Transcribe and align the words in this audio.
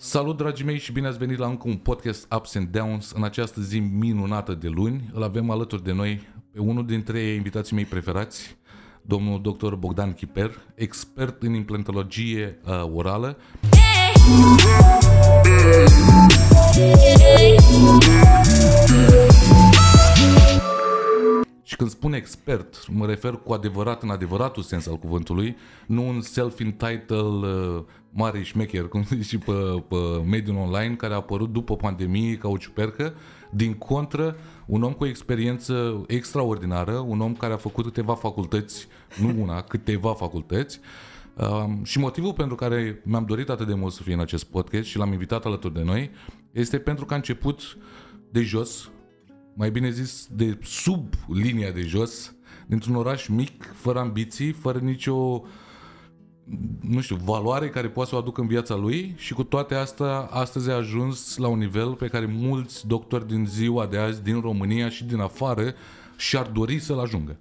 Salut 0.00 0.36
dragii 0.36 0.64
mei 0.64 0.78
și 0.78 0.92
bine 0.92 1.06
ați 1.06 1.18
venit 1.18 1.38
la 1.38 1.46
încă 1.46 1.68
un 1.68 1.76
podcast 1.76 2.32
Ups 2.34 2.54
and 2.54 2.68
Downs 2.68 3.10
în 3.10 3.24
această 3.24 3.60
zi 3.60 3.78
minunată 3.78 4.54
de 4.54 4.68
luni. 4.68 5.10
Îl 5.12 5.22
avem 5.22 5.50
alături 5.50 5.84
de 5.84 5.92
noi 5.92 6.28
pe 6.52 6.60
unul 6.60 6.86
dintre 6.86 7.20
invitații 7.20 7.74
mei 7.74 7.84
preferați, 7.84 8.56
domnul 9.02 9.40
dr. 9.42 9.74
Bogdan 9.74 10.12
Chiper, 10.12 10.50
expert 10.74 11.42
în 11.42 11.54
implantologie 11.54 12.58
uh, 12.64 12.90
orală. 12.94 13.36
Și 21.68 21.76
când 21.76 21.90
spun 21.90 22.12
expert, 22.12 22.88
mă 22.88 23.06
refer 23.06 23.32
cu 23.32 23.52
adevărat 23.52 24.02
în 24.02 24.10
adevăratul 24.10 24.62
sens 24.62 24.86
al 24.86 24.96
cuvântului, 24.96 25.56
nu 25.86 26.08
un 26.08 26.20
self-entitled 26.20 27.10
uh, 27.10 27.82
mare 28.10 28.42
șmecher, 28.42 28.88
cum 28.88 29.04
zici 29.08 29.26
și 29.26 29.38
pe, 29.38 29.52
pe 29.88 29.96
mediul 30.28 30.56
online, 30.56 30.94
care 30.94 31.12
a 31.12 31.16
apărut 31.16 31.52
după 31.52 31.76
pandemie 31.76 32.36
ca 32.36 32.48
o 32.48 32.56
ciupercă, 32.56 33.14
din 33.50 33.74
contră, 33.74 34.36
un 34.66 34.82
om 34.82 34.92
cu 34.92 35.04
o 35.04 35.06
experiență 35.06 36.04
extraordinară, 36.06 36.92
un 36.92 37.20
om 37.20 37.34
care 37.34 37.52
a 37.52 37.56
făcut 37.56 37.84
câteva 37.84 38.14
facultăți, 38.14 38.86
nu 39.20 39.42
una, 39.42 39.60
câteva 39.72 40.14
facultăți, 40.14 40.80
Um, 41.50 41.84
și 41.84 41.98
motivul 41.98 42.32
pentru 42.32 42.54
care 42.54 43.00
mi-am 43.04 43.24
dorit 43.24 43.48
atât 43.48 43.66
de 43.66 43.74
mult 43.74 43.92
să 43.92 44.02
fie 44.02 44.12
în 44.12 44.20
acest 44.20 44.44
podcast 44.44 44.88
și 44.88 44.98
l-am 44.98 45.12
invitat 45.12 45.44
alături 45.44 45.74
de 45.74 45.82
noi 45.82 46.10
este 46.52 46.78
pentru 46.78 47.04
că 47.04 47.12
a 47.12 47.16
început 47.16 47.78
de 48.30 48.42
jos, 48.42 48.90
mai 49.58 49.70
bine 49.70 49.90
zis 49.90 50.28
de 50.30 50.58
sub 50.62 51.14
linia 51.28 51.70
de 51.70 51.80
jos, 51.80 52.34
dintr-un 52.66 52.94
oraș 52.94 53.26
mic, 53.26 53.64
fără 53.74 53.98
ambiții, 53.98 54.52
fără 54.52 54.78
nicio 54.78 55.42
nu 56.80 57.00
știu, 57.00 57.16
valoare 57.16 57.68
care 57.68 57.88
poate 57.88 58.10
să 58.10 58.16
o 58.16 58.18
aducă 58.18 58.40
în 58.40 58.46
viața 58.46 58.74
lui 58.74 59.14
și 59.16 59.34
cu 59.34 59.44
toate 59.44 59.74
astea, 59.74 60.18
astăzi 60.30 60.70
a 60.70 60.74
ajuns 60.74 61.36
la 61.36 61.48
un 61.48 61.58
nivel 61.58 61.94
pe 61.94 62.06
care 62.08 62.26
mulți 62.26 62.86
doctori 62.86 63.26
din 63.26 63.46
ziua 63.46 63.86
de 63.86 63.98
azi, 63.98 64.22
din 64.22 64.40
România 64.40 64.88
și 64.88 65.04
din 65.04 65.20
afară, 65.20 65.74
și-ar 66.16 66.46
dori 66.46 66.78
să-l 66.78 66.98
ajungă. 66.98 67.40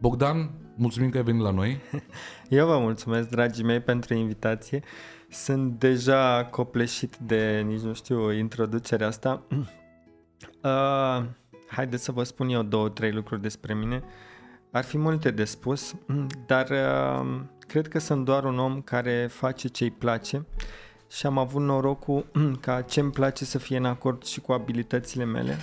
Bogdan, 0.00 0.50
mulțumim 0.76 1.10
că 1.10 1.16
ai 1.16 1.24
venit 1.24 1.42
la 1.42 1.50
noi. 1.50 1.80
Eu 2.48 2.66
vă 2.66 2.78
mulțumesc, 2.78 3.28
dragii 3.28 3.64
mei, 3.64 3.80
pentru 3.80 4.14
invitație. 4.14 4.82
Sunt 5.28 5.78
deja 5.78 6.48
copleșit 6.50 7.16
de, 7.16 7.64
nici 7.66 7.80
nu 7.80 7.94
știu, 7.94 8.32
introducerea 8.32 9.06
asta. 9.06 9.42
Uh, 10.62 11.24
haideți 11.74 12.04
să 12.04 12.12
vă 12.12 12.22
spun 12.22 12.48
eu 12.48 12.62
două, 12.62 12.88
trei 12.88 13.12
lucruri 13.12 13.42
despre 13.42 13.74
mine. 13.74 14.02
Ar 14.70 14.84
fi 14.84 14.98
multe 14.98 15.30
de 15.30 15.44
spus, 15.44 15.94
dar 16.46 16.70
uh, 16.70 17.40
cred 17.58 17.88
că 17.88 17.98
sunt 17.98 18.24
doar 18.24 18.44
un 18.44 18.58
om 18.58 18.80
care 18.80 19.26
face 19.30 19.68
ce 19.68 19.84
îi 19.84 19.90
place 19.90 20.46
și 21.10 21.26
am 21.26 21.38
avut 21.38 21.62
norocul 21.62 22.26
ca 22.60 22.80
ce 22.80 23.00
îmi 23.00 23.10
place 23.10 23.44
să 23.44 23.58
fie 23.58 23.76
în 23.76 23.84
acord 23.84 24.24
și 24.24 24.40
cu 24.40 24.52
abilitățile 24.52 25.24
mele. 25.24 25.56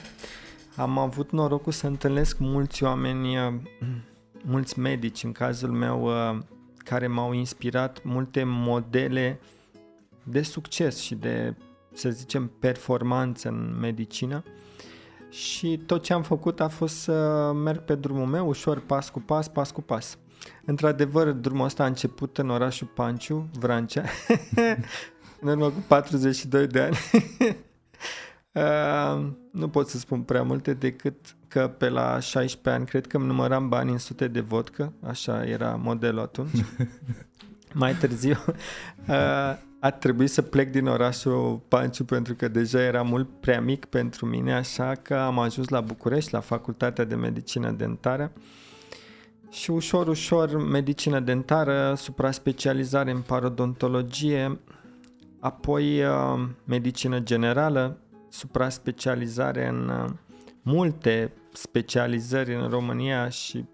Am 0.76 0.98
avut 0.98 1.32
norocul 1.32 1.72
să 1.72 1.88
întâlnesc 1.88 2.38
mulți 2.38 2.84
oameni, 2.84 3.38
uh, 3.38 3.54
mulți 4.44 4.80
medici 4.80 5.24
în 5.24 5.32
cazul 5.32 5.72
meu, 5.72 6.04
uh, 6.04 6.38
care 6.78 7.08
m-au 7.08 7.34
inspirat, 7.34 8.04
multe 8.04 8.44
modele 8.46 9.40
de 10.24 10.42
succes 10.42 10.98
și 10.98 11.16
de, 11.16 11.56
să 11.94 12.10
zicem, 12.10 12.52
performanță 12.60 13.48
în 13.48 13.78
medicină. 13.80 14.44
Și 15.30 15.78
tot 15.86 16.04
ce 16.04 16.14
am 16.14 16.24
făcut 16.24 16.60
a 16.60 16.68
fost 16.68 16.96
să 16.96 17.52
merg 17.54 17.80
pe 17.80 17.96
drumul 17.96 18.26
meu, 18.26 18.48
ușor, 18.48 18.80
pas 18.80 19.10
cu 19.10 19.20
pas, 19.20 19.48
pas 19.48 19.72
cu 19.72 19.82
pas. 19.82 20.18
Într-adevăr, 20.66 21.32
drumul 21.32 21.66
ăsta 21.66 21.84
a 21.84 21.88
început 21.88 22.38
în 22.38 22.50
orașul 22.50 22.88
Panciu, 22.88 23.50
Vrancea, 23.60 24.04
în 25.42 25.50
urmă 25.50 25.66
cu 25.66 25.84
42 25.88 26.68
de 26.68 26.82
ani. 26.82 26.98
uh, 28.52 29.28
nu 29.52 29.70
pot 29.70 29.88
să 29.88 29.98
spun 29.98 30.22
prea 30.22 30.44
multe 30.44 30.74
decât 30.74 31.36
că 31.48 31.68
pe 31.68 31.90
la 31.90 32.20
16 32.20 32.70
ani 32.70 32.86
cred 32.86 33.08
că 33.08 33.18
îmi 33.18 33.26
număram 33.26 33.70
bani 33.70 33.92
în 33.92 33.98
sute 33.98 34.28
de 34.28 34.40
vodcă, 34.40 34.94
așa 35.08 35.46
era 35.46 35.76
modelul 35.76 36.20
atunci. 36.20 36.66
Mai 37.74 37.94
târziu 37.94 38.38
uh, 39.08 39.58
a 39.80 39.92
trebuit 39.92 40.30
să 40.30 40.42
plec 40.42 40.72
din 40.72 40.88
orașul 40.88 41.62
Panciu 41.68 42.04
pentru 42.04 42.34
că 42.34 42.48
deja 42.48 42.82
era 42.82 43.02
mult 43.02 43.30
prea 43.40 43.62
mic 43.62 43.86
pentru 43.86 44.26
mine, 44.26 44.54
așa 44.54 44.96
că 44.96 45.16
am 45.16 45.40
ajuns 45.40 45.68
la 45.68 45.82
București, 45.82 46.34
la 46.34 46.40
Facultatea 46.40 47.04
de 47.04 47.16
Medicină 47.16 47.72
Dentară. 47.72 48.32
Și 49.50 49.72
ușor, 49.72 50.08
ușor 50.08 50.64
medicină 50.64 51.20
dentară, 51.20 51.94
supra-specializare 51.98 53.12
în 53.12 53.22
parodontologie, 53.22 54.60
apoi 55.40 56.04
uh, 56.04 56.48
medicină 56.64 57.20
generală, 57.20 57.98
supra-specializare 58.30 59.68
în 59.68 59.90
uh, 59.90 60.10
multe 60.62 61.34
specializări 61.54 62.56
în 62.56 62.70
România 62.70 63.30
și 63.30 63.66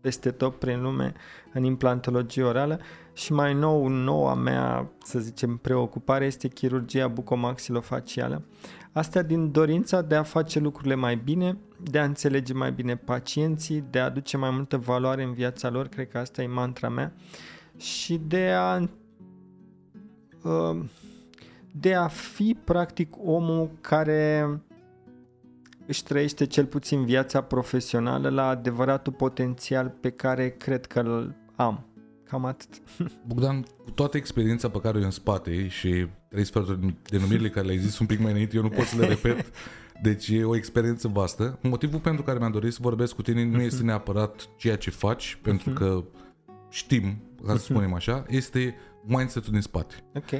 peste 0.00 0.30
tot 0.30 0.54
prin 0.54 0.82
lume 0.82 1.12
în 1.52 1.64
implantologie 1.64 2.42
orală 2.42 2.80
și 3.12 3.32
mai 3.32 3.54
nou, 3.54 3.88
noua 3.88 4.34
mea, 4.34 4.90
să 5.02 5.18
zicem, 5.18 5.56
preocupare 5.56 6.24
este 6.24 6.48
chirurgia 6.48 7.08
bucomaxilofacială. 7.08 8.44
Asta 8.92 9.22
din 9.22 9.52
dorința 9.52 10.02
de 10.02 10.14
a 10.14 10.22
face 10.22 10.58
lucrurile 10.58 10.94
mai 10.94 11.16
bine, 11.16 11.58
de 11.82 11.98
a 11.98 12.04
înțelege 12.04 12.52
mai 12.52 12.72
bine 12.72 12.96
pacienții, 12.96 13.84
de 13.90 13.98
a 13.98 14.04
aduce 14.04 14.36
mai 14.36 14.50
multă 14.50 14.76
valoare 14.76 15.22
în 15.22 15.32
viața 15.32 15.70
lor, 15.70 15.86
cred 15.86 16.08
că 16.08 16.18
asta 16.18 16.42
e 16.42 16.46
mantra 16.46 16.88
mea, 16.88 17.12
și 17.76 18.20
de 18.26 18.50
a 18.50 18.88
uh, 20.42 20.80
de 21.72 21.94
a 21.94 22.08
fi 22.08 22.56
practic 22.64 23.14
omul 23.24 23.70
care 23.80 24.60
își 25.90 26.02
trăiește 26.02 26.46
cel 26.46 26.66
puțin 26.66 27.04
viața 27.04 27.40
profesională 27.40 28.28
la 28.28 28.48
adevăratul 28.48 29.12
potențial 29.12 29.94
pe 30.00 30.10
care 30.10 30.50
cred 30.50 30.86
că 30.86 31.00
îl 31.00 31.34
am. 31.56 31.84
Cam 32.24 32.44
atât. 32.44 32.68
Bogdan, 33.28 33.62
cu 33.62 33.90
toată 33.90 34.16
experiența 34.16 34.68
pe 34.68 34.80
care 34.80 34.98
o 34.98 35.02
în 35.02 35.10
spate 35.10 35.68
și 35.68 36.06
trei 36.28 36.44
sferturi 36.44 36.80
din 36.80 36.96
denumirile 37.02 37.48
care 37.48 37.66
le-ai 37.66 37.78
zis 37.78 37.98
un 37.98 38.06
pic 38.06 38.20
mai 38.20 38.30
înainte, 38.30 38.56
eu 38.56 38.62
nu 38.62 38.68
pot 38.68 38.84
să 38.84 38.96
le 38.98 39.06
repet, 39.06 39.50
deci 40.02 40.28
e 40.28 40.44
o 40.44 40.56
experiență 40.56 41.08
vastă. 41.08 41.58
Motivul 41.62 42.00
pentru 42.00 42.22
care 42.22 42.38
mi-am 42.38 42.52
dorit 42.52 42.72
să 42.72 42.78
vorbesc 42.82 43.14
cu 43.14 43.22
tine 43.22 43.44
nu 43.44 43.60
este 43.60 43.82
neapărat 43.82 44.48
ceea 44.56 44.76
ce 44.76 44.90
faci, 44.90 45.38
pentru 45.42 45.70
că 45.70 46.04
știm, 46.68 47.22
ca 47.46 47.52
să 47.52 47.58
spunem 47.58 47.94
așa, 47.94 48.24
este 48.28 48.74
mindset-ul 49.02 49.52
din 49.52 49.60
spate. 49.60 49.94
Ok. 50.14 50.30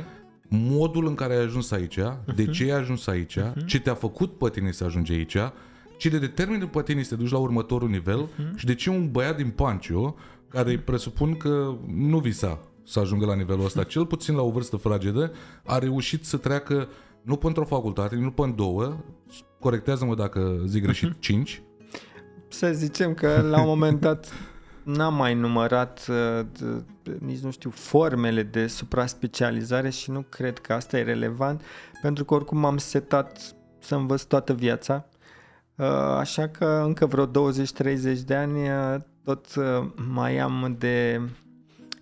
Modul 0.53 1.06
în 1.06 1.15
care 1.15 1.34
ai 1.34 1.43
ajuns 1.43 1.71
aici, 1.71 1.99
de 2.34 2.47
ce 2.47 2.65
ai 2.65 2.78
ajuns 2.78 3.06
aici, 3.06 3.38
ce 3.66 3.81
te-a 3.81 3.94
făcut 3.94 4.38
pe 4.38 4.49
tine 4.49 4.71
să 4.72 4.84
ajungi 4.84 5.12
aici, 5.12 5.37
ce 5.97 6.11
te 6.11 6.19
determină 6.19 6.66
pe 6.66 6.83
tine 6.83 7.03
să 7.03 7.15
te 7.15 7.22
duci 7.22 7.31
la 7.31 7.38
următorul 7.38 7.88
nivel 7.88 8.28
și 8.56 8.66
de 8.66 8.75
ce 8.75 8.91
un 8.91 9.10
băiat 9.10 9.37
din 9.37 9.50
Pancio 9.50 10.15
care 10.49 10.78
presupun 10.78 11.37
că 11.37 11.75
nu 11.94 12.19
visa 12.19 12.59
să 12.84 13.00
ajungă 13.00 13.27
la 13.27 13.34
nivelul 13.34 13.65
ăsta, 13.65 13.83
cel 13.83 14.06
puțin 14.06 14.34
la 14.34 14.43
o 14.43 14.50
vârstă 14.50 14.77
fragedă, 14.77 15.33
a 15.65 15.78
reușit 15.78 16.25
să 16.25 16.37
treacă 16.37 16.89
nu 17.22 17.37
pentru 17.37 17.62
o 17.62 17.66
facultate, 17.66 18.16
nu 18.16 18.31
pentru 18.31 18.56
două, 18.56 18.97
corectează-mă 19.59 20.15
dacă 20.15 20.62
zic 20.66 20.83
greșit, 20.83 21.12
cinci. 21.19 21.62
Să 22.49 22.72
zicem 22.72 23.15
că 23.15 23.47
la 23.50 23.60
un 23.60 23.66
moment 23.66 24.00
dat 24.00 24.33
n-am 24.82 25.14
mai 25.14 25.34
numărat 25.34 26.06
uh, 26.08 26.46
nici 27.18 27.38
nu 27.38 27.50
știu 27.50 27.70
formele 27.70 28.42
de 28.42 28.66
supra-specializare 28.66 29.91
și 29.91 30.10
nu 30.10 30.24
cred 30.28 30.58
că 30.58 30.72
asta 30.72 30.98
e 30.98 31.02
relevant 31.02 31.62
pentru 32.02 32.24
că 32.24 32.34
oricum 32.34 32.58
m-am 32.58 32.78
setat 32.78 33.54
să 33.78 33.94
învăț 33.94 34.22
toată 34.22 34.52
viața 34.52 35.08
uh, 35.74 35.86
așa 36.16 36.48
că 36.48 36.82
încă 36.84 37.06
vreo 37.06 37.26
20-30 37.26 37.30
de 38.24 38.34
ani 38.34 38.68
uh, 38.68 39.00
tot 39.24 39.46
mai 40.12 40.38
am 40.38 40.76
de 40.78 41.20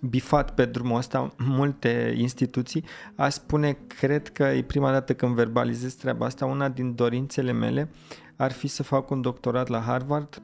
bifat 0.01 0.55
pe 0.55 0.65
drumul 0.65 0.97
ăsta 0.97 1.35
multe 1.39 2.15
instituții. 2.17 2.85
Aș 3.17 3.33
spune, 3.33 3.79
cred 3.87 4.29
că 4.29 4.43
e 4.43 4.63
prima 4.63 4.91
dată 4.91 5.15
când 5.15 5.35
verbalizez 5.35 5.95
treaba 5.95 6.27
asta, 6.27 6.47
una 6.47 6.69
din 6.69 6.95
dorințele 6.95 7.53
mele 7.53 7.89
ar 8.37 8.53
fi 8.53 8.67
să 8.67 8.83
fac 8.83 9.11
un 9.11 9.21
doctorat 9.21 9.69
la 9.69 9.81
Harvard. 9.81 10.43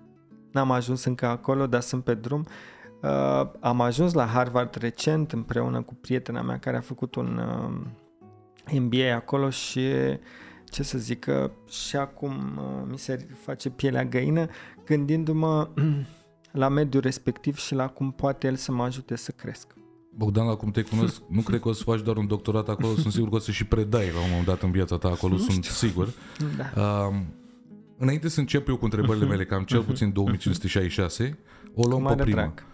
N-am 0.54 0.70
ajuns 0.70 1.04
încă 1.04 1.26
acolo, 1.26 1.66
dar 1.66 1.80
sunt 1.80 2.04
pe 2.04 2.14
drum. 2.14 2.46
Uh, 3.02 3.50
am 3.60 3.80
ajuns 3.80 4.12
la 4.12 4.26
Harvard 4.26 4.74
recent 4.74 5.32
împreună 5.32 5.82
cu 5.82 5.94
prietena 5.94 6.42
mea 6.42 6.58
care 6.58 6.76
a 6.76 6.80
făcut 6.80 7.14
un 7.14 7.38
uh, 7.38 8.80
MBA 8.80 9.14
acolo 9.14 9.50
și 9.50 9.80
ce 10.64 10.82
să 10.82 10.98
zic, 10.98 11.26
uh, 11.28 11.50
și 11.68 11.96
acum 11.96 12.32
uh, 12.58 12.88
mi 12.90 12.98
se 12.98 13.26
face 13.42 13.70
pielea 13.70 14.04
găină 14.04 14.46
gândindu-mă 14.84 15.68
la 16.62 16.68
mediul 16.68 17.02
respectiv 17.02 17.56
și 17.56 17.74
la 17.74 17.88
cum 17.88 18.10
poate 18.10 18.46
el 18.46 18.56
să 18.56 18.72
mă 18.72 18.82
ajute 18.82 19.16
să 19.16 19.30
cresc. 19.30 19.74
Bogdan, 20.16 20.46
la 20.46 20.54
cum 20.54 20.70
te 20.70 20.82
cunosc, 20.82 21.22
nu 21.28 21.40
cred 21.40 21.60
că 21.60 21.68
o 21.68 21.72
să 21.72 21.82
faci 21.82 22.00
doar 22.00 22.16
un 22.16 22.26
doctorat 22.26 22.68
acolo, 22.68 22.94
sunt 22.94 23.12
sigur 23.12 23.28
că 23.28 23.34
o 23.34 23.38
să 23.38 23.50
și 23.50 23.64
predai 23.64 24.10
la 24.12 24.20
un 24.20 24.28
moment 24.28 24.46
dat 24.46 24.62
în 24.62 24.70
viața 24.70 24.98
ta 24.98 25.08
acolo, 25.08 25.32
nu 25.32 25.38
sunt 25.38 25.64
știu. 25.64 25.88
sigur. 25.88 26.08
Da. 26.56 26.82
Uh, 27.08 27.14
înainte 27.99 28.29
să 28.29 28.41
încep 28.41 28.69
eu 28.69 28.76
cu 28.76 28.85
întrebările 28.85 29.26
mele, 29.26 29.44
că 29.44 29.55
am 29.55 29.62
cel 29.62 29.82
puțin 29.91 30.12
2566, 30.12 31.38
o 31.75 31.88
luăm 31.88 32.05
pe 32.17 32.23
prima. 32.23 32.41
Drag. 32.41 32.64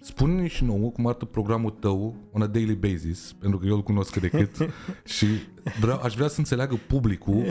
spune-ne 0.00 0.46
și 0.46 0.64
nouă 0.64 0.90
cum 0.90 1.06
arată 1.06 1.24
programul 1.24 1.70
tău 1.70 2.16
on 2.32 2.42
a 2.42 2.46
daily 2.46 2.74
basis, 2.74 3.34
pentru 3.40 3.58
că 3.58 3.66
eu 3.66 3.74
îl 3.74 3.82
cunosc 3.82 4.16
de 4.16 4.28
cât 4.28 4.56
și 5.16 5.26
vreau, 5.80 6.00
aș 6.02 6.14
vrea 6.14 6.28
să 6.28 6.38
înțeleagă 6.38 6.78
publicul 6.86 7.44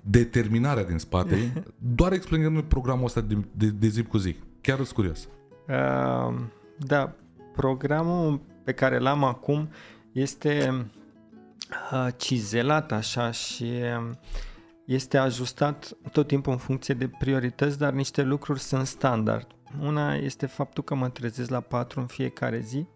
determinarea 0.00 0.84
din 0.84 0.98
spate, 0.98 1.64
doar 1.78 2.12
explicându-ne 2.12 2.62
programul 2.62 3.04
ăsta 3.04 3.20
de, 3.20 3.36
de, 3.52 3.66
de 3.66 3.88
zi 3.88 4.02
cu 4.02 4.16
zi. 4.16 4.36
Chiar 4.60 4.76
sunt 4.76 4.88
curios. 4.88 5.28
Uh, 5.68 6.34
da, 6.78 7.14
programul 7.52 8.40
pe 8.64 8.72
care 8.72 8.98
l-am 8.98 9.24
acum 9.24 9.68
este 10.12 10.86
uh, 11.92 12.08
cizelat 12.16 12.92
așa 12.92 13.30
și 13.30 13.64
uh, 13.64 14.10
este 14.86 15.18
ajustat 15.18 15.96
tot 16.12 16.26
timpul 16.26 16.52
în 16.52 16.58
funcție 16.58 16.94
de 16.94 17.10
priorități, 17.18 17.78
dar 17.78 17.92
niște 17.92 18.22
lucruri 18.22 18.60
sunt 18.60 18.86
standard. 18.86 19.46
Una 19.80 20.14
este 20.14 20.46
faptul 20.46 20.82
că 20.82 20.94
mă 20.94 21.08
trezesc 21.08 21.50
la 21.50 21.60
4 21.60 22.00
în 22.00 22.06
fiecare 22.06 22.60
zi. 22.60 22.86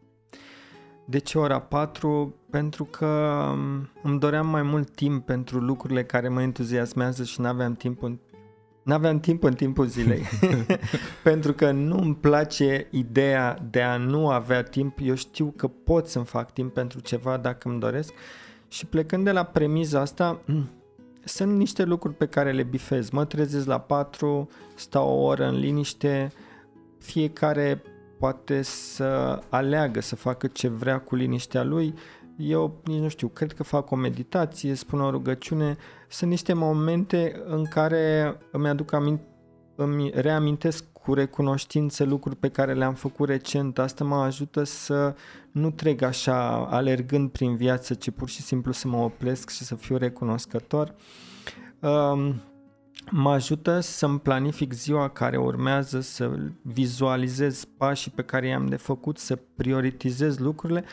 De 1.05 1.19
ce 1.19 1.39
ora 1.39 1.61
4? 1.61 2.35
Pentru 2.51 2.85
că 2.85 3.07
um, 3.53 3.91
îmi 4.03 4.19
doream 4.19 4.47
mai 4.47 4.63
mult 4.63 4.91
timp 4.91 5.27
pentru 5.27 5.59
lucrurile 5.59 6.05
care 6.05 6.29
mă 6.29 6.43
entuziasmează 6.43 7.25
și 7.25 7.41
nu 7.41 7.47
aveam 7.47 7.75
timp 7.75 8.03
în 8.03 8.19
N-aveam 8.87 9.21
timp 9.21 9.43
în 9.43 9.55
timpul 9.55 9.87
zilei, 9.87 10.23
pentru 11.23 11.53
că 11.53 11.71
nu 11.71 11.99
îmi 11.99 12.15
place 12.15 12.87
ideea 12.91 13.59
de 13.71 13.83
a 13.83 13.97
nu 13.97 14.29
avea 14.29 14.63
timp. 14.63 14.99
Eu 15.03 15.15
știu 15.15 15.53
că 15.57 15.69
pot 15.69 16.07
să-mi 16.07 16.25
fac 16.25 16.53
timp 16.53 16.75
pentru 16.75 17.01
ceva 17.01 17.37
dacă 17.37 17.69
îmi 17.69 17.81
doresc 17.81 18.13
și 18.69 18.87
plecând 18.87 19.25
de 19.25 19.33
la 19.33 19.43
premiza 19.45 20.01
asta, 20.01 20.41
sunt 21.27 21.57
niște 21.57 21.85
lucruri 21.85 22.15
pe 22.15 22.27
care 22.27 22.53
le 22.53 22.63
bifez. 22.63 23.11
Mă 23.11 23.25
trezesc 23.25 23.67
la 23.67 23.81
4, 23.81 24.49
stau 24.75 25.09
o 25.09 25.23
oră 25.23 25.47
în 25.47 25.59
liniște, 25.59 26.33
fiecare 26.99 27.83
poate 28.19 28.63
să 28.63 29.39
aleagă 29.49 30.01
să 30.01 30.17
facă 30.17 30.47
ce 30.47 30.69
vrea 30.69 31.01
cu 31.01 31.15
liniștea 31.15 31.63
lui. 31.63 31.95
Eu 32.37 32.81
nici 32.85 33.01
nu 33.01 33.09
știu, 33.09 33.29
cred 33.29 33.53
că 33.53 33.63
fac 33.63 33.91
o 33.91 33.97
meditație, 33.97 34.75
spun 34.75 35.01
o 35.01 35.11
rugăciune. 35.11 35.77
Sunt 36.09 36.31
niște 36.31 36.53
momente 36.53 37.43
în 37.47 37.65
care 37.65 38.37
îmi 38.53 38.69
aduc 38.69 38.93
aminte, 38.93 39.25
îmi 39.75 40.11
reamintesc 40.15 40.85
cu 41.07 41.15
recunoștință 41.15 42.05
lucruri 42.05 42.37
pe 42.37 42.49
care 42.49 42.75
le-am 42.75 42.95
făcut 42.95 43.29
recent. 43.29 43.79
Asta 43.79 44.05
mă 44.05 44.17
ajută 44.17 44.65
să 44.65 45.15
nu 45.51 45.71
trec 45.71 46.03
așa 46.03 46.67
alergând 46.71 47.31
prin 47.31 47.57
viață, 47.57 47.95
ci 47.95 48.11
pur 48.11 48.29
și 48.29 48.43
simplu 48.43 48.73
să 48.73 48.89
mă 48.89 48.97
opresc 48.97 49.51
și 49.51 49.65
să 49.65 49.75
fiu 49.75 49.97
recunoscător. 49.97 50.95
Um, 51.81 52.35
mă 53.11 53.31
ajută 53.31 53.81
să-mi 53.81 54.21
planific 54.21 54.73
ziua 54.73 55.09
care 55.09 55.37
urmează, 55.37 56.01
să 56.01 56.31
vizualizez 56.63 57.65
pașii 57.77 58.11
pe 58.11 58.23
care 58.23 58.47
i-am 58.47 58.67
de 58.67 58.77
făcut, 58.77 59.19
să 59.19 59.39
prioritizez 59.57 60.39
lucrurile 60.39 60.85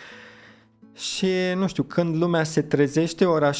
și, 0.93 1.27
nu 1.55 1.67
știu, 1.67 1.83
când 1.83 2.15
lumea 2.15 2.43
se 2.43 2.61
trezește, 2.61 3.25
ora 3.25 3.49
7-8, 3.51 3.53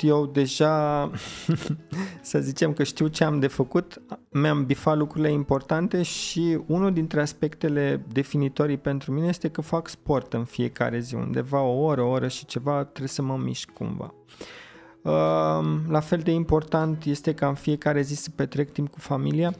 eu 0.00 0.26
deja, 0.26 1.10
să 2.22 2.38
zicem 2.38 2.72
că 2.72 2.82
știu 2.82 3.06
ce 3.06 3.24
am 3.24 3.38
de 3.40 3.46
făcut, 3.46 4.02
mi-am 4.32 4.64
bifat 4.64 4.96
lucrurile 4.96 5.32
importante 5.32 6.02
și 6.02 6.58
unul 6.66 6.92
dintre 6.92 7.20
aspectele 7.20 8.04
definitorii 8.12 8.76
pentru 8.76 9.12
mine 9.12 9.26
este 9.26 9.48
că 9.48 9.60
fac 9.60 9.88
sport 9.88 10.32
în 10.32 10.44
fiecare 10.44 10.98
zi, 10.98 11.14
undeva 11.14 11.60
o 11.60 11.82
oră, 11.82 12.02
o 12.02 12.08
oră 12.08 12.28
și 12.28 12.46
ceva, 12.46 12.84
trebuie 12.84 13.08
să 13.08 13.22
mă 13.22 13.36
mișc 13.36 13.70
cumva. 13.70 14.14
La 15.88 16.00
fel 16.00 16.18
de 16.18 16.30
important 16.30 17.04
este 17.04 17.34
ca 17.34 17.48
în 17.48 17.54
fiecare 17.54 18.00
zi 18.00 18.14
să 18.14 18.30
petrec 18.34 18.72
timp 18.72 18.90
cu 18.90 18.98
familia. 18.98 19.54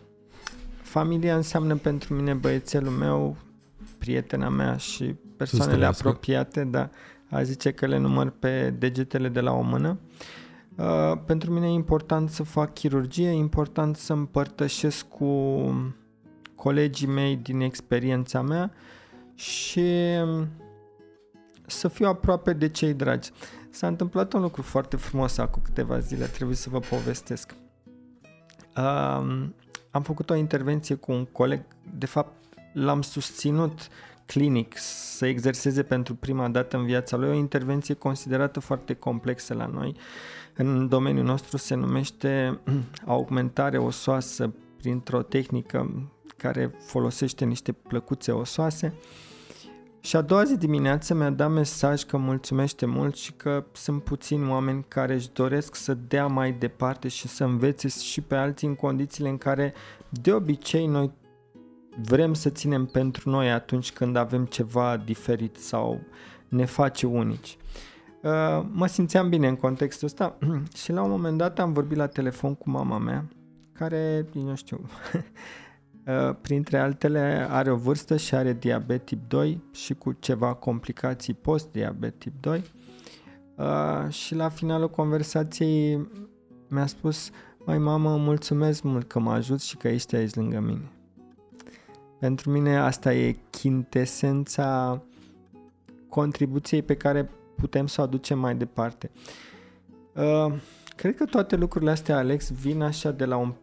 Familia 0.83 1.37
înseamnă 1.37 1.77
pentru 1.77 2.15
mine 2.15 2.35
băiețelul 2.35 2.93
meu, 2.93 3.37
prietena 3.99 4.49
mea 4.49 4.77
și 4.77 5.15
persoanele 5.37 5.85
apropiate, 5.85 6.65
da, 6.65 6.91
a 7.31 7.43
zice 7.43 7.73
că 7.73 7.87
le 7.87 7.99
număr 7.99 8.31
pe 8.31 8.75
degetele 8.79 9.29
de 9.29 9.41
la 9.41 9.53
o 9.53 9.61
mână. 9.61 9.89
Uh, 9.89 10.31
pentru 11.27 11.53
mine 11.53 11.67
e 11.67 11.73
important 11.73 12.31
să 12.31 12.43
fac 12.43 12.75
chirurgie, 12.75 13.29
e 13.29 13.33
important 13.33 13.97
să 13.97 14.13
împărtășesc 14.13 15.09
cu 15.09 15.65
colegii 16.55 17.07
mei 17.07 17.37
din 17.37 17.61
experiența 17.61 18.43
mea 18.43 18.73
și 19.35 19.87
să 21.67 21.89
fiu 21.89 22.07
aproape 22.07 22.53
de 22.53 22.69
cei 22.69 22.95
dragi. 22.95 23.31
S-a 23.71 23.87
întâmplat 23.87 24.33
un 24.33 24.41
lucru 24.41 24.63
foarte 24.63 24.97
frumos 24.97 25.39
acum 25.39 25.63
câteva 25.63 25.99
zile, 25.99 26.25
trebuie 26.25 26.57
să 26.57 26.71
vă 26.71 26.79
povestesc. 26.79 27.55
Uh, 28.77 29.49
am 29.91 30.03
făcut 30.03 30.31
o 30.31 30.35
intervenție 30.35 30.95
cu 30.95 31.13
un 31.13 31.25
coleg, 31.25 31.63
de 31.99 32.07
fapt 32.07 32.33
l-am 32.73 33.03
susținut 33.03 33.89
clinic 34.27 34.75
să 34.77 35.27
exerseze 35.27 35.83
pentru 35.83 36.15
prima 36.15 36.49
dată 36.49 36.77
în 36.77 36.85
viața 36.85 37.17
lui 37.17 37.29
o 37.29 37.33
intervenție 37.33 37.95
considerată 37.95 38.61
foarte 38.61 38.95
complexă 38.95 39.55
la 39.55 39.67
noi. 39.67 39.97
În 40.63 40.89
domeniul 40.89 41.25
nostru 41.25 41.57
se 41.57 41.75
numește 41.75 42.61
augmentare 43.07 43.79
osoasă 43.79 44.53
printr-o 44.77 45.23
tehnică 45.23 46.11
care 46.37 46.75
folosește 46.79 47.45
niște 47.45 47.73
plăcuțe 47.73 48.33
osoase. 48.33 48.95
Și 50.01 50.17
a 50.17 50.21
doua 50.21 50.45
zi 50.45 50.57
dimineață 50.57 51.15
mi-a 51.15 51.31
dat 51.31 51.51
mesaj 51.51 52.03
că 52.03 52.17
mulțumește 52.17 52.87
mult 52.87 53.17
și 53.17 53.33
că 53.33 53.65
sunt 53.73 54.03
puțini 54.03 54.49
oameni 54.49 54.85
care 54.89 55.15
își 55.15 55.33
doresc 55.33 55.75
să 55.75 55.95
dea 55.95 56.27
mai 56.27 56.53
departe 56.53 57.09
și 57.09 57.29
să 57.29 57.45
învețe 57.45 57.89
și 57.89 58.21
pe 58.21 58.35
alții 58.35 58.69
în 58.69 58.75
condițiile 58.75 59.29
în 59.29 59.39
care 59.39 59.75
de 60.09 60.33
obicei 60.33 60.87
noi 60.87 61.13
vrem 62.03 62.35
să 62.35 62.51
ținem 62.51 62.87
pentru 62.87 63.31
noi 63.31 63.51
atunci 63.51 63.93
când 63.93 64.17
avem 64.17 64.45
ceva 64.45 64.97
diferit 64.97 65.57
sau 65.57 66.01
ne 66.49 66.65
face 66.65 67.07
unici. 67.07 67.57
Uh, 68.23 68.65
mă 68.73 68.87
simțeam 68.87 69.29
bine 69.29 69.49
în 69.49 69.57
contextul 69.57 70.07
ăsta 70.07 70.39
și 70.83 70.93
la 70.93 71.03
un 71.03 71.11
moment 71.11 71.39
dat 71.39 71.59
am 71.59 71.73
vorbit 71.73 71.97
la 71.97 72.07
telefon 72.07 72.55
cu 72.55 72.71
mama 72.71 72.99
mea, 72.99 73.29
care, 73.73 74.27
nu 74.33 74.55
știu, 74.55 74.81
uh, 76.07 76.35
printre 76.41 76.79
altele 76.79 77.47
are 77.51 77.71
o 77.71 77.77
vârstă 77.77 78.17
și 78.17 78.35
are 78.35 78.53
diabet 78.53 79.05
tip 79.05 79.29
2 79.29 79.63
și 79.73 79.95
cu 79.95 80.13
ceva 80.13 80.55
complicații 80.55 81.35
post-diabet 81.35 82.19
tip 82.19 82.41
2 82.41 82.63
uh, 83.57 84.13
și 84.13 84.35
la 84.35 84.49
finalul 84.49 84.91
conversației 84.91 86.09
mi-a 86.69 86.87
spus 86.87 87.31
mai 87.65 87.79
mamă, 87.79 88.17
mulțumesc 88.17 88.83
mult 88.83 89.09
că 89.09 89.19
mă 89.19 89.31
ajut 89.31 89.61
și 89.61 89.77
că 89.77 89.89
ești 89.89 90.15
aici 90.15 90.35
lângă 90.35 90.61
mine. 90.61 90.91
Pentru 92.19 92.51
mine 92.51 92.79
asta 92.79 93.15
e 93.15 93.37
chintesența 93.51 95.03
contribuției 96.09 96.83
pe 96.83 96.97
care 96.97 97.31
putem 97.61 97.87
să 97.87 98.01
o 98.01 98.05
aducem 98.05 98.39
mai 98.39 98.55
departe. 98.55 99.11
Uh, 100.15 100.53
cred 100.97 101.15
că 101.15 101.25
toate 101.25 101.57
lucrurile 101.57 101.91
astea, 101.91 102.17
Alex, 102.17 102.51
vin 102.51 102.83
așa 102.83 103.11
de 103.11 103.25
la 103.25 103.37
un 103.37 103.55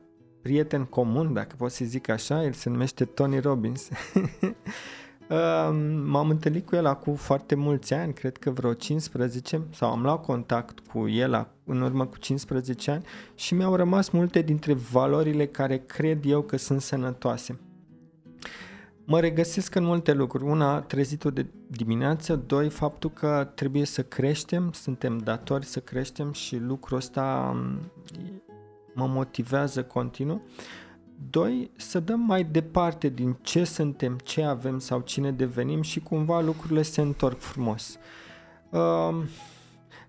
prieten 0.42 0.84
comun, 0.84 1.34
dacă 1.34 1.56
pot 1.58 1.72
să 1.72 1.86
zic 1.86 2.10
așa, 2.10 2.44
el 2.44 2.54
se 2.54 2.70
numește 2.70 3.06
Tony 3.06 3.40
Robbins. 3.40 3.90
uh, 3.90 5.70
m-am 6.04 6.30
întâlnit 6.30 6.66
cu 6.66 6.76
el 6.76 6.86
acum 6.86 7.16
foarte 7.16 7.56
mulți 7.56 7.94
ani, 7.94 8.14
cred 8.14 8.38
că 8.38 8.50
vreo 8.50 8.74
15, 8.74 9.62
sau 9.72 9.92
am 9.92 10.02
luat 10.02 10.26
contact 10.26 10.80
cu 10.80 11.08
el 11.08 11.48
în 11.64 11.82
urmă 11.82 12.06
cu 12.06 12.18
15 12.18 12.92
ani 12.92 13.04
și 13.36 13.54
mi-au 13.54 13.76
rămas 13.76 14.10
multe 14.10 14.42
dintre 14.42 14.74
valorile 14.74 15.46
care 15.46 15.78
cred 15.78 16.26
eu 16.26 16.42
că 16.42 16.58
sunt 16.58 16.82
sănătoase 16.82 17.60
mă 19.10 19.20
regăsesc 19.20 19.76
în 19.76 19.84
multe 19.84 20.14
lucruri. 20.14 20.44
Una, 20.44 20.82
trezitul 20.82 21.32
de 21.32 21.46
dimineață, 21.68 22.36
doi, 22.36 22.70
faptul 22.70 23.10
că 23.10 23.52
trebuie 23.56 23.86
să 23.86 24.04
creștem, 24.04 24.72
suntem 24.72 25.18
datori 25.18 25.66
să 25.66 25.80
creștem 25.80 26.32
și 26.32 26.58
lucrul 26.58 26.98
ăsta 26.98 27.52
mm, 27.56 27.92
mă 28.94 29.08
motivează 29.08 29.84
continuu. 29.84 30.42
Doi, 31.30 31.72
să 31.76 32.00
dăm 32.00 32.20
mai 32.20 32.44
departe 32.44 33.10
din 33.10 33.38
ce 33.42 33.64
suntem, 33.64 34.18
ce 34.24 34.44
avem 34.44 34.80
sau 34.80 35.00
cine 35.00 35.32
devenim 35.32 35.82
și 35.82 36.00
cumva 36.00 36.42
lucrurile 36.42 36.82
se 36.82 37.02
întorc 37.02 37.40
frumos. 37.40 37.98
Uh, 38.70 39.24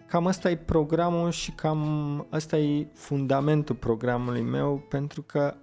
cam 0.06 0.26
asta 0.26 0.50
e 0.50 0.56
programul 0.56 1.30
și 1.30 1.50
cam 1.50 2.26
asta 2.30 2.58
e 2.58 2.88
fundamentul 2.92 3.74
programului 3.74 4.42
meu 4.42 4.86
pentru 4.88 5.22
că 5.22 5.56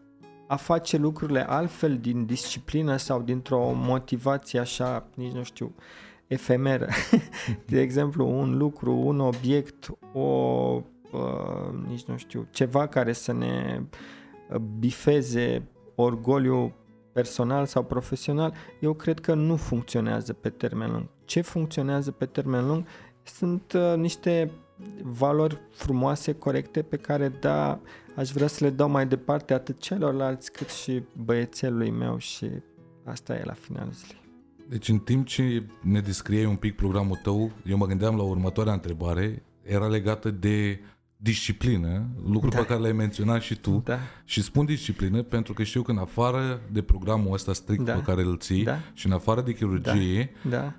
a 0.47 0.55
face 0.55 0.97
lucrurile 0.97 1.49
altfel 1.49 1.97
din 1.97 2.25
disciplină 2.25 2.97
sau 2.97 3.21
dintr-o 3.21 3.71
motivație 3.73 4.59
așa, 4.59 5.07
nici 5.13 5.31
nu 5.31 5.43
știu, 5.43 5.75
efemeră. 6.27 6.87
De 7.65 7.81
exemplu, 7.81 8.27
un 8.29 8.57
lucru, 8.57 8.93
un 8.93 9.19
obiect, 9.19 9.89
o, 10.13 10.19
uh, 11.11 11.73
nici 11.87 12.03
nu 12.03 12.17
știu, 12.17 12.47
ceva 12.51 12.87
care 12.87 13.13
să 13.13 13.33
ne 13.33 13.81
uh, 14.49 14.57
bifeze 14.57 15.67
orgoliu 15.95 16.73
personal 17.11 17.65
sau 17.65 17.83
profesional, 17.83 18.53
eu 18.79 18.93
cred 18.93 19.19
că 19.19 19.33
nu 19.33 19.55
funcționează 19.55 20.33
pe 20.33 20.49
termen 20.49 20.91
lung. 20.91 21.05
Ce 21.25 21.41
funcționează 21.41 22.11
pe 22.11 22.25
termen 22.25 22.67
lung 22.67 22.85
sunt 23.23 23.73
uh, 23.73 23.93
niște 23.97 24.51
valori 25.01 25.59
frumoase, 25.71 26.33
corecte, 26.33 26.81
pe 26.81 26.97
care, 26.97 27.29
da, 27.39 27.79
aș 28.15 28.29
vrea 28.29 28.47
să 28.47 28.63
le 28.63 28.69
dau 28.69 28.89
mai 28.89 29.07
departe 29.07 29.53
atât 29.53 29.79
celorlalți 29.79 30.51
cât 30.51 30.69
și 30.69 31.03
băiețelului 31.13 31.89
meu 31.91 32.17
și 32.17 32.49
asta 33.03 33.35
e 33.35 33.41
la 33.43 33.53
finalul 33.53 33.91
zilei. 33.91 34.21
Deci 34.69 34.89
în 34.89 34.99
timp 34.99 35.27
ce 35.27 35.63
ne 35.81 35.99
descriei 35.99 36.45
un 36.45 36.55
pic 36.55 36.75
programul 36.75 37.19
tău, 37.23 37.51
eu 37.65 37.77
mă 37.77 37.85
gândeam 37.85 38.15
la 38.15 38.23
următoarea 38.23 38.73
întrebare, 38.73 39.43
era 39.61 39.87
legată 39.87 40.31
de 40.31 40.79
disciplină, 41.17 42.05
lucru 42.27 42.49
da. 42.49 42.57
pe 42.57 42.65
care 42.65 42.79
l-ai 42.79 42.91
menționat 42.91 43.41
și 43.41 43.55
tu. 43.55 43.81
Da. 43.85 43.97
Și 44.23 44.41
spun 44.41 44.65
disciplină 44.65 45.21
pentru 45.21 45.53
că 45.53 45.63
știu 45.63 45.81
că 45.81 45.91
în 45.91 45.97
afară 45.97 46.61
de 46.71 46.81
programul 46.81 47.33
ăsta 47.33 47.53
strict 47.53 47.83
Da. 47.83 47.93
pe 47.93 48.01
care 48.01 48.21
îl 48.21 48.37
ții 48.37 48.63
Da. 48.63 48.77
și 48.93 49.05
în 49.05 49.11
afară 49.11 49.41
de 49.41 49.53
chirurgie, 49.53 50.31
Da. 50.49 50.73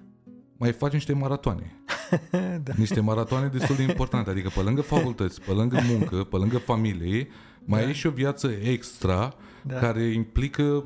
mai 0.56 0.72
faci 0.72 0.92
niște 0.92 1.12
maratoane. 1.12 1.72
da. 2.64 2.72
Niște 2.76 3.00
maratoane 3.00 3.46
destul 3.46 3.76
de 3.76 3.82
importante, 3.82 4.30
adică 4.30 4.50
pe 4.54 4.60
lângă 4.60 4.80
facultăți, 4.80 5.40
pe 5.40 5.50
lângă 5.52 5.78
muncă, 5.88 6.16
pe 6.16 6.36
lângă 6.36 6.58
familie, 6.58 7.28
mai 7.64 7.84
ai 7.84 7.92
și 7.92 8.06
o 8.06 8.10
viață 8.10 8.50
extra 8.62 9.34
Da. 9.62 9.74
care 9.74 10.02
implică, 10.02 10.84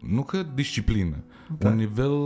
nu 0.00 0.22
că 0.22 0.42
disciplină, 0.54 1.24
Da. 1.58 1.68
un 1.68 1.76
nivel 1.76 2.18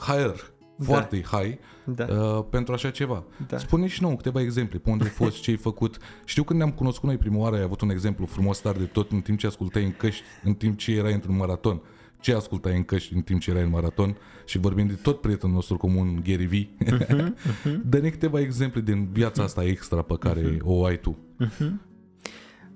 higher, 0.00 0.52
foarte 0.82 1.22
high, 1.22 1.58
Da. 1.84 2.06
uh, 2.10 2.44
pentru 2.50 2.72
așa 2.74 2.90
ceva. 2.90 3.24
Da. 3.48 3.58
Spune 3.58 3.86
și 3.86 4.02
nouă 4.02 4.14
câteva 4.14 4.40
exemple, 4.40 4.78
pe 4.78 4.90
unde 4.90 5.04
ai 5.04 5.10
fost, 5.10 5.40
ce 5.40 5.50
ai 5.50 5.56
făcut. 5.56 5.98
Știu 6.24 6.42
când 6.44 6.58
ne-am 6.58 6.72
cunoscut 6.72 7.08
noi 7.08 7.16
prima 7.18 7.38
oară, 7.38 7.56
ai 7.56 7.62
avut 7.62 7.80
un 7.80 7.90
exemplu 7.90 8.26
frumos 8.26 8.58
tare 8.60 8.78
de 8.78 8.84
tot 8.84 9.10
în 9.12 9.20
timp 9.20 9.38
ce 9.38 9.46
ascultai 9.46 9.84
în 9.84 9.92
căști, 9.96 10.22
în 10.44 10.54
timp 10.54 10.78
ce 10.78 10.92
erai 10.92 11.12
într-un 11.12 11.36
maraton. 11.36 11.80
Ce 12.24 12.34
ascultai 12.34 12.76
în 12.76 12.84
căști 12.84 13.14
în 13.14 13.20
timp 13.20 13.40
ce 13.40 13.50
erai 13.50 13.62
în 13.62 13.70
maraton 13.70 14.16
și 14.44 14.58
vorbim 14.58 14.86
de 14.86 14.94
tot 15.02 15.20
prietenul 15.20 15.54
nostru 15.54 15.76
comun, 15.76 16.22
Gary 16.26 16.46
V. 16.46 16.52
Mhm, 16.88 17.36
Dă-ne 17.90 18.08
câteva 18.08 18.40
exemple 18.40 18.80
din 18.80 19.08
viața 19.12 19.42
asta 19.42 19.64
extra 19.64 20.02
pe 20.02 20.14
care 20.18 20.40
Mhm. 20.40 20.60
o 20.64 20.84
ai 20.84 20.98
tu. 21.00 21.18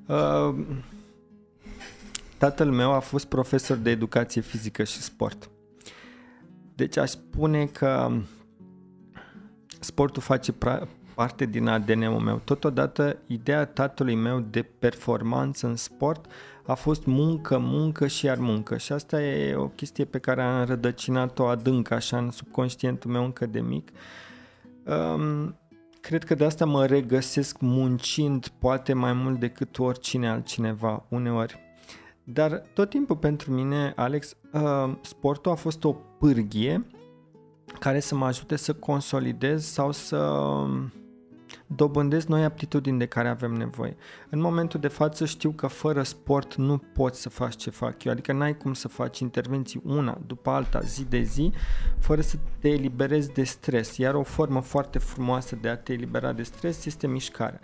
Uh, 0.07 0.55
tatăl 2.38 2.71
meu 2.71 2.93
a 2.93 2.99
fost 2.99 3.26
profesor 3.26 3.76
de 3.76 3.90
educație 3.90 4.40
fizică 4.40 4.85
și 4.85 5.00
sport. 5.00 5.50
Deci 6.75 6.97
aș 6.97 7.09
spune 7.11 7.67
că 7.67 8.12
sportul 9.81 10.23
face 10.23 10.52
pra- 10.52 10.88
parte 11.14 11.47
din 11.47 11.67
ADN-ul 11.67 12.21
meu. 12.21 12.40
Totodată, 12.45 13.19
ideea 13.26 13.64
tatălui 13.67 14.14
meu 14.14 14.40
de 14.50 14.62
performanță 14.78 15.67
în 15.67 15.76
sport 15.76 16.26
a 16.69 16.75
fost 16.75 17.07
muncă, 17.07 17.59
muncă 17.59 18.07
și 18.07 18.25
iar 18.25 18.39
muncă. 18.39 18.77
Și 18.77 18.93
asta 18.93 19.23
e 19.23 19.55
o 19.55 19.69
chestie 19.69 20.05
pe 20.05 20.19
care 20.19 20.43
am 20.43 20.65
rădăcinat-o 20.65 21.47
adânc, 21.47 21.91
așa, 21.91 22.19
în 22.19 22.31
subconștientul 22.31 23.11
meu 23.11 23.25
încă 23.25 23.47
de 23.47 23.61
mic. 23.61 23.91
Um, 24.85 25.57
cred 26.01 26.25
că 26.25 26.35
de 26.35 26.45
asta 26.45 26.65
mă 26.65 26.87
regăsesc 26.87 27.61
muncind 27.61 28.49
poate 28.49 28.93
mai 28.93 29.13
mult 29.13 29.39
decât 29.39 29.79
oricine 29.79 30.29
altcineva 30.29 31.05
uneori. 31.09 31.59
Dar 32.25 32.63
tot 32.73 32.91
timpul 32.91 33.17
pentru 33.17 33.53
mine, 33.53 33.93
Alex, 33.97 34.37
uh, 34.53 34.95
sportul 35.01 35.53
a 35.53 35.55
fost 35.55 35.85
o 35.85 35.93
pârghie 35.93 36.87
care 37.79 38.01
să 38.01 38.15
mă 38.15 38.27
ajute 38.27 38.57
să 38.57 38.73
consolidez 38.73 39.65
sau 39.65 39.93
să 39.93 40.17
um, 40.17 40.93
dobândesc 41.67 42.26
noi 42.26 42.45
aptitudini 42.45 42.99
de 42.99 43.07
care 43.07 43.28
avem 43.28 43.52
nevoie. 43.52 43.97
În 44.31 44.40
momentul 44.40 44.81
de 44.81 44.88
față 44.88 45.25
știu 45.25 45.50
că 45.50 45.67
fără 45.67 46.02
sport 46.02 46.55
nu 46.55 46.78
poți 46.78 47.21
să 47.21 47.28
faci 47.28 47.57
ce 47.57 47.71
fac 47.71 48.05
eu, 48.05 48.12
adică 48.12 48.33
n-ai 48.33 48.57
cum 48.57 48.75
să 48.75 48.88
faci 48.88 49.19
intervenții 49.19 49.81
una 49.85 50.19
după 50.26 50.50
alta, 50.50 50.81
zi 50.81 51.05
de 51.05 51.23
zi, 51.23 51.52
fără 51.99 52.21
să 52.21 52.37
te 52.59 52.69
eliberezi 52.69 53.33
de 53.33 53.45
stres. 53.45 53.97
Iar 53.97 54.14
o 54.14 54.23
formă 54.23 54.61
foarte 54.61 54.99
frumoasă 54.99 55.57
de 55.61 55.69
a 55.69 55.76
te 55.76 55.93
elibera 55.93 56.33
de 56.33 56.43
stres 56.43 56.85
este 56.85 57.07
mișcarea. 57.07 57.61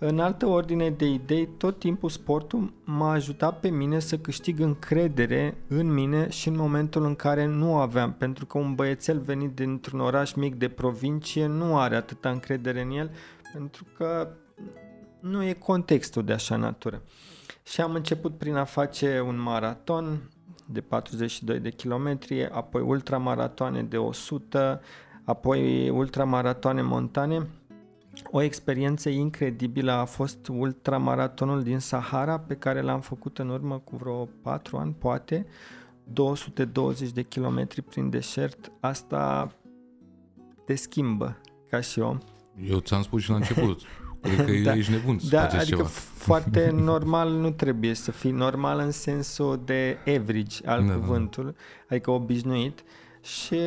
În 0.00 0.18
altă 0.18 0.46
ordine 0.46 0.90
de 0.90 1.06
idei, 1.06 1.46
tot 1.46 1.78
timpul 1.78 2.08
sportul 2.08 2.72
m-a 2.84 3.10
ajutat 3.10 3.60
pe 3.60 3.68
mine 3.68 3.98
să 3.98 4.18
câștig 4.18 4.60
încredere 4.60 5.56
în 5.68 5.92
mine 5.92 6.28
și 6.30 6.48
în 6.48 6.56
momentul 6.56 7.04
în 7.04 7.14
care 7.14 7.46
nu 7.46 7.76
aveam, 7.76 8.12
pentru 8.12 8.46
că 8.46 8.58
un 8.58 8.74
băiețel 8.74 9.18
venit 9.18 9.54
dintr-un 9.54 10.00
oraș 10.00 10.32
mic 10.32 10.54
de 10.54 10.68
provincie 10.68 11.46
nu 11.46 11.78
are 11.78 11.96
atâta 11.96 12.30
încredere 12.30 12.80
în 12.80 12.90
el, 12.90 13.10
pentru 13.52 13.86
că 13.96 14.28
nu 15.20 15.42
e 15.42 15.52
contextul 15.52 16.24
de 16.24 16.32
așa 16.32 16.56
natură. 16.56 17.02
Și 17.62 17.80
am 17.80 17.94
început 17.94 18.38
prin 18.38 18.54
a 18.54 18.64
face 18.64 19.20
un 19.26 19.40
maraton 19.40 20.30
de 20.66 20.80
42 20.80 21.58
de 21.58 21.70
kilometri, 21.70 22.48
apoi 22.48 22.82
ultramaratoane 22.82 23.82
de 23.82 23.96
100, 23.96 24.80
apoi 25.24 25.88
ultramaratoane 25.88 26.82
montane. 26.82 27.46
O 28.30 28.42
experiență 28.42 29.08
incredibilă 29.08 29.92
a 29.92 30.04
fost 30.04 30.48
ultramaratonul 30.48 31.62
din 31.62 31.78
Sahara 31.78 32.38
pe 32.38 32.54
care 32.54 32.80
l-am 32.80 33.00
făcut 33.00 33.38
în 33.38 33.48
urmă 33.48 33.78
cu 33.78 33.96
vreo 33.96 34.24
4 34.42 34.76
ani, 34.76 34.94
poate, 34.98 35.46
220 36.04 37.10
de 37.10 37.22
kilometri 37.22 37.82
prin 37.82 38.10
deșert. 38.10 38.72
Asta 38.80 39.52
te 40.64 40.74
schimbă 40.74 41.36
ca 41.70 41.80
și 41.80 42.00
om. 42.00 42.18
Eu 42.68 42.78
ți-am 42.78 43.02
spus 43.02 43.22
și 43.22 43.30
la 43.30 43.36
început, 43.36 43.80
cred 44.22 44.44
că 44.46 44.52
Da. 44.64 44.74
ești 44.76 44.90
nebun 44.92 45.18
să 45.18 45.28
Da, 45.30 45.40
faceți 45.40 45.56
adică 45.62 45.76
ceva. 45.76 45.88
foarte 46.14 46.70
normal 46.70 47.30
nu 47.32 47.50
trebuie 47.50 47.94
să 47.94 48.10
fii 48.10 48.30
normal 48.30 48.78
în 48.78 48.90
sensul 48.90 49.62
de 49.64 49.96
average 50.06 50.66
al 50.66 50.80
Da, 50.86 50.92
da. 50.92 50.98
cuvântului, 50.98 51.54
adică 51.88 52.10
obișnuit. 52.10 52.82
Și 53.22 53.58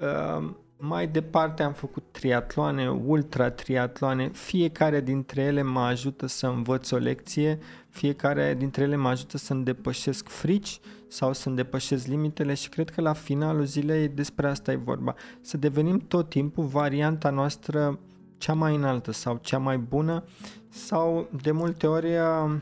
uh, 0.00 0.50
mai 0.76 1.06
departe 1.06 1.62
am 1.62 1.72
făcut 1.72 2.04
triatloane, 2.10 2.90
ultra 2.90 3.50
triatloane, 3.50 4.28
fiecare 4.28 5.00
dintre 5.00 5.42
ele 5.42 5.62
mă 5.62 5.80
ajută 5.80 6.26
să 6.26 6.46
învăț 6.46 6.90
o 6.90 6.96
lecție, 6.96 7.58
fiecare 7.88 8.54
dintre 8.58 8.82
ele 8.82 8.96
mă 8.96 9.08
ajută 9.08 9.36
să 9.36 9.52
îmi 9.52 9.64
depășesc 9.64 10.28
frici 10.28 10.80
sau 11.08 11.32
să 11.32 11.48
îmi 11.48 11.56
depășesc 11.56 12.06
limitele 12.06 12.54
și 12.54 12.68
cred 12.68 12.90
că 12.90 13.00
la 13.00 13.12
finalul 13.12 13.64
zilei 13.64 14.08
despre 14.08 14.46
asta 14.46 14.72
e 14.72 14.76
vorba. 14.76 15.14
Să 15.40 15.56
devenim 15.56 15.98
tot 15.98 16.28
timpul 16.28 16.64
varianta 16.64 17.30
noastră 17.30 17.98
cea 18.38 18.54
mai 18.54 18.74
înaltă 18.74 19.12
sau 19.12 19.38
cea 19.42 19.58
mai 19.58 19.78
bună 19.78 20.24
sau 20.68 21.28
de 21.42 21.50
multe 21.50 21.86
ori 21.86 22.16
uh, 22.16 22.54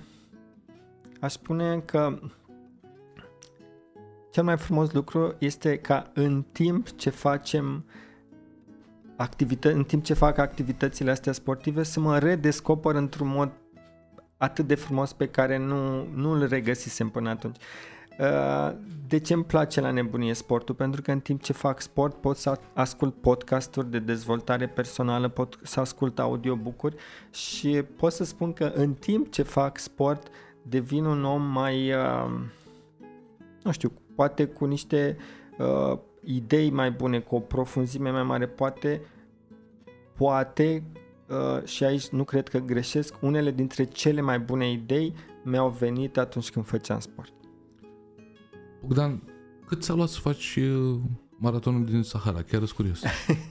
aș 1.20 1.32
spune 1.32 1.82
că 1.84 2.18
cel 4.32 4.44
mai 4.44 4.56
frumos 4.56 4.92
lucru 4.92 5.34
este 5.38 5.76
ca 5.78 6.10
în 6.14 6.44
timp 6.52 6.90
ce 6.90 7.10
facem 7.10 7.84
activită- 9.16 9.72
în 9.72 9.84
timp 9.84 10.04
ce 10.04 10.14
fac 10.14 10.38
activitățile 10.38 11.10
astea 11.10 11.32
sportive 11.32 11.82
să 11.82 12.00
mă 12.00 12.18
redescoper 12.18 12.94
într-un 12.94 13.28
mod 13.28 13.50
atât 14.36 14.66
de 14.66 14.74
frumos 14.74 15.12
pe 15.12 15.28
care 15.28 15.58
nu, 15.58 16.06
nu 16.14 16.30
îl 16.30 16.48
regăsisem 16.48 17.08
până 17.08 17.30
atunci. 17.30 17.56
Uh, 18.18 18.72
De 19.08 19.18
ce 19.18 19.34
îmi 19.34 19.44
place 19.44 19.80
la 19.80 19.90
nebunie 19.90 20.34
sportul? 20.34 20.74
Pentru 20.74 21.02
că 21.02 21.12
în 21.12 21.20
timp 21.20 21.42
ce 21.42 21.52
fac 21.52 21.80
sport 21.80 22.14
pot 22.20 22.36
să 22.36 22.58
ascult 22.72 23.14
podcasturi 23.14 23.90
de 23.90 23.98
dezvoltare 23.98 24.66
personală, 24.66 25.28
pot 25.28 25.58
să 25.62 25.80
ascult 25.80 26.18
audiobook-uri 26.18 26.96
și 27.30 27.82
pot 27.96 28.12
să 28.12 28.24
spun 28.24 28.52
că 28.52 28.72
în 28.74 28.94
timp 28.94 29.30
ce 29.30 29.42
fac 29.42 29.78
sport 29.78 30.26
devin 30.62 31.04
un 31.04 31.24
om 31.24 31.42
mai, 31.42 31.92
uh, 31.92 32.30
nu 33.62 33.72
știu, 33.72 33.92
poate 34.14 34.44
cu 34.44 34.64
niște 34.64 35.16
uh, 35.58 35.98
idei 36.24 36.70
mai 36.70 36.90
bune, 36.90 37.20
cu 37.20 37.34
o 37.34 37.40
profunzime 37.40 38.10
mai 38.10 38.22
mare, 38.22 38.46
poate, 38.46 39.00
poate, 40.16 40.82
uh, 41.28 41.64
și 41.64 41.84
aici 41.84 42.08
nu 42.08 42.24
cred 42.24 42.48
că 42.48 42.58
greșesc, 42.58 43.14
unele 43.20 43.50
dintre 43.50 43.84
cele 43.84 44.20
mai 44.20 44.38
bune 44.38 44.70
idei 44.70 45.14
mi-au 45.44 45.68
venit 45.68 46.16
atunci 46.16 46.50
când 46.50 46.66
făceam 46.66 47.00
sport. 47.00 47.32
Bogdan, 48.80 49.22
cât 49.66 49.82
ți-a 49.82 49.94
luat 49.94 50.08
să 50.08 50.20
faci 50.20 50.56
uh, 50.56 51.00
maratonul 51.36 51.84
din 51.84 52.02
Sahara? 52.02 52.42
Chiar 52.42 52.58
sunt 52.58 52.70
curios. 52.70 53.02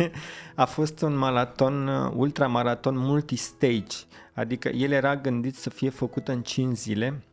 A 0.55 0.65
fost 0.65 1.01
un 1.01 1.17
maraton, 1.17 1.87
uh, 1.87 2.11
ultramaraton 2.15 2.97
multistage, 2.97 3.97
adică 4.33 4.69
el 4.69 4.91
era 4.91 5.15
gândit 5.15 5.55
să 5.55 5.69
fie 5.69 5.89
făcut 5.89 6.27
în 6.27 6.41
5 6.41 6.77
zile, 6.77 7.23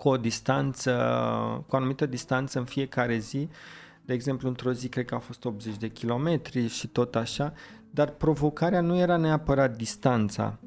cu 0.00 0.08
o 0.08 0.16
distanță, 0.16 0.92
cu 1.66 1.74
o 1.74 1.76
anumită 1.76 2.06
distanță 2.06 2.58
în 2.58 2.64
fiecare 2.64 3.18
zi. 3.18 3.48
De 4.04 4.12
exemplu, 4.12 4.48
într-o 4.48 4.72
zi 4.72 4.88
cred 4.88 5.04
că 5.04 5.14
a 5.14 5.18
fost 5.18 5.44
80 5.44 5.76
de 5.76 5.88
kilometri 5.88 6.68
și 6.68 6.88
tot 6.88 7.14
așa, 7.14 7.52
dar 7.90 8.08
provocarea 8.10 8.80
nu 8.80 8.96
era 8.96 9.16
neapărat 9.16 9.76
distanța, 9.76 10.58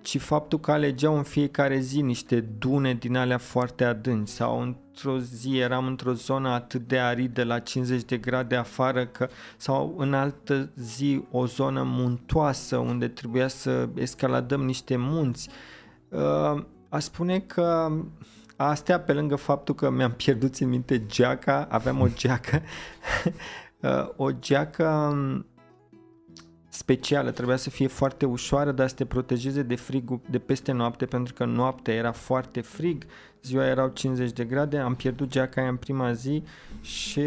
ci 0.00 0.18
faptul 0.18 0.60
că 0.60 0.70
alegeau 0.70 1.16
în 1.16 1.22
fiecare 1.22 1.78
zi 1.78 2.00
niște 2.00 2.40
dune 2.40 2.94
din 2.94 3.16
alea 3.16 3.38
foarte 3.38 3.84
adânci 3.84 4.28
sau 4.28 4.60
într-o 4.60 5.18
zi 5.18 5.58
eram 5.58 5.86
într-o 5.86 6.12
zonă 6.12 6.48
atât 6.48 6.88
de 6.88 6.98
aridă 6.98 7.44
la 7.44 7.58
50 7.58 8.04
de 8.04 8.16
grade 8.16 8.56
afară 8.56 9.06
că, 9.06 9.28
sau 9.56 9.94
în 9.98 10.14
altă 10.14 10.70
zi 10.76 11.22
o 11.30 11.46
zonă 11.46 11.82
muntoasă 11.82 12.76
unde 12.76 13.08
trebuia 13.08 13.48
să 13.48 13.88
escaladăm 13.94 14.64
niște 14.64 14.96
munți. 14.96 15.48
Uh, 16.08 16.62
aș 16.88 17.02
spune 17.02 17.38
că 17.38 17.92
astea 18.68 19.00
pe 19.00 19.12
lângă 19.12 19.36
faptul 19.36 19.74
că 19.74 19.90
mi-am 19.90 20.12
pierdut 20.12 20.56
în 20.56 20.68
minte 20.68 21.06
geaca, 21.06 21.66
aveam 21.70 22.00
o 22.00 22.08
geacă, 22.08 22.62
uh, 23.80 24.08
o 24.16 24.30
geacă 24.30 25.14
specială, 26.68 27.30
trebuia 27.30 27.56
să 27.56 27.70
fie 27.70 27.86
foarte 27.86 28.26
ușoară, 28.26 28.72
dar 28.72 28.88
să 28.88 28.94
te 28.94 29.04
protejeze 29.04 29.62
de 29.62 29.74
frigul 29.74 30.20
de 30.30 30.38
peste 30.38 30.72
noapte, 30.72 31.06
pentru 31.06 31.34
că 31.34 31.44
noaptea 31.44 31.94
era 31.94 32.12
foarte 32.12 32.60
frig, 32.60 33.04
ziua 33.42 33.66
erau 33.66 33.88
50 33.88 34.32
de 34.32 34.44
grade, 34.44 34.78
am 34.78 34.94
pierdut 34.94 35.28
geaca 35.28 35.60
aia 35.60 35.70
în 35.70 35.76
prima 35.76 36.12
zi 36.12 36.42
și, 36.80 37.22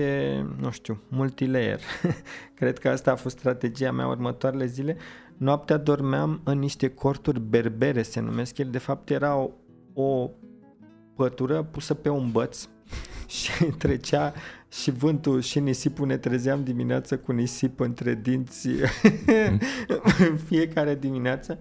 nu 0.59 0.71
știu, 0.71 1.01
multilayer. 1.07 1.79
Cred 2.59 2.79
că 2.79 2.89
asta 2.89 3.11
a 3.11 3.15
fost 3.15 3.37
strategia 3.37 3.91
mea 3.91 4.07
următoarele 4.07 4.65
zile. 4.65 4.97
Noaptea 5.37 5.77
dormeam 5.77 6.41
în 6.43 6.59
niște 6.59 6.89
corturi 6.89 7.39
berbere, 7.39 8.01
se 8.01 8.19
numesc 8.19 8.57
ele, 8.57 8.69
de 8.69 8.77
fapt 8.77 9.09
era 9.09 9.35
o, 9.35 9.49
o 9.93 10.29
pătură 11.15 11.63
pusă 11.63 11.93
pe 11.93 12.09
un 12.09 12.31
băț 12.31 12.67
și 13.27 13.63
trecea 13.63 14.33
și 14.69 14.91
vântul 14.91 15.41
și 15.41 15.59
nisipul 15.59 16.07
ne 16.07 16.17
trezeam 16.17 16.63
dimineața 16.63 17.17
cu 17.17 17.31
nisip 17.31 17.79
între 17.79 18.15
dinți 18.15 18.67
în 20.29 20.37
fiecare 20.45 20.95
dimineață. 20.95 21.59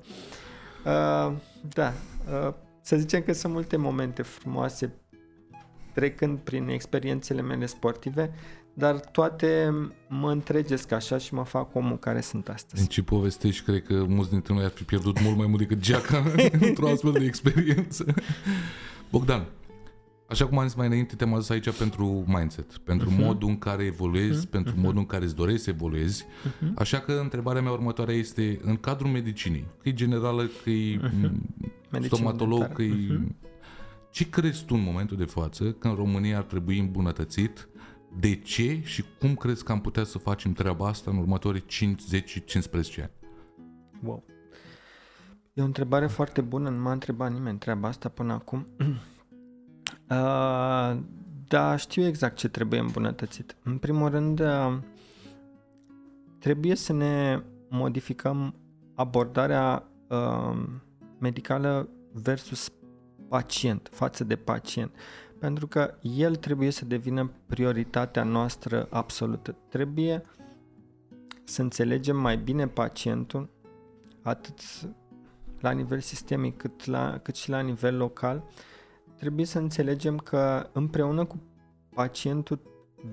Uh, 0.84 1.32
da, 1.74 1.92
uh, 2.46 2.54
să 2.80 2.96
zicem 2.96 3.22
că 3.22 3.32
sunt 3.32 3.52
multe 3.52 3.76
momente 3.76 4.22
frumoase 4.22 4.92
trecând 5.92 6.38
prin 6.38 6.68
experiențele 6.68 7.42
mele 7.42 7.66
sportive, 7.66 8.30
dar 8.74 9.00
toate 9.00 9.74
mă 10.08 10.30
întregesc 10.30 10.92
așa 10.92 11.18
și 11.18 11.34
mă 11.34 11.44
fac 11.44 11.74
omul 11.74 11.98
care 11.98 12.20
sunt 12.20 12.48
astăzi. 12.48 12.82
În 12.82 12.88
ce 12.88 13.02
povestești, 13.02 13.64
cred 13.64 13.82
că 13.82 14.04
mulți 14.08 14.30
dintre 14.30 14.54
noi 14.54 14.64
ar 14.64 14.70
fi 14.70 14.82
pierdut 14.82 15.22
mult 15.22 15.36
mai 15.36 15.46
mult 15.46 15.58
decât 15.58 15.78
geaca 15.78 16.24
într-o 16.68 16.88
astfel 16.88 17.12
de 17.12 17.24
experiență. 17.24 18.14
Bogdan, 19.12 19.46
Așa 20.28 20.46
cum 20.46 20.58
am 20.58 20.66
zis 20.66 20.74
mai 20.74 20.86
înainte, 20.86 21.14
te-am 21.14 21.34
adus 21.34 21.48
aici 21.48 21.70
pentru 21.70 22.24
mindset, 22.26 22.76
pentru 22.78 23.10
uh-huh. 23.10 23.24
modul 23.24 23.48
în 23.48 23.58
care 23.58 23.84
evoluezi, 23.84 24.46
uh-huh. 24.46 24.50
pentru 24.50 24.72
uh-huh. 24.72 24.82
modul 24.82 24.98
în 24.98 25.06
care 25.06 25.24
îți 25.24 25.34
dorești 25.34 25.62
să 25.62 25.70
evoluezi. 25.70 26.24
Uh-huh. 26.24 26.74
Așa 26.74 26.98
că 26.98 27.12
întrebarea 27.12 27.62
mea 27.62 27.72
următoare 27.72 28.12
este, 28.12 28.60
în 28.62 28.76
cadrul 28.76 29.10
medicinii, 29.10 29.66
că 29.82 29.88
e 29.88 29.92
generală, 29.92 30.50
că 30.62 30.70
e 30.70 31.00
uh-huh. 31.00 32.00
stomatolog, 32.00 32.72
că 32.72 32.82
e... 32.82 32.90
Uh-huh. 32.90 33.50
Ce 34.10 34.28
crezi 34.28 34.64
tu 34.64 34.74
în 34.74 34.82
momentul 34.82 35.16
de 35.16 35.24
față 35.24 35.72
că 35.72 35.88
în 35.88 35.94
România 35.94 36.36
ar 36.36 36.44
trebui 36.44 36.78
îmbunătățit? 36.78 37.68
De 38.18 38.34
ce 38.34 38.80
și 38.84 39.04
cum 39.18 39.34
crezi 39.34 39.64
că 39.64 39.72
am 39.72 39.80
putea 39.80 40.04
să 40.04 40.18
facem 40.18 40.52
treaba 40.52 40.88
asta 40.88 41.10
în 41.10 41.16
următorii 41.16 41.64
5, 41.66 42.00
10, 42.00 42.40
15 42.40 43.00
ani? 43.00 43.10
Wow. 44.02 44.24
E 45.54 45.62
o 45.62 45.64
întrebare 45.64 46.06
foarte 46.06 46.40
bună, 46.40 46.68
nu 46.68 46.82
m-a 46.82 46.92
întrebat 46.92 47.32
nimeni 47.32 47.58
treaba 47.58 47.88
asta 47.88 48.08
până 48.08 48.32
acum. 48.32 48.66
Uh, 50.10 50.98
da, 51.48 51.76
știu 51.76 52.06
exact 52.06 52.36
ce 52.36 52.48
trebuie 52.48 52.80
îmbunătățit. 52.80 53.56
În 53.62 53.78
primul 53.78 54.08
rând, 54.08 54.40
uh, 54.40 54.78
trebuie 56.38 56.74
să 56.74 56.92
ne 56.92 57.42
modificăm 57.68 58.54
abordarea 58.94 59.88
uh, 60.08 60.62
medicală 61.18 61.88
versus 62.12 62.72
pacient, 63.28 63.88
față 63.92 64.24
de 64.24 64.36
pacient. 64.36 64.90
Pentru 65.38 65.66
că 65.66 65.94
el 66.00 66.36
trebuie 66.36 66.70
să 66.70 66.84
devină 66.84 67.30
prioritatea 67.46 68.22
noastră 68.22 68.86
absolută. 68.90 69.56
Trebuie 69.68 70.22
să 71.44 71.62
înțelegem 71.62 72.16
mai 72.16 72.36
bine 72.36 72.68
pacientul, 72.68 73.48
atât 74.22 74.60
la 75.62 75.70
nivel 75.70 76.00
sistemic 76.00 76.56
cât, 76.56 76.84
la, 76.84 77.18
cât 77.22 77.36
și 77.36 77.50
la 77.50 77.60
nivel 77.60 77.96
local, 77.96 78.36
uh, 78.36 78.52
trebuie 79.22 79.46
să 79.46 79.58
înțelegem 79.58 80.16
că 80.16 80.68
împreună 80.72 81.24
cu 81.24 81.42
pacientul 81.94 82.60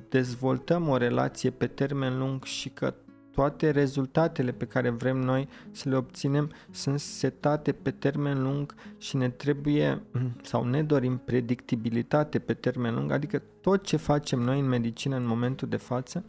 dezvoltăm 0.09 0.87
o 0.87 0.97
relație 0.97 1.49
pe 1.49 1.67
termen 1.67 2.17
lung 2.17 2.43
și 2.43 2.69
că 2.69 2.93
toate 3.31 3.69
rezultatele 3.69 4.51
pe 4.51 4.65
care 4.65 4.89
vrem 4.89 5.17
noi 5.17 5.47
să 5.71 5.89
le 5.89 5.95
obținem 5.95 6.51
sunt 6.71 6.99
setate 6.99 7.71
pe 7.71 7.91
termen 7.91 8.43
lung 8.43 8.75
și 8.97 9.17
ne 9.17 9.29
trebuie 9.29 10.01
sau 10.41 10.63
ne 10.63 10.83
dorim 10.83 11.17
predictibilitate 11.17 12.39
pe 12.39 12.53
termen 12.53 12.95
lung, 12.95 13.11
adică 13.11 13.41
tot 13.61 13.83
ce 13.83 13.97
facem 13.97 14.39
noi 14.39 14.59
în 14.59 14.67
medicină 14.67 15.15
în 15.15 15.25
momentul 15.25 15.67
de 15.67 15.77
față, 15.77 16.25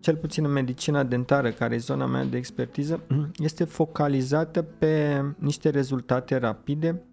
cel 0.00 0.16
puțin 0.16 0.44
în 0.44 0.52
medicina 0.52 1.02
dentară, 1.02 1.50
care 1.50 1.74
e 1.74 1.78
zona 1.78 2.06
mea 2.06 2.24
de 2.24 2.36
expertiză, 2.36 3.00
este 3.38 3.64
focalizată 3.64 4.62
pe 4.62 5.24
niște 5.38 5.68
rezultate 5.68 6.36
rapide, 6.36 7.04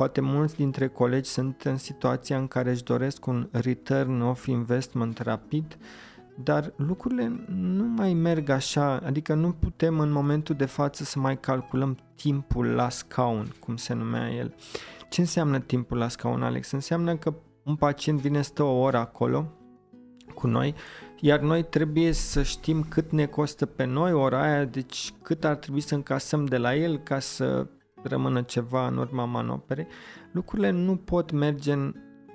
Poate 0.00 0.20
mulți 0.20 0.56
dintre 0.56 0.88
colegi 0.88 1.30
sunt 1.30 1.62
în 1.62 1.76
situația 1.76 2.38
în 2.38 2.46
care 2.46 2.70
își 2.70 2.82
doresc 2.82 3.26
un 3.26 3.48
return 3.52 4.20
of 4.20 4.46
investment 4.46 5.18
rapid, 5.18 5.78
dar 6.44 6.72
lucrurile 6.76 7.44
nu 7.48 7.84
mai 7.84 8.14
merg 8.14 8.48
așa, 8.48 8.96
adică 8.96 9.34
nu 9.34 9.52
putem 9.52 9.98
în 9.98 10.10
momentul 10.10 10.54
de 10.54 10.64
față 10.64 11.04
să 11.04 11.18
mai 11.18 11.40
calculăm 11.40 11.98
timpul 12.14 12.66
la 12.66 12.88
scaun, 12.88 13.54
cum 13.58 13.76
se 13.76 13.94
numea 13.94 14.30
el. 14.30 14.54
Ce 15.08 15.20
înseamnă 15.20 15.58
timpul 15.58 15.98
la 15.98 16.08
scaun, 16.08 16.42
Alex? 16.42 16.70
Înseamnă 16.70 17.16
că 17.16 17.34
un 17.64 17.76
pacient 17.76 18.20
vine, 18.20 18.42
stă 18.42 18.62
o 18.62 18.78
oră 18.78 18.96
acolo 18.96 19.52
cu 20.34 20.46
noi, 20.46 20.74
iar 21.20 21.40
noi 21.40 21.62
trebuie 21.62 22.12
să 22.12 22.42
știm 22.42 22.82
cât 22.82 23.10
ne 23.10 23.26
costă 23.26 23.66
pe 23.66 23.84
noi 23.84 24.12
ora 24.12 24.42
aia, 24.42 24.64
deci 24.64 25.12
cât 25.22 25.44
ar 25.44 25.54
trebui 25.56 25.80
să 25.80 25.94
încasăm 25.94 26.44
de 26.44 26.56
la 26.56 26.74
el 26.74 26.98
ca 26.98 27.18
să 27.18 27.66
rămână 28.02 28.42
ceva 28.42 28.86
în 28.86 28.96
urma 28.96 29.24
manoperei, 29.24 29.86
lucrurile 30.32 30.70
nu 30.70 30.96
pot 30.96 31.30
merge 31.30 31.72
în, 31.72 31.94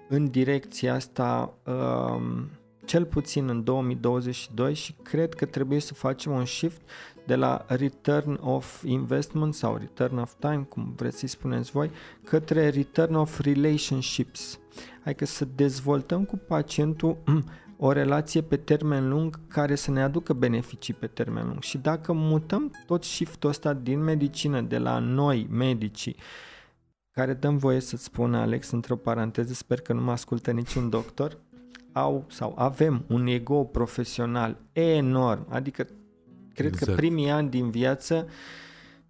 în 0.09 0.29
direcția 0.29 0.93
asta 0.93 1.57
um, 1.65 2.49
cel 2.85 3.05
puțin 3.05 3.49
în 3.49 3.63
2022 3.63 4.73
și 4.73 4.95
cred 5.01 5.33
că 5.33 5.45
trebuie 5.45 5.79
să 5.79 5.93
facem 5.93 6.31
un 6.31 6.45
shift 6.45 6.81
de 7.25 7.35
la 7.35 7.65
return 7.67 8.39
of 8.41 8.83
investment 8.83 9.53
sau 9.53 9.75
return 9.77 10.17
of 10.17 10.33
time, 10.39 10.65
cum 10.69 10.93
vreți 10.95 11.19
să-i 11.19 11.27
spuneți 11.27 11.71
voi, 11.71 11.91
către 12.23 12.69
return 12.69 13.13
of 13.13 13.39
relationships. 13.39 14.59
Adică 15.03 15.25
să 15.25 15.47
dezvoltăm 15.55 16.23
cu 16.23 16.37
pacientul 16.37 17.17
o 17.77 17.91
relație 17.91 18.41
pe 18.41 18.57
termen 18.57 19.09
lung 19.09 19.39
care 19.47 19.75
să 19.75 19.91
ne 19.91 20.01
aducă 20.01 20.33
beneficii 20.33 20.93
pe 20.93 21.07
termen 21.07 21.47
lung. 21.47 21.61
Și 21.61 21.77
dacă 21.77 22.13
mutăm 22.13 22.71
tot 22.85 23.03
shift-ul 23.03 23.49
ăsta 23.49 23.73
din 23.73 23.99
medicină, 24.03 24.61
de 24.61 24.77
la 24.77 24.99
noi, 24.99 25.47
medicii, 25.51 26.15
care 27.11 27.33
dăm 27.33 27.57
voie 27.57 27.79
să-ți 27.79 28.03
spun, 28.03 28.33
Alex, 28.33 28.71
într-o 28.71 28.95
paranteză, 28.95 29.53
sper 29.53 29.81
că 29.81 29.93
nu 29.93 30.01
mă 30.01 30.11
ascultă 30.11 30.51
niciun 30.51 30.89
doctor, 30.89 31.37
au 31.91 32.25
sau 32.29 32.53
avem 32.57 33.05
un 33.07 33.27
ego 33.27 33.63
profesional 33.63 34.57
enorm, 34.71 35.45
adică 35.49 35.87
cred 36.53 36.71
exact. 36.71 36.91
că 36.91 36.95
primii 36.95 37.29
ani 37.29 37.49
din 37.49 37.69
viață 37.69 38.27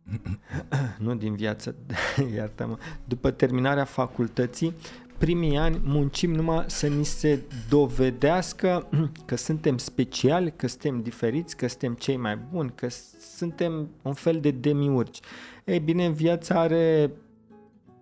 nu 0.98 1.16
din 1.16 1.36
viață, 1.36 1.76
iartă-mă, 2.36 2.78
după 3.06 3.32
terminarea 3.32 3.84
facultății, 3.84 4.74
primii 5.18 5.58
ani 5.58 5.82
muncim 5.84 6.34
numai 6.34 6.64
să 6.68 6.88
ni 6.88 7.04
se 7.04 7.40
dovedească 7.70 8.88
că 9.26 9.36
suntem 9.36 9.78
speciali, 9.78 10.54
că 10.56 10.68
suntem 10.68 11.02
diferiți, 11.02 11.58
că 11.58 11.68
suntem 11.68 11.94
cei 11.94 12.18
mai 12.18 12.38
buni, 12.52 12.72
că 12.76 12.88
suntem 13.36 13.90
un 14.02 14.14
fel 14.14 14.40
de 14.40 14.52
demiurgi. 14.52 15.20
Ei 15.64 15.80
bine, 15.80 16.10
viața 16.10 16.60
are 16.60 17.12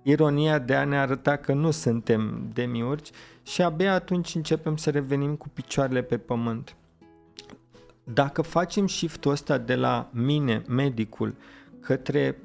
ironia 0.04 0.60
de 0.60 0.76
a 0.76 0.86
ne 0.86 0.98
arăta 0.98 1.36
că 1.36 1.54
nu 1.54 1.72
suntem 1.72 2.50
demiurgi 2.54 3.12
și 3.44 3.62
abia 3.62 3.94
atunci 3.94 4.36
începem 4.36 4.78
să 4.78 4.90
revenim 4.90 5.36
cu 5.36 5.50
picioarele 5.50 6.02
pe 6.02 6.18
pământ. 6.18 6.76
Dacă 8.04 8.42
facem 8.42 8.88
shift-ul 8.88 9.32
ăsta 9.32 9.58
de 9.58 9.76
la 9.76 10.10
mine, 10.14 10.62
medicul, 10.68 11.36
către 11.80 12.38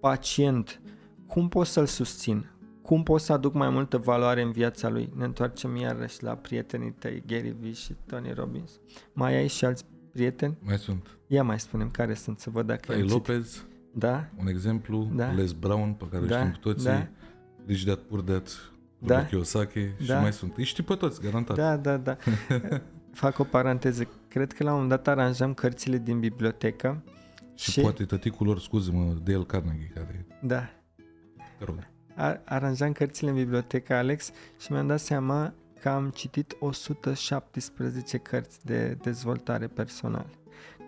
pacient, 0.00 0.80
cum 1.26 1.48
pot 1.48 1.66
să-l 1.66 1.86
susțin? 1.86 2.50
Cum 2.90 3.02
pot 3.02 3.20
să 3.20 3.32
aduc 3.32 3.54
mai 3.54 3.70
multă 3.70 3.98
valoare 3.98 4.42
în 4.42 4.50
viața 4.50 4.88
lui. 4.88 5.12
Ne 5.16 5.24
întoarcem 5.24 5.76
iarăși 5.76 6.22
la 6.22 6.34
prietenii 6.34 6.90
tăi, 6.90 7.22
Gary 7.26 7.54
Vee 7.60 7.72
și 7.72 7.94
Tony 8.06 8.32
Robbins. 8.32 8.70
Mai 9.12 9.34
ai 9.34 9.46
și 9.46 9.64
alți 9.64 9.84
prieteni? 10.12 10.56
Mai 10.60 10.78
sunt. 10.78 11.18
Ia 11.26 11.42
mai 11.42 11.60
spunem 11.60 11.90
care 11.90 12.14
sunt, 12.14 12.38
să 12.38 12.50
văd 12.50 12.66
dacă 12.66 12.92
ai 12.92 13.02
Lopez, 13.02 13.64
da? 13.92 14.28
un 14.38 14.46
exemplu, 14.46 15.08
da? 15.14 15.30
Les 15.30 15.52
Brown, 15.52 15.92
pe 15.92 16.04
care 16.10 16.26
da? 16.26 16.38
știm 16.38 16.50
cu 16.50 16.58
toții, 16.58 16.84
da? 16.84 17.06
Rich 17.66 17.82
Dad 17.82 17.98
Poor 17.98 18.20
Dad, 18.20 18.72
da? 18.98 19.26
Kiyosaki 19.26 19.80
da? 19.80 20.14
și 20.14 20.20
mai 20.20 20.32
sunt. 20.32 20.56
Îi 20.56 20.64
știi 20.64 20.82
pe 20.82 20.94
toți, 20.94 21.20
garantat. 21.20 21.56
Da, 21.56 21.76
da, 21.76 21.96
da. 21.96 22.16
Fac 23.22 23.38
o 23.38 23.44
paranteză. 23.44 24.08
Cred 24.28 24.52
că 24.52 24.64
la 24.64 24.72
un 24.72 24.80
moment 24.80 25.02
dat 25.02 25.18
aranjam 25.18 25.54
cărțile 25.54 25.98
din 25.98 26.20
bibliotecă 26.20 27.02
și, 27.54 27.70
și 27.70 27.80
poate 27.80 28.04
tăticul 28.04 28.46
lor, 28.46 28.60
scuze-mă, 28.60 29.16
Dale 29.22 29.44
Carnegie, 29.44 29.90
care... 29.94 30.26
Da. 30.42 30.70
Te 31.58 31.64
rog 31.64 31.89
aranjam 32.44 32.92
cărțile 32.92 33.30
în 33.30 33.36
bibliotecă, 33.36 33.94
Alex, 33.94 34.30
și 34.58 34.72
mi-am 34.72 34.86
dat 34.86 35.00
seama 35.00 35.52
că 35.80 35.88
am 35.88 36.10
citit 36.10 36.56
117 36.58 38.18
cărți 38.18 38.66
de 38.66 38.98
dezvoltare 39.02 39.66
personală, 39.66 40.30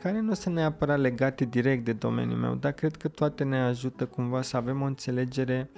care 0.02 0.20
nu 0.20 0.34
sunt 0.34 0.54
neapărat 0.54 0.98
legate 0.98 1.44
direct 1.44 1.84
de 1.84 1.92
domeniul 1.92 2.38
meu, 2.38 2.54
dar 2.54 2.72
cred 2.72 2.96
că 2.96 3.08
toate 3.08 3.44
ne 3.44 3.60
ajută 3.60 4.06
cumva 4.06 4.42
să 4.42 4.56
avem 4.56 4.82
o 4.82 4.84
înțelegere 4.84 5.70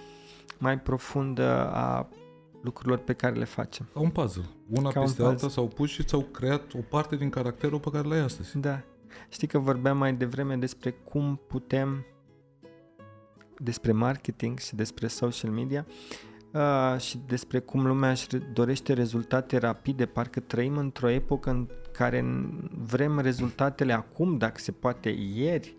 mai 0.58 0.78
profundă 0.78 1.70
a 1.72 2.08
lucrurilor 2.62 2.98
pe 2.98 3.12
care 3.12 3.34
le 3.34 3.44
facem. 3.44 3.88
Ca 3.92 4.00
un 4.00 4.10
puzzle. 4.10 4.44
Una 4.68 4.90
Ca 4.90 5.00
peste 5.00 5.22
alta 5.22 5.48
s-au 5.48 5.68
pus 5.68 5.90
și 5.90 6.04
ți-au 6.04 6.20
creat 6.20 6.72
o 6.74 6.80
parte 6.88 7.16
din 7.16 7.30
caracterul 7.30 7.80
pe 7.80 7.90
care 7.90 8.08
l-ai 8.08 8.18
astăzi. 8.18 8.58
Da. 8.58 8.82
Știi 9.28 9.46
că 9.46 9.58
vorbeam 9.58 9.98
mai 9.98 10.14
devreme 10.14 10.56
despre 10.56 10.90
cum 10.90 11.40
putem, 11.48 12.04
despre 13.58 13.92
marketing 13.92 14.58
și 14.58 14.74
despre 14.74 15.06
social 15.06 15.50
media 15.50 15.86
uh, 16.54 17.00
și 17.00 17.18
despre 17.26 17.58
cum 17.58 17.86
lumea 17.86 18.10
își 18.10 18.26
dorește 18.52 18.92
rezultate 18.92 19.56
rapide, 19.56 20.06
parcă 20.06 20.40
trăim 20.40 20.76
într-o 20.76 21.08
epocă 21.08 21.50
în 21.50 21.68
care 21.92 22.24
vrem 22.70 23.18
rezultatele 23.18 23.92
acum, 23.92 24.38
dacă 24.38 24.60
se 24.60 24.72
poate 24.72 25.08
ieri. 25.34 25.76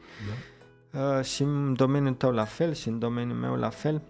Da. 0.91 1.17
Uh, 1.17 1.23
și 1.23 1.41
în 1.41 1.73
domeniul 1.73 2.13
tău 2.13 2.31
la 2.31 2.43
fel 2.43 2.73
și 2.73 2.88
în 2.88 2.99
domeniul 2.99 3.38
meu 3.38 3.55
la 3.55 3.69
fel. 3.69 4.01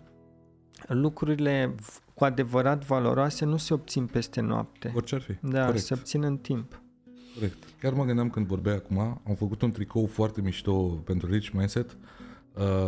Lucrurile 0.87 1.75
cu 2.13 2.23
adevărat 2.23 2.85
valoroase 2.85 3.45
nu 3.45 3.57
se 3.57 3.73
obțin 3.73 4.05
peste 4.05 4.41
noapte. 4.41 4.91
Orice 4.95 5.15
ar 5.15 5.21
fi. 5.21 5.33
Da, 5.41 5.65
Corect. 5.65 5.83
se 5.83 5.93
obțin 5.93 6.23
în 6.23 6.37
timp. 6.37 6.81
Corect. 7.33 7.57
Chiar 7.81 7.93
mă 7.93 8.03
gândeam 8.03 8.29
când 8.29 8.45
vorbeai 8.45 8.75
acum, 8.75 8.97
am 8.99 9.35
făcut 9.37 9.61
un 9.61 9.71
tricou 9.71 10.05
foarte 10.05 10.41
mișto 10.41 10.73
pentru 10.81 11.31
Rich 11.31 11.49
Mindset, 11.49 11.91
uh, 11.91 11.97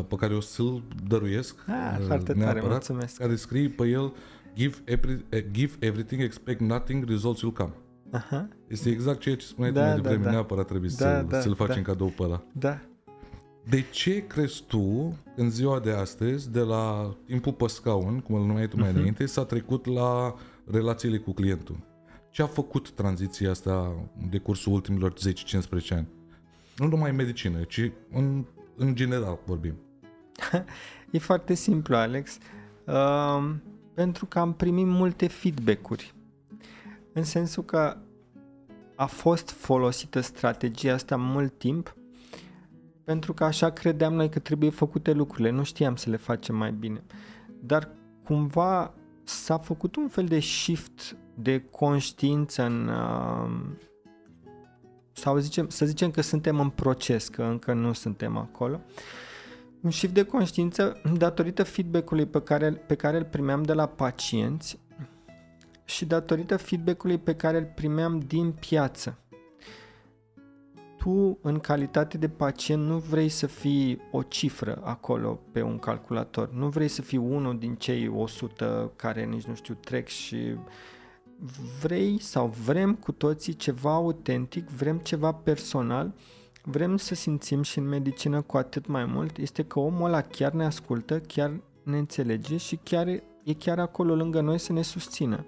pe 0.08 0.15
care 0.15 0.36
o 0.36 0.39
să-l 0.39 0.84
dăruiesc 1.08 1.56
ah, 1.67 1.97
uh, 1.99 2.06
foarte 2.06 2.34
neapărat, 2.34 2.62
tare, 2.62 2.73
mulțumesc. 2.73 3.17
care 3.17 3.36
scrie 3.36 3.67
pe 3.67 3.88
el 3.88 4.13
give, 4.56 4.75
every, 4.84 5.25
uh, 5.34 5.39
give 5.51 5.73
everything, 5.80 6.21
expect 6.21 6.60
nothing, 6.60 7.10
results 7.10 7.41
will 7.41 7.53
come. 7.53 7.73
Aha. 8.12 8.47
Este 8.67 8.89
exact 8.89 9.19
ceea 9.19 9.36
ce 9.36 9.45
spuneai 9.45 9.73
da, 9.73 9.80
tu 9.80 9.86
mai 9.86 9.95
da, 9.95 10.01
devreme, 10.01 10.23
da. 10.23 10.32
neapărat 10.32 10.67
trebuie 10.67 10.89
da, 10.97 11.17
să, 11.17 11.25
da, 11.30 11.39
să-l 11.39 11.56
faci 11.56 11.67
da. 11.67 11.73
în 11.73 11.82
cadou 11.82 12.08
pe 12.08 12.23
ăla. 12.23 12.43
Da. 12.51 12.80
De 13.69 13.86
ce 13.91 14.27
crezi 14.27 14.63
tu, 14.67 15.17
în 15.36 15.49
ziua 15.49 15.80
de 15.80 15.91
astăzi, 15.91 16.51
de 16.51 16.60
la 16.60 17.15
timpul 17.25 17.53
pe 17.53 17.67
scaun, 17.67 18.19
cum 18.19 18.36
îl 18.36 18.45
numeai 18.45 18.67
tu 18.67 18.77
mai 18.77 18.91
uh-huh. 18.91 18.95
înainte, 18.95 19.25
s-a 19.25 19.43
trecut 19.45 19.86
la 19.86 20.36
relațiile 20.71 21.17
cu 21.17 21.32
clientul? 21.32 21.77
Ce 22.30 22.41
a 22.41 22.45
făcut 22.45 22.91
tranziția 22.91 23.49
asta 23.49 23.95
de 24.30 24.38
cursul 24.38 24.73
ultimilor 24.73 25.13
10-15 25.13 25.17
ani? 25.89 26.08
Nu 26.77 26.88
numai 26.88 27.10
în 27.10 27.15
medicină, 27.15 27.62
ci 27.62 27.91
în, 28.12 28.45
în 28.77 28.95
general 28.95 29.39
vorbim. 29.45 29.73
e 31.11 31.17
foarte 31.17 31.53
simplu, 31.53 31.95
Alex. 31.95 32.37
Uh, 32.85 33.49
pentru 33.93 34.25
că 34.25 34.39
am 34.39 34.53
primit 34.53 34.85
multe 34.85 35.27
feedback-uri. 35.27 36.13
În 37.13 37.23
sensul 37.23 37.63
că 37.63 37.97
a 38.95 39.05
fost 39.05 39.49
folosită 39.49 40.19
strategia 40.19 40.93
asta 40.93 41.15
mult 41.15 41.57
timp 41.57 41.95
pentru 43.07 43.33
că 43.33 43.43
așa 43.43 43.69
credeam 43.69 44.13
noi 44.13 44.29
că 44.29 44.39
trebuie 44.39 44.69
făcute 44.69 45.11
lucrurile, 45.11 45.49
nu 45.49 45.63
știam 45.63 45.95
să 45.95 46.09
le 46.09 46.17
facem 46.17 46.55
mai 46.55 46.71
bine. 46.71 47.03
Dar 47.59 47.89
cumva 48.23 48.93
s-a 49.23 49.57
făcut 49.57 49.95
un 49.95 50.07
fel 50.07 50.25
de 50.25 50.39
shift 50.39 51.17
de 51.33 51.63
conștiință 51.71 52.63
în... 52.63 52.91
Uh, 55.17 55.23
sau 55.23 55.38
zicem, 55.38 55.69
să 55.69 55.86
zicem 55.86 56.12
că 56.12 56.21
suntem 56.21 56.60
în 56.60 56.69
proces, 56.69 57.27
că 57.27 57.43
încă 57.43 57.73
nu 57.73 57.93
suntem 57.93 58.38
acolo. 58.38 58.82
Un 59.82 59.91
shift 59.91 60.13
de 60.13 60.23
conștiință 60.23 61.01
datorită 61.17 61.63
feedback-ului 61.63 62.25
pe 62.25 62.41
care, 62.41 62.71
pe 62.71 62.95
care 62.95 63.17
îl 63.17 63.23
primeam 63.23 63.63
de 63.63 63.73
la 63.73 63.86
pacienți 63.86 64.80
și 65.86 66.06
datorită 66.06 66.58
feedback-ului 66.58 67.17
pe 67.17 67.36
care 67.36 67.58
îl 67.58 67.71
primeam 67.75 68.19
din 68.19 68.51
piață 68.51 69.17
tu, 70.97 71.38
în 71.41 71.60
calitate 71.60 72.17
de 72.17 72.30
pacient, 72.30 72.86
nu 72.86 72.97
vrei 72.97 73.30
să 73.30 73.47
fii 73.47 74.01
o 74.12 74.23
cifră 74.23 74.82
acolo 74.84 75.39
pe 75.51 75.62
un 75.62 75.80
calculator. 75.80 76.51
Nu 76.51 76.67
vrei 76.67 76.88
să 76.88 77.01
fii 77.01 77.17
unul 77.17 77.58
din 77.58 77.75
cei 77.75 78.08
100 78.08 78.91
care 78.95 79.25
nici 79.25 79.43
nu 79.43 79.56
știu 79.56 79.73
trec 79.73 80.08
și 80.08 80.56
vrei 81.82 82.21
sau 82.21 82.47
vrem 82.65 82.95
cu 82.95 83.12
toții 83.12 83.54
ceva 83.54 83.93
autentic, 83.93 84.69
vrem 84.69 84.97
ceva 84.97 85.32
personal, 85.32 86.13
vrem 86.63 86.97
să 86.97 87.15
simțim 87.15 87.62
și 87.62 87.78
în 87.78 87.88
medicină 87.88 88.41
cu 88.41 88.58
atât 88.58 88.88
mai 88.88 89.06
mult, 89.06 89.38
este 89.38 89.63
că 89.63 89.80
omul 89.80 90.06
ăla 90.06 90.21
chiar 90.21 90.52
ne 90.52 90.65
ascultă, 90.65 91.19
chiar 91.19 91.60
ne 91.84 91.97
înțelege 91.97 92.58
și 92.58 92.76
chiar 92.76 93.08
e 93.43 93.54
chiar 93.58 93.80
acolo 93.80 94.15
lângă 94.15 94.41
noi 94.41 94.58
să 94.58 94.73
ne 94.73 94.82
susțină. 94.82 95.45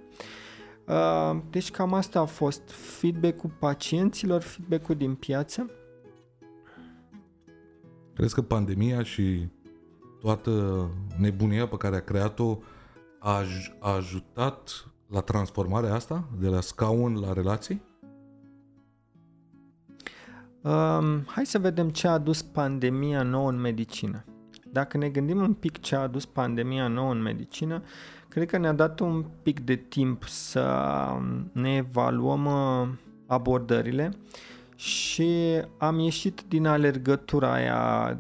Uh, 0.88 1.40
deci 1.50 1.72
cam 1.72 1.94
asta 1.94 2.20
a 2.20 2.26
fost 2.26 2.62
feedback-ul 2.72 3.50
pacienților, 3.60 4.42
feedback-ul 4.42 4.96
din 4.96 5.16
piață. 5.16 5.70
Crezi 8.14 8.34
că 8.34 8.42
pandemia 8.42 9.04
și 9.04 9.48
toată 10.20 10.86
nebunia 11.18 11.68
pe 11.68 11.78
care 11.78 11.96
a 11.96 12.04
creat-o 12.04 12.58
a, 13.20 13.44
a 13.80 13.94
ajutat 13.94 14.90
la 15.10 15.20
transformarea 15.20 15.94
asta, 15.94 16.24
de 16.40 16.48
la 16.48 16.62
scaun 16.62 17.20
la 17.20 17.34
relații? 17.34 17.82
Um, 20.62 21.24
hai 21.26 21.46
să 21.46 21.60
vedem 21.60 21.90
ce 21.90 22.08
a 22.08 22.12
adus 22.12 22.42
pandemia 22.42 23.24
nouă 23.24 23.50
în 23.50 23.60
medicină. 23.60 24.26
Dacă 24.72 24.98
ne 24.98 25.10
gândim 25.10 25.42
un 25.42 25.54
pic 25.54 25.80
ce 25.80 25.96
a 25.96 26.00
adus 26.00 26.26
pandemia 26.26 26.88
nouă 26.88 27.12
în 27.12 27.22
medicină, 27.22 27.84
cred 28.28 28.50
că 28.50 28.58
ne-a 28.58 28.74
dat 28.74 29.00
un 29.00 29.26
pic 29.44 29.60
de 29.60 29.76
timp 29.76 30.24
să 30.24 30.96
ne 31.52 31.76
evaluăm 31.76 32.46
uh, 32.46 32.88
abordările 33.28 34.12
și 34.76 35.62
am 35.78 36.00
ieșit 36.00 36.44
din 36.48 36.66
alergătura 36.66 37.54
aia 37.54 38.18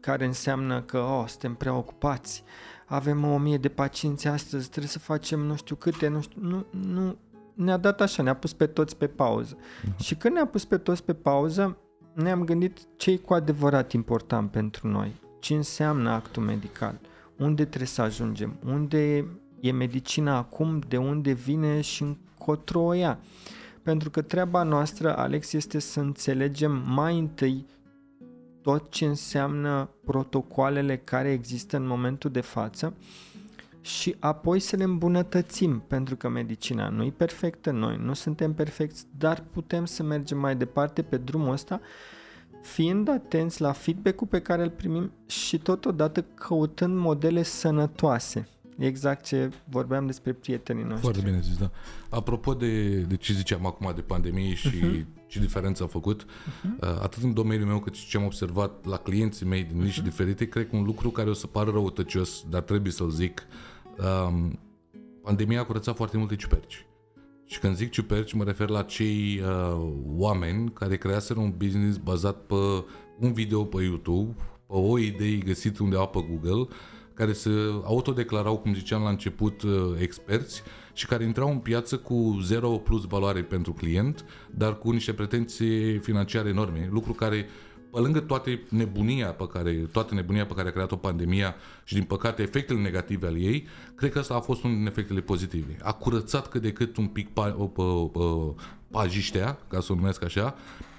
care 0.00 0.24
înseamnă 0.24 0.82
că 0.82 0.98
oh, 0.98 1.24
suntem 1.26 1.54
prea 1.54 1.74
ocupați, 1.74 2.44
avem 2.86 3.24
o 3.24 3.38
mie 3.38 3.56
de 3.56 3.68
pacienți 3.68 4.28
astăzi, 4.28 4.68
trebuie 4.68 4.90
să 4.90 4.98
facem 4.98 5.40
nu 5.40 5.56
știu 5.56 5.74
câte, 5.74 6.08
nu 6.08 6.20
știu, 6.20 6.40
nu, 6.42 6.66
nu, 6.70 7.16
ne-a 7.54 7.76
dat 7.76 8.00
așa, 8.00 8.22
ne-a 8.22 8.34
pus 8.34 8.52
pe 8.52 8.66
toți 8.66 8.96
pe 8.96 9.06
pauză. 9.06 9.56
Uh-huh. 9.56 9.96
Și 9.96 10.14
când 10.14 10.34
ne-a 10.34 10.46
pus 10.46 10.64
pe 10.64 10.78
toți 10.78 11.04
pe 11.04 11.14
pauză, 11.14 11.76
ne-am 12.14 12.44
gândit 12.44 12.78
ce 12.96 13.10
e 13.10 13.16
cu 13.16 13.34
adevărat 13.34 13.92
important 13.92 14.50
pentru 14.50 14.88
noi 14.88 15.24
ce 15.46 15.54
înseamnă 15.54 16.10
actul 16.10 16.42
medical, 16.42 17.00
unde 17.36 17.64
trebuie 17.64 17.88
să 17.88 18.02
ajungem, 18.02 18.58
unde 18.64 19.26
e 19.60 19.72
medicina 19.72 20.36
acum, 20.36 20.78
de 20.88 20.96
unde 20.96 21.32
vine 21.32 21.80
și 21.80 22.02
încotro 22.02 22.80
o 22.80 22.92
ia. 22.92 23.18
Pentru 23.82 24.10
că 24.10 24.22
treaba 24.22 24.62
noastră, 24.62 25.16
Alex, 25.16 25.52
este 25.52 25.78
să 25.78 26.00
înțelegem 26.00 26.82
mai 26.86 27.18
întâi 27.18 27.66
tot 28.66 28.90
ce 28.90 29.04
înseamnă 29.04 29.90
protocoalele 30.04 30.96
care 30.96 31.32
există 31.32 31.76
în 31.76 31.86
momentul 31.86 32.30
de 32.30 32.40
față 32.40 32.94
și 33.80 34.16
apoi 34.18 34.60
să 34.60 34.76
le 34.76 34.84
îmbunătățim, 34.84 35.82
pentru 35.86 36.16
că 36.16 36.28
medicina 36.28 36.88
nu 36.88 37.04
e 37.04 37.10
perfectă, 37.10 37.70
noi 37.70 37.96
nu 37.96 38.14
suntem 38.14 38.54
perfecți, 38.54 39.06
dar 39.18 39.44
putem 39.50 39.84
să 39.84 40.02
mergem 40.02 40.38
mai 40.38 40.56
departe 40.56 41.02
pe 41.02 41.16
drumul 41.16 41.52
ăsta 41.52 41.80
fiind 42.62 43.08
atenți 43.08 43.60
la 43.60 43.72
feedback-ul 43.72 44.26
pe 44.26 44.40
care 44.40 44.62
îl 44.62 44.70
primim 44.70 45.12
și 45.26 45.58
totodată 45.58 46.22
căutând 46.22 46.96
modele 46.96 47.42
sănătoase. 47.42 48.48
Exact 48.78 49.24
ce 49.24 49.50
vorbeam 49.64 50.06
despre 50.06 50.32
prietenii 50.32 50.82
noștri. 50.82 51.02
Foarte 51.02 51.20
bine 51.20 51.40
zis, 51.40 51.58
da. 51.58 51.70
Apropo 52.08 52.54
de, 52.54 52.96
de 52.98 53.16
ce 53.16 53.32
ziceam 53.32 53.66
acum 53.66 53.92
de 53.94 54.00
pandemie 54.00 54.54
și 54.54 54.68
uh-huh. 54.68 55.26
ce 55.26 55.40
diferență 55.40 55.82
a 55.82 55.86
făcut, 55.86 56.24
uh-huh. 56.24 56.78
atât 56.80 57.22
în 57.22 57.34
domeniul 57.34 57.66
meu 57.66 57.78
cât 57.78 57.94
și 57.94 58.08
ce 58.08 58.16
am 58.16 58.24
observat 58.24 58.84
la 58.86 58.96
clienții 58.96 59.46
mei 59.46 59.64
din 59.64 59.82
niște 59.82 60.00
uh-huh. 60.00 60.04
diferite, 60.04 60.48
cred 60.48 60.68
că 60.68 60.76
un 60.76 60.84
lucru 60.84 61.10
care 61.10 61.30
o 61.30 61.32
să 61.32 61.46
pară 61.46 61.70
răutăcios, 61.70 62.44
dar 62.50 62.62
trebuie 62.62 62.92
să-l 62.92 63.10
zic, 63.10 63.46
um, 64.28 64.58
pandemia 65.22 65.60
a 65.60 65.64
curățat 65.64 65.96
foarte 65.96 66.16
multe 66.16 66.36
ciuperci. 66.36 66.86
Și 67.44 67.58
când 67.58 67.76
zic 67.76 67.90
ciuperci, 67.90 68.32
mă 68.32 68.44
refer 68.44 68.68
la 68.68 68.82
cei 68.82 69.40
uh, 69.40 69.92
oameni 70.16 70.72
care 70.72 70.96
creaseră 70.96 71.40
un 71.40 71.54
business 71.56 71.96
bazat 71.96 72.36
pe 72.36 72.84
un 73.18 73.32
video 73.32 73.64
pe 73.64 73.82
YouTube, 73.82 74.34
pe 74.66 74.72
o 74.72 74.98
idee 74.98 75.36
găsită 75.36 75.82
undeva 75.82 76.04
pe 76.04 76.26
Google, 76.28 76.74
care 77.16 77.32
se 77.32 77.50
autodeclarau, 77.84 78.58
cum 78.58 78.74
ziceam 78.74 79.02
la 79.02 79.08
început, 79.08 79.62
uh, 79.62 79.72
experți 79.98 80.62
și 80.92 81.06
care 81.06 81.24
intrau 81.24 81.50
în 81.50 81.58
piață 81.58 81.96
cu 81.96 82.38
zero 82.42 82.68
plus 82.68 83.04
valoare 83.04 83.42
pentru 83.42 83.72
client, 83.72 84.24
dar 84.50 84.78
cu 84.78 84.90
niște 84.90 85.12
pretenții 85.12 85.98
financiare 85.98 86.48
enorme, 86.48 86.88
lucru 86.92 87.12
care 87.12 87.46
pe 87.96 88.02
lângă 88.02 88.20
toate 88.20 88.62
nebunia 88.68 89.26
pe 89.32 89.46
care, 89.46 89.72
toată 89.72 90.14
nebunia 90.14 90.46
pe 90.46 90.54
care 90.54 90.68
a 90.68 90.72
creat-o 90.72 90.96
pandemia 90.96 91.54
și 91.84 91.94
din 91.94 92.04
păcate 92.04 92.42
efectele 92.42 92.80
negative 92.80 93.26
ale 93.26 93.38
ei, 93.38 93.66
cred 93.94 94.12
că 94.12 94.18
asta 94.18 94.34
a 94.34 94.40
fost 94.40 94.62
unul 94.64 94.76
din 94.76 94.86
efectele 94.86 95.20
pozitive. 95.20 95.76
A 95.82 95.92
curățat 95.92 96.48
cât 96.48 96.62
de 96.62 96.72
cât 96.72 96.96
un 96.96 97.06
pic 97.06 97.28
pa, 97.28 97.50
pa, 97.72 97.82
pa, 98.12 98.54
pajiștea, 98.90 99.58
ca 99.68 99.80
să 99.80 99.92
o 99.92 99.94
numesc 99.94 100.24
așa, 100.24 100.54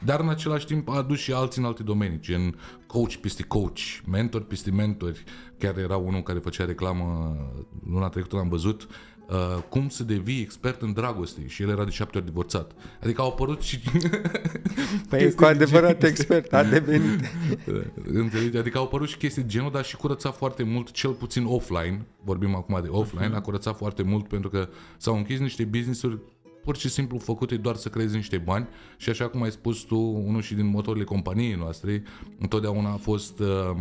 dar 0.06 0.20
în 0.20 0.30
același 0.30 0.66
timp 0.66 0.90
a 0.90 0.96
adus 0.96 1.20
și 1.20 1.32
alții 1.32 1.62
în 1.62 1.68
alte 1.68 1.84
domenii, 1.84 2.20
gen 2.20 2.60
coach 2.86 3.16
peste 3.16 3.44
coach, 3.44 3.80
mentor 4.06 4.44
peste 4.44 4.72
mentori. 4.72 5.24
Chiar 5.58 5.78
era 5.78 5.98
unul 5.98 6.22
care 6.22 6.40
făcea 6.40 6.66
reclamă 6.66 7.36
luna 7.90 8.10
trecută, 8.10 8.36
l-am 8.36 8.50
văzut, 8.50 8.88
uh, 9.30 9.64
cum 9.70 9.90
să 9.90 10.04
devii 10.04 10.42
expert 10.42 10.82
în 10.82 10.94
dragoste 10.94 11.48
și 11.48 11.62
el 11.62 11.70
era 11.70 11.84
de 11.84 11.92
șapte 11.92 12.18
ori 12.18 12.26
divorțat. 12.26 12.72
Adică 13.04 13.22
au 13.22 13.28
apărut 13.28 13.62
și... 13.62 13.80
Păi 15.10 15.34
cu 15.34 15.44
adevărat 15.44 16.00
gen... 16.00 16.10
expert, 16.10 16.54
a 16.54 16.64
devenit. 16.64 17.20
Înțelegi? 18.22 18.58
Adică 18.58 18.78
au 18.78 18.84
apărut 18.84 19.08
și 19.08 19.18
chestii 19.18 19.42
de 19.42 19.48
genul, 19.48 19.72
dar 19.72 19.86
și 19.86 19.96
curățat 19.96 20.36
foarte 20.36 20.64
mult, 20.64 20.92
cel 20.92 21.12
puțin 21.12 21.46
offline, 21.46 22.06
vorbim 22.24 22.56
acum 22.56 22.80
de 22.82 22.88
offline, 22.88 23.30
uh-huh. 23.32 23.36
a 23.38 23.42
curățat 23.42 23.78
foarte 23.78 24.04
mult 24.04 24.28
pentru 24.28 24.50
că 24.50 24.70
s-au 24.98 25.16
închis 25.16 25.40
niște 25.40 25.64
business-uri 25.64 26.20
pur 26.68 26.78
și 26.78 26.90
simplu 26.90 27.18
făcute 27.18 27.58
doar 27.58 27.76
să 27.76 27.90
creezi 27.90 28.16
niște 28.16 28.38
bani 28.38 28.68
și 28.98 29.10
așa 29.10 29.28
cum 29.28 29.42
ai 29.42 29.52
spus 29.52 29.80
tu, 29.80 30.00
unul 30.00 30.42
și 30.42 30.54
din 30.54 30.66
motorile 30.66 31.04
companiei 31.04 31.56
noastre, 31.56 32.04
întotdeauna 32.40 32.90
a 32.90 32.96
fost 32.96 33.40
uh, 33.40 33.76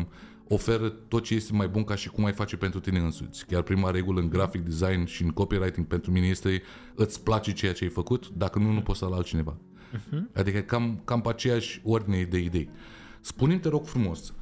oferă 0.49 0.89
tot 0.89 1.25
ce 1.25 1.35
este 1.35 1.53
mai 1.53 1.69
bun 1.69 1.85
ca 1.85 1.95
și 1.95 2.09
cum 2.09 2.25
ai 2.25 2.33
face 2.33 2.57
pentru 2.57 2.81
tine 2.81 2.99
însuți. 2.99 3.47
Chiar 3.47 3.63
prima 3.63 3.91
regulă 3.91 4.21
în 4.21 4.29
graphic 4.29 4.63
design 4.63 5.05
și 5.05 5.23
în 5.23 5.31
copywriting 5.31 5.87
pentru 5.87 6.11
mine 6.11 6.27
este 6.27 6.63
îți 6.95 7.23
place 7.23 7.53
ceea 7.53 7.73
ce 7.73 7.85
ai 7.85 7.91
făcut, 7.91 8.29
dacă 8.29 8.59
nu, 8.59 8.73
nu 8.73 8.81
poți 8.81 8.99
să-l 8.99 9.13
altcineva. 9.13 9.57
Uh-huh. 9.57 10.33
Adică 10.35 10.59
cam, 10.59 11.01
cam 11.05 11.21
pe 11.21 11.29
aceeași 11.29 11.81
ordine 11.85 12.23
de 12.23 12.39
idei. 12.39 12.71
Spune-mi, 13.21 13.61
te 13.61 13.69
rog 13.69 13.87
frumos, 13.87 14.35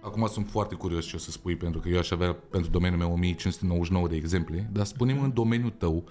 acum 0.00 0.26
sunt 0.26 0.48
foarte 0.48 0.74
curios 0.74 1.06
ce 1.06 1.16
o 1.16 1.18
să 1.18 1.30
spui, 1.30 1.56
pentru 1.56 1.80
că 1.80 1.88
eu 1.88 1.98
aș 1.98 2.10
avea 2.10 2.32
pentru 2.32 2.70
domeniul 2.70 3.00
meu 3.00 3.12
1599 3.12 4.08
de 4.08 4.16
exemple, 4.16 4.70
dar 4.72 4.84
spune-mi 4.84 5.20
în 5.20 5.32
domeniul 5.34 5.70
tău 5.70 6.08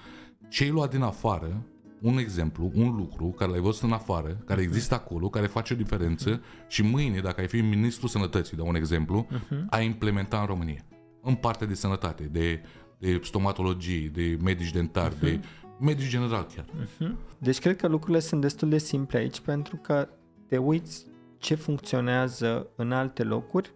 ce 0.50 0.64
ai 0.64 0.70
luat 0.70 0.90
din 0.90 1.02
afară 1.02 1.66
un 2.02 2.18
exemplu, 2.18 2.72
un 2.76 2.96
lucru 2.96 3.26
care 3.26 3.52
l-ai 3.52 3.60
văzut 3.60 3.82
în 3.82 3.92
afară, 3.92 4.38
care 4.46 4.62
există 4.62 4.94
acolo, 4.94 5.30
care 5.30 5.48
face 5.48 5.74
o 5.74 5.78
diferență 5.78 6.42
și 6.68 6.82
mâine, 6.82 7.20
dacă 7.20 7.42
ai 7.42 7.48
fi 7.48 7.62
ministru 7.62 8.08
sănătății, 8.08 8.56
de 8.56 8.62
un 8.62 8.76
exemplu, 8.76 9.28
uh-huh. 9.32 9.66
ai 9.70 9.86
implementa 9.86 10.40
în 10.40 10.46
România. 10.46 10.86
În 11.22 11.36
parte 11.36 11.66
de 11.66 11.74
sănătate, 11.74 12.24
de, 12.24 12.62
de 12.98 13.20
stomatologie, 13.24 14.12
de 14.14 14.38
medici 14.44 14.72
dentari, 14.72 15.16
uh-huh. 15.16 15.20
de 15.20 15.40
medici 15.80 16.10
general 16.10 16.48
chiar. 16.56 16.66
Uh-huh. 16.66 17.12
Deci 17.38 17.60
cred 17.60 17.76
că 17.76 17.88
lucrurile 17.88 18.20
sunt 18.20 18.42
destul 18.42 18.70
de 18.70 18.78
simple 18.78 19.18
aici 19.18 19.40
pentru 19.40 19.76
că 19.76 20.10
te 20.48 20.58
uiți 20.58 21.06
ce 21.38 21.56
funcționează 21.56 22.68
în 22.76 22.92
alte 22.92 23.24
locuri 23.24 23.74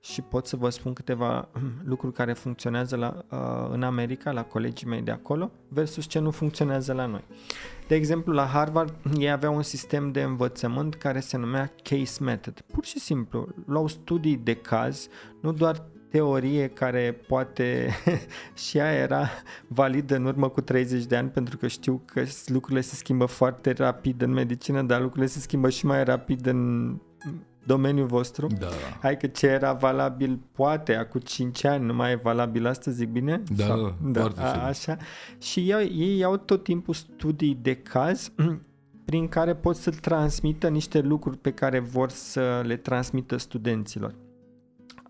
și 0.00 0.22
pot 0.22 0.46
să 0.46 0.56
vă 0.56 0.68
spun 0.68 0.92
câteva 0.92 1.48
lucruri 1.90 2.14
care 2.14 2.32
funcționează 2.32 2.96
la, 2.96 3.24
uh, 3.30 3.70
în 3.72 3.82
America, 3.82 4.30
la 4.30 4.44
colegii 4.44 4.86
mei 4.86 5.02
de 5.02 5.10
acolo, 5.10 5.50
versus 5.68 6.06
ce 6.06 6.18
nu 6.18 6.30
funcționează 6.30 6.92
la 6.92 7.06
noi. 7.06 7.24
De 7.88 7.94
exemplu, 7.94 8.32
la 8.32 8.44
Harvard 8.44 8.94
ei 9.18 9.30
aveau 9.30 9.54
un 9.54 9.62
sistem 9.62 10.12
de 10.12 10.22
învățământ 10.22 10.94
care 10.94 11.20
se 11.20 11.36
numea 11.36 11.72
case 11.82 12.22
method. 12.22 12.60
Pur 12.72 12.84
și 12.84 12.98
simplu, 12.98 13.48
luau 13.66 13.86
studii 13.86 14.36
de 14.36 14.54
caz, 14.54 15.08
nu 15.40 15.52
doar 15.52 15.82
teorie 16.10 16.68
care 16.68 17.20
poate 17.28 17.88
și 18.68 18.78
ea 18.78 18.92
era 18.92 19.28
validă 19.66 20.16
în 20.16 20.24
urmă 20.24 20.48
cu 20.48 20.60
30 20.60 21.04
de 21.04 21.16
ani 21.16 21.28
pentru 21.28 21.56
că 21.56 21.66
știu 21.66 22.02
că 22.04 22.22
lucrurile 22.46 22.80
se 22.80 22.94
schimbă 22.94 23.24
foarte 23.24 23.72
rapid 23.72 24.22
în 24.22 24.30
medicină, 24.30 24.82
dar 24.82 25.00
lucrurile 25.00 25.26
se 25.26 25.40
schimbă 25.40 25.68
și 25.68 25.86
mai 25.86 26.04
rapid 26.04 26.46
în 26.46 26.90
domeniul 27.64 28.06
vostru. 28.06 28.46
Da. 28.58 28.66
Hai 29.00 29.16
că 29.16 29.26
ce 29.26 29.46
era 29.46 29.72
valabil 29.72 30.38
poate 30.52 30.94
acum 30.94 31.20
5 31.20 31.64
ani 31.64 31.84
nu 31.84 31.94
mai 31.94 32.12
e 32.12 32.20
valabil 32.22 32.66
astăzi, 32.66 32.96
zic 32.96 33.08
bine? 33.08 33.42
Da, 33.56 33.64
Sau, 33.64 33.94
da 34.02 34.20
foarte 34.20 34.40
a, 34.40 34.66
așa. 34.66 34.96
Și 35.38 35.66
iau, 35.66 35.80
ei 35.80 36.18
iau 36.18 36.36
tot 36.36 36.62
timpul 36.62 36.94
studii 36.94 37.58
de 37.62 37.74
caz 37.74 38.32
prin 39.04 39.28
care 39.28 39.54
pot 39.54 39.76
să 39.76 39.90
transmită 39.90 40.68
niște 40.68 41.00
lucruri 41.00 41.38
pe 41.38 41.52
care 41.52 41.78
vor 41.78 42.10
să 42.10 42.62
le 42.64 42.76
transmită 42.76 43.36
studenților. 43.36 44.14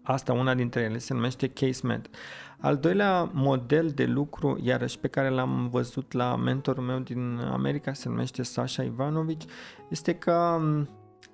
Asta, 0.03 0.33
una 0.33 0.55
dintre 0.55 0.81
ele, 0.81 0.99
se 0.99 1.15
numește 1.15 1.49
case 1.49 1.87
med. 1.87 2.11
Al 2.59 2.77
doilea 2.77 3.31
model 3.33 3.89
de 3.89 4.05
lucru, 4.05 4.59
iarăși 4.63 4.99
pe 4.99 5.09
care 5.09 5.29
l-am 5.29 5.69
văzut 5.69 6.13
la 6.13 6.37
mentorul 6.37 6.83
meu 6.83 6.99
din 6.99 7.41
America, 7.53 7.93
se 7.93 8.09
numește 8.09 8.43
Sasha 8.43 8.83
Ivanovici, 8.83 9.45
este 9.89 10.15
că 10.15 10.61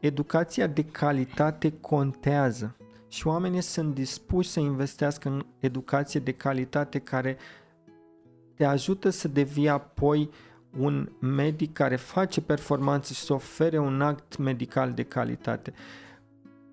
educația 0.01 0.67
de 0.67 0.85
calitate 0.85 1.73
contează 1.81 2.77
și 3.09 3.27
oamenii 3.27 3.61
sunt 3.61 3.95
dispuși 3.95 4.49
să 4.49 4.61
investească 4.61 5.29
în 5.29 5.47
educație 5.59 6.21
de 6.21 6.33
calitate 6.33 6.99
care 6.99 7.37
te 8.55 8.65
ajută 8.65 9.11
să 9.11 9.29
devii 9.29 9.69
apoi 9.69 10.31
un 10.79 11.09
medic 11.21 11.73
care 11.73 11.97
face 11.97 12.41
performanță 12.41 13.13
și 13.13 13.21
să 13.21 13.33
ofere 13.33 13.79
un 13.79 14.01
act 14.01 14.37
medical 14.37 14.93
de 14.93 15.03
calitate. 15.03 15.73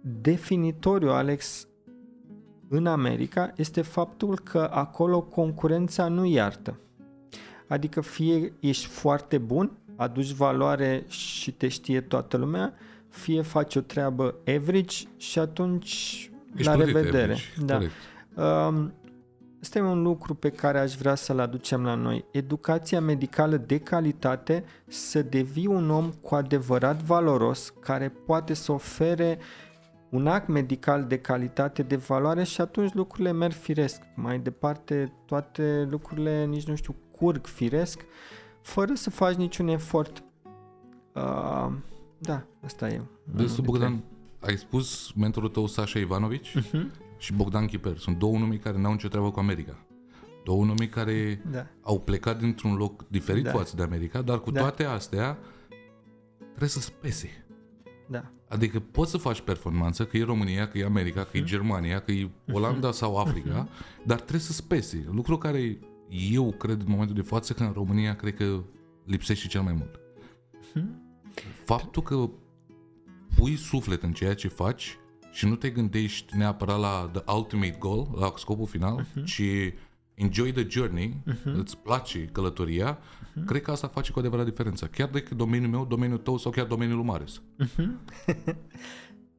Definitoriu, 0.01 1.09
Alex, 1.09 1.67
în 2.67 2.85
America 2.85 3.53
este 3.55 3.81
faptul 3.81 4.39
că 4.39 4.69
acolo 4.71 5.21
concurența 5.21 6.07
nu 6.07 6.25
iartă. 6.25 6.79
Adică 7.67 8.01
fie 8.01 8.53
ești 8.59 8.85
foarte 8.85 9.37
bun, 9.37 9.71
aduci 9.95 10.31
valoare 10.31 11.03
și 11.07 11.51
te 11.51 11.67
știe 11.67 12.01
toată 12.01 12.37
lumea, 12.37 12.73
fie 13.13 13.41
faci 13.41 13.75
o 13.75 13.81
treabă 13.81 14.35
average 14.55 15.05
și 15.17 15.39
atunci 15.39 16.31
Ești 16.55 16.67
la 16.67 16.75
revedere. 16.75 17.37
Da. 17.65 17.79
Um, 18.43 18.93
Asta 19.61 19.77
e 19.77 19.81
un 19.81 20.01
lucru 20.01 20.33
pe 20.33 20.49
care 20.49 20.79
aș 20.79 20.95
vrea 20.95 21.15
să-l 21.15 21.39
aducem 21.39 21.83
la 21.83 21.95
noi. 21.95 22.25
Educația 22.31 23.01
medicală 23.01 23.57
de 23.57 23.77
calitate 23.77 24.63
să 24.87 25.21
devii 25.21 25.67
un 25.67 25.89
om 25.89 26.11
cu 26.11 26.35
adevărat 26.35 27.01
valoros, 27.01 27.73
care 27.79 28.09
poate 28.25 28.53
să 28.53 28.71
ofere 28.71 29.37
un 30.09 30.27
act 30.27 30.47
medical 30.47 31.05
de 31.05 31.19
calitate, 31.19 31.83
de 31.83 31.95
valoare 31.95 32.43
și 32.43 32.61
atunci 32.61 32.93
lucrurile 32.93 33.31
merg 33.31 33.53
firesc. 33.53 34.01
Mai 34.15 34.39
departe, 34.39 35.13
toate 35.25 35.87
lucrurile, 35.89 36.45
nici 36.45 36.67
nu 36.67 36.75
știu, 36.75 36.95
curg 37.11 37.45
firesc, 37.45 38.05
fără 38.61 38.93
să 38.93 39.09
faci 39.09 39.35
niciun 39.35 39.67
efort. 39.67 40.23
Uh, 41.13 41.71
da, 42.23 42.45
asta 42.63 42.87
e. 42.87 43.01
Deci 43.23 43.51
tu, 43.51 43.61
Bogdan, 43.61 44.03
ai 44.39 44.57
spus 44.57 45.11
mentorul 45.15 45.49
tău 45.49 45.67
Sasha 45.67 45.99
Ivanovici 45.99 46.57
uh-huh. 46.57 46.85
și 47.17 47.33
Bogdan 47.33 47.65
Chiper. 47.65 47.97
Sunt 47.97 48.17
două 48.17 48.37
nume 48.37 48.55
care 48.55 48.79
n-au 48.79 48.91
nicio 48.91 49.07
treabă 49.07 49.31
cu 49.31 49.39
America. 49.39 49.85
Două 50.43 50.65
nume 50.65 50.85
care 50.85 51.41
da. 51.51 51.67
au 51.81 51.99
plecat 51.99 52.39
dintr-un 52.39 52.75
loc 52.75 53.07
diferit 53.07 53.43
da. 53.43 53.51
față 53.51 53.75
de 53.75 53.83
America, 53.83 54.21
dar 54.21 54.39
cu 54.39 54.51
da. 54.51 54.59
toate 54.59 54.83
astea 54.83 55.37
trebuie 56.47 56.69
să 56.69 56.79
spese. 56.79 57.45
Da. 58.07 58.31
Adică 58.47 58.79
poți 58.79 59.11
să 59.11 59.17
faci 59.17 59.41
performanță, 59.41 60.05
că 60.05 60.17
e 60.17 60.23
România, 60.23 60.67
că 60.67 60.77
e 60.77 60.85
America, 60.85 61.23
că 61.23 61.37
e 61.37 61.39
mhm. 61.39 61.49
Germania, 61.49 61.99
că 61.99 62.11
e 62.11 62.29
Olanda 62.51 62.87
mhm. 62.87 62.97
sau 62.97 63.17
Africa, 63.17 63.67
dar 64.05 64.17
trebuie 64.17 64.41
să 64.41 64.53
spese. 64.53 65.05
Lucru 65.11 65.37
care 65.37 65.79
eu 66.31 66.51
cred 66.51 66.79
în 66.79 66.87
momentul 66.87 67.15
de 67.15 67.21
față 67.21 67.53
că 67.53 67.63
în 67.63 67.71
România 67.71 68.15
cred 68.15 68.35
că 68.35 68.63
lipsește 69.05 69.47
cel 69.47 69.61
mai 69.61 69.73
mult 69.73 69.99
faptul 71.65 72.01
că 72.01 72.29
pui 73.35 73.55
suflet 73.55 74.03
în 74.03 74.13
ceea 74.13 74.33
ce 74.33 74.47
faci 74.47 74.97
și 75.31 75.45
nu 75.45 75.55
te 75.55 75.69
gândești 75.69 76.37
neapărat 76.37 76.79
la 76.79 77.09
the 77.13 77.33
ultimate 77.33 77.75
goal, 77.79 78.07
la 78.15 78.33
scopul 78.37 78.67
final, 78.67 79.05
uh-huh. 79.05 79.23
ci 79.23 79.41
enjoy 80.13 80.51
the 80.51 80.67
journey, 80.69 81.23
uh-huh. 81.27 81.53
îți 81.53 81.77
place 81.77 82.25
călătoria, 82.25 82.97
uh-huh. 82.97 83.45
cred 83.45 83.61
că 83.61 83.71
asta 83.71 83.87
face 83.87 84.11
cu 84.11 84.19
adevărat 84.19 84.45
diferența. 84.45 84.87
Chiar 84.87 85.09
dacă 85.09 85.35
domeniul 85.35 85.71
meu, 85.71 85.85
domeniul 85.85 86.17
tău 86.17 86.37
sau 86.37 86.51
chiar 86.51 86.65
domeniul 86.65 86.97
lui 86.97 87.05
Marius. 87.05 87.41
Uh-huh. 87.63 87.87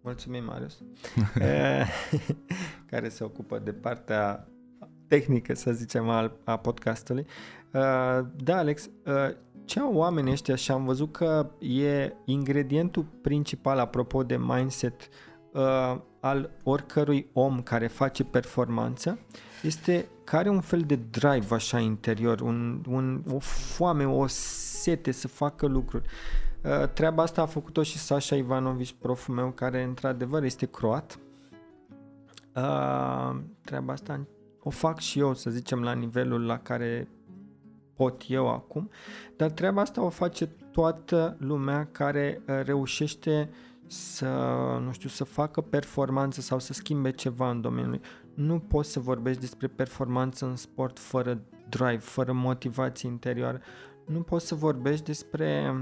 Mulțumim, 0.04 0.44
Marius. 0.44 0.82
Eh, 1.38 1.88
care 2.90 3.08
se 3.08 3.24
ocupă 3.24 3.58
de 3.58 3.72
partea 3.72 4.48
tehnică, 5.06 5.54
să 5.54 5.72
zicem, 5.72 6.08
a 6.44 6.56
podcastului. 6.56 7.26
Uh, 7.72 8.26
da, 8.36 8.56
Alex, 8.56 8.90
uh, 9.04 9.36
ce 9.64 9.80
au 9.80 9.94
oamenii 9.94 10.32
ăștia 10.32 10.54
și 10.54 10.70
am 10.70 10.84
văzut 10.84 11.12
că 11.12 11.50
e 11.58 12.12
ingredientul 12.24 13.04
principal 13.20 13.78
apropo 13.78 14.22
de 14.22 14.36
mindset 14.36 15.08
uh, 15.52 15.96
al 16.20 16.50
oricărui 16.62 17.28
om 17.32 17.62
care 17.62 17.86
face 17.86 18.24
performanță 18.24 19.18
este 19.62 20.08
care 20.24 20.48
un 20.48 20.60
fel 20.60 20.80
de 20.80 20.98
drive 21.10 21.54
așa 21.54 21.78
interior, 21.78 22.40
un, 22.40 22.82
un, 22.88 23.22
o 23.32 23.38
foame, 23.38 24.06
o 24.06 24.26
sete 24.26 25.10
să 25.10 25.28
facă 25.28 25.66
lucruri. 25.66 26.08
Uh, 26.62 26.88
treaba 26.88 27.22
asta 27.22 27.42
a 27.42 27.46
făcut-o 27.46 27.82
și 27.82 27.98
Sasha 27.98 28.36
Ivanovici, 28.36 28.94
proful 28.98 29.34
meu, 29.34 29.50
care 29.50 29.82
într-adevăr 29.82 30.42
este 30.42 30.66
croat. 30.66 31.18
Uh, 32.54 33.36
treaba 33.64 33.92
asta 33.92 34.26
o 34.62 34.70
fac 34.70 34.98
și 34.98 35.18
eu, 35.18 35.34
să 35.34 35.50
zicem, 35.50 35.82
la 35.82 35.92
nivelul 35.92 36.46
la 36.46 36.58
care 36.58 37.08
pot 37.94 38.22
eu 38.28 38.48
acum, 38.48 38.90
dar 39.36 39.50
treaba 39.50 39.80
asta 39.80 40.02
o 40.02 40.08
face 40.08 40.46
toată 40.46 41.36
lumea 41.38 41.88
care 41.92 42.42
uh, 42.48 42.60
reușește 42.64 43.50
să, 43.86 44.28
nu 44.84 44.92
știu, 44.92 45.08
să 45.08 45.24
facă 45.24 45.60
performanță 45.60 46.40
sau 46.40 46.58
să 46.58 46.72
schimbe 46.72 47.10
ceva 47.10 47.50
în 47.50 47.60
domeniul. 47.60 48.00
Nu 48.34 48.58
poți 48.58 48.90
să 48.90 49.00
vorbești 49.00 49.40
despre 49.40 49.66
performanță 49.66 50.46
în 50.46 50.56
sport 50.56 50.98
fără 50.98 51.40
drive, 51.68 51.98
fără 51.98 52.32
motivație 52.32 53.08
interioară. 53.08 53.60
Nu 54.06 54.20
poți 54.20 54.46
să 54.46 54.54
vorbești 54.54 55.04
despre 55.04 55.74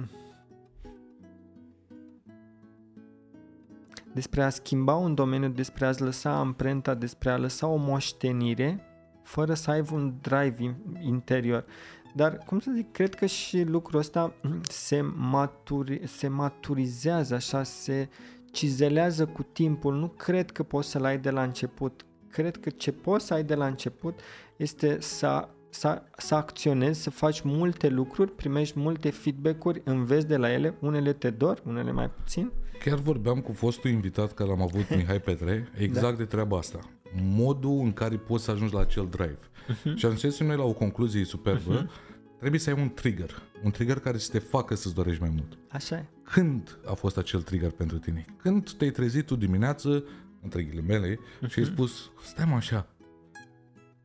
despre 4.12 4.42
a 4.42 4.48
schimba 4.48 4.94
un 4.94 5.14
domeniu, 5.14 5.48
despre 5.48 5.87
a-ți 5.87 6.03
lăsa 6.03 6.38
amprenta, 6.38 6.94
despre 6.94 7.31
a 7.31 7.38
lăsa 7.38 7.66
o 7.66 7.77
moștenire 7.77 8.87
fără 9.22 9.55
să 9.55 9.70
ai 9.70 9.85
un 9.92 10.14
drive 10.20 10.77
interior. 11.01 11.64
Dar, 12.12 12.38
cum 12.38 12.61
să 12.61 12.70
zic, 12.75 12.92
cred 12.92 13.14
că 13.14 13.27
și 13.27 13.62
lucrul 13.62 14.01
ăsta 14.01 14.35
se, 14.62 15.01
maturi, 15.16 16.07
se 16.07 16.29
maturizează, 16.29 17.35
așa, 17.35 17.62
se 17.62 18.09
cizelează 18.51 19.27
cu 19.27 19.42
timpul. 19.42 19.94
Nu 19.94 20.09
cred 20.09 20.51
că 20.51 20.62
poți 20.62 20.90
să-l 20.90 21.05
ai 21.05 21.18
de 21.18 21.31
la 21.31 21.42
început. 21.42 22.05
Cred 22.31 22.57
că 22.57 22.70
ce 22.70 22.92
poți 22.92 23.27
să 23.27 23.35
ai 23.35 23.44
de 23.44 23.55
la 23.55 23.66
început 23.66 24.20
este 24.57 25.01
să 25.01 25.48
să, 25.75 26.03
să 26.16 26.35
acționezi, 26.35 27.03
să 27.03 27.11
faci 27.11 27.40
multe 27.40 27.88
lucruri, 27.88 28.31
primești 28.31 28.79
multe 28.79 29.11
feedback-uri, 29.11 29.83
înveți 29.85 30.27
de 30.27 30.37
la 30.37 30.53
ele, 30.53 30.75
unele 30.81 31.12
te 31.12 31.31
dor, 31.31 31.62
unele 31.66 31.92
mai 31.92 32.11
puțin. 32.11 32.53
Chiar 32.85 32.99
vorbeam 32.99 33.40
cu 33.40 33.53
fostul 33.53 33.90
invitat 33.90 34.35
care 34.35 34.49
l-am 34.51 34.62
avut, 34.62 34.97
Mihai 34.97 35.21
Petre, 35.21 35.68
exact 35.77 36.12
da. 36.12 36.16
de 36.16 36.25
treaba 36.25 36.59
asta. 36.59 36.79
Modul 37.23 37.81
în 37.81 37.92
care 37.92 38.16
poți 38.16 38.45
să 38.45 38.51
ajungi 38.51 38.75
la 38.75 38.81
acel 38.81 39.09
drive. 39.11 39.38
Uh-huh. 39.38 39.95
Și 39.95 40.07
am 40.07 40.16
zis 40.16 40.40
noi 40.40 40.57
la 40.57 40.62
o 40.62 40.73
concluzie 40.73 41.25
superbă, 41.25 41.85
uh-huh. 41.85 42.38
trebuie 42.38 42.61
să 42.61 42.71
ai 42.71 42.81
un 42.81 42.90
trigger. 42.95 43.42
Un 43.62 43.71
trigger 43.71 43.99
care 43.99 44.18
să 44.18 44.31
te 44.31 44.38
facă 44.38 44.75
să-ți 44.75 44.95
dorești 44.95 45.21
mai 45.21 45.31
mult. 45.35 45.59
Așa 45.71 45.97
e. 45.97 46.07
Când 46.23 46.79
a 46.87 46.92
fost 46.92 47.16
acel 47.16 47.42
trigger 47.42 47.71
pentru 47.71 47.99
tine? 47.99 48.25
Când 48.37 48.73
te-ai 48.73 48.90
trezit 48.90 49.27
tu 49.27 49.37
dimineață, 49.37 50.05
între 50.42 50.62
ghilimele, 50.62 51.14
uh-huh. 51.14 51.49
și 51.49 51.59
ai 51.59 51.64
spus, 51.64 52.11
stai 52.25 52.45
mă 52.45 52.55
așa, 52.55 52.88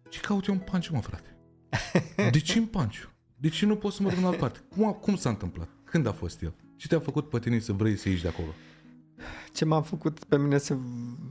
ce 0.10 0.20
caut 0.20 0.46
eu 0.46 0.54
în 0.54 0.60
panciu, 0.60 0.94
mă, 0.94 1.02
frate? 1.02 1.38
De 2.32 2.40
ce 2.40 2.58
în 2.58 2.66
panciu? 2.66 3.10
De 3.36 3.50
ce 3.50 3.66
nu 3.66 3.76
pot 3.76 3.94
să 3.94 4.04
mă 4.04 4.10
duc 4.10 4.18
în 4.18 4.26
altă 4.26 4.40
parte? 4.40 4.60
Cum, 4.70 4.92
cum 4.92 5.16
s-a 5.16 5.30
întâmplat? 5.30 5.70
Când 5.84 6.08
a 6.08 6.12
fost 6.12 6.42
el? 6.42 6.54
Ce 6.76 6.88
te-a 6.88 7.00
făcut 7.00 7.30
pe 7.30 7.40
tine 7.40 7.60
să 7.60 7.74
vrei 7.74 7.96
să 7.96 8.10
ieși 8.10 8.22
de 8.22 8.28
acolo? 8.28 8.48
Ce 9.54 9.66
m-a 9.66 9.82
făcut 9.82 10.24
pe 10.24 10.38
mine 10.38 10.58
să 10.58 10.74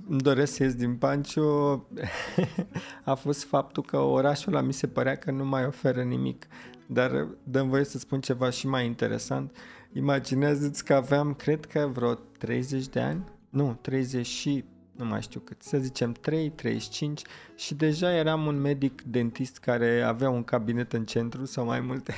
îmi 0.09 0.21
doresc 0.21 0.55
să 0.55 0.63
ies 0.63 0.75
din 0.75 0.97
Panciu 0.97 1.45
a 3.05 3.15
fost 3.15 3.45
faptul 3.45 3.83
că 3.83 3.99
orașul 3.99 4.55
ăla 4.55 4.63
mi 4.63 4.73
se 4.73 4.87
părea 4.87 5.17
că 5.17 5.31
nu 5.31 5.45
mai 5.45 5.67
oferă 5.67 6.03
nimic. 6.03 6.47
Dar 6.87 7.29
dăm 7.43 7.69
voie 7.69 7.85
să 7.85 7.99
spun 7.99 8.21
ceva 8.21 8.51
și 8.51 8.67
mai 8.67 8.87
interesant. 8.87 9.57
Imaginează-ți 9.93 10.85
că 10.85 10.95
aveam, 10.95 11.35
cred 11.35 11.65
că 11.65 11.91
vreo 11.93 12.15
30 12.15 12.89
de 12.89 13.01
ani, 13.01 13.25
nu, 13.51 13.79
30 13.81 14.27
și 14.27 14.65
nu 14.97 15.05
mai 15.05 15.23
știu 15.23 15.41
cât, 15.41 15.63
să 15.63 15.79
zicem 15.79 16.13
3, 16.13 16.51
35 16.51 17.23
și 17.55 17.75
deja 17.75 18.17
eram 18.17 18.47
un 18.47 18.61
medic 18.61 19.03
dentist 19.03 19.59
care 19.59 20.03
avea 20.03 20.31
un 20.31 20.45
cabinet 20.45 20.93
în 20.93 21.05
centru 21.05 21.45
sau 21.45 21.65
mai 21.65 21.81
multe. 21.81 22.15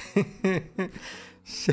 și 1.62 1.72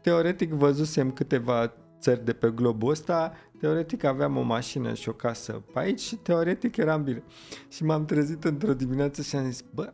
teoretic 0.00 0.50
văzusem 0.50 1.10
câteva 1.10 1.72
țări 2.00 2.24
de 2.24 2.32
pe 2.32 2.50
globul 2.50 2.90
ăsta, 2.90 3.32
teoretic 3.58 4.04
aveam 4.04 4.36
o 4.36 4.42
mașină 4.42 4.94
și 4.94 5.08
o 5.08 5.12
casă 5.12 5.52
pe 5.72 5.78
aici 5.78 6.00
și 6.00 6.16
teoretic 6.16 6.76
eram 6.76 7.02
bine. 7.02 7.22
Și 7.68 7.84
m-am 7.84 8.04
trezit 8.04 8.44
într-o 8.44 8.74
dimineață 8.74 9.22
și 9.22 9.36
am 9.36 9.50
zis, 9.50 9.64
bă, 9.74 9.92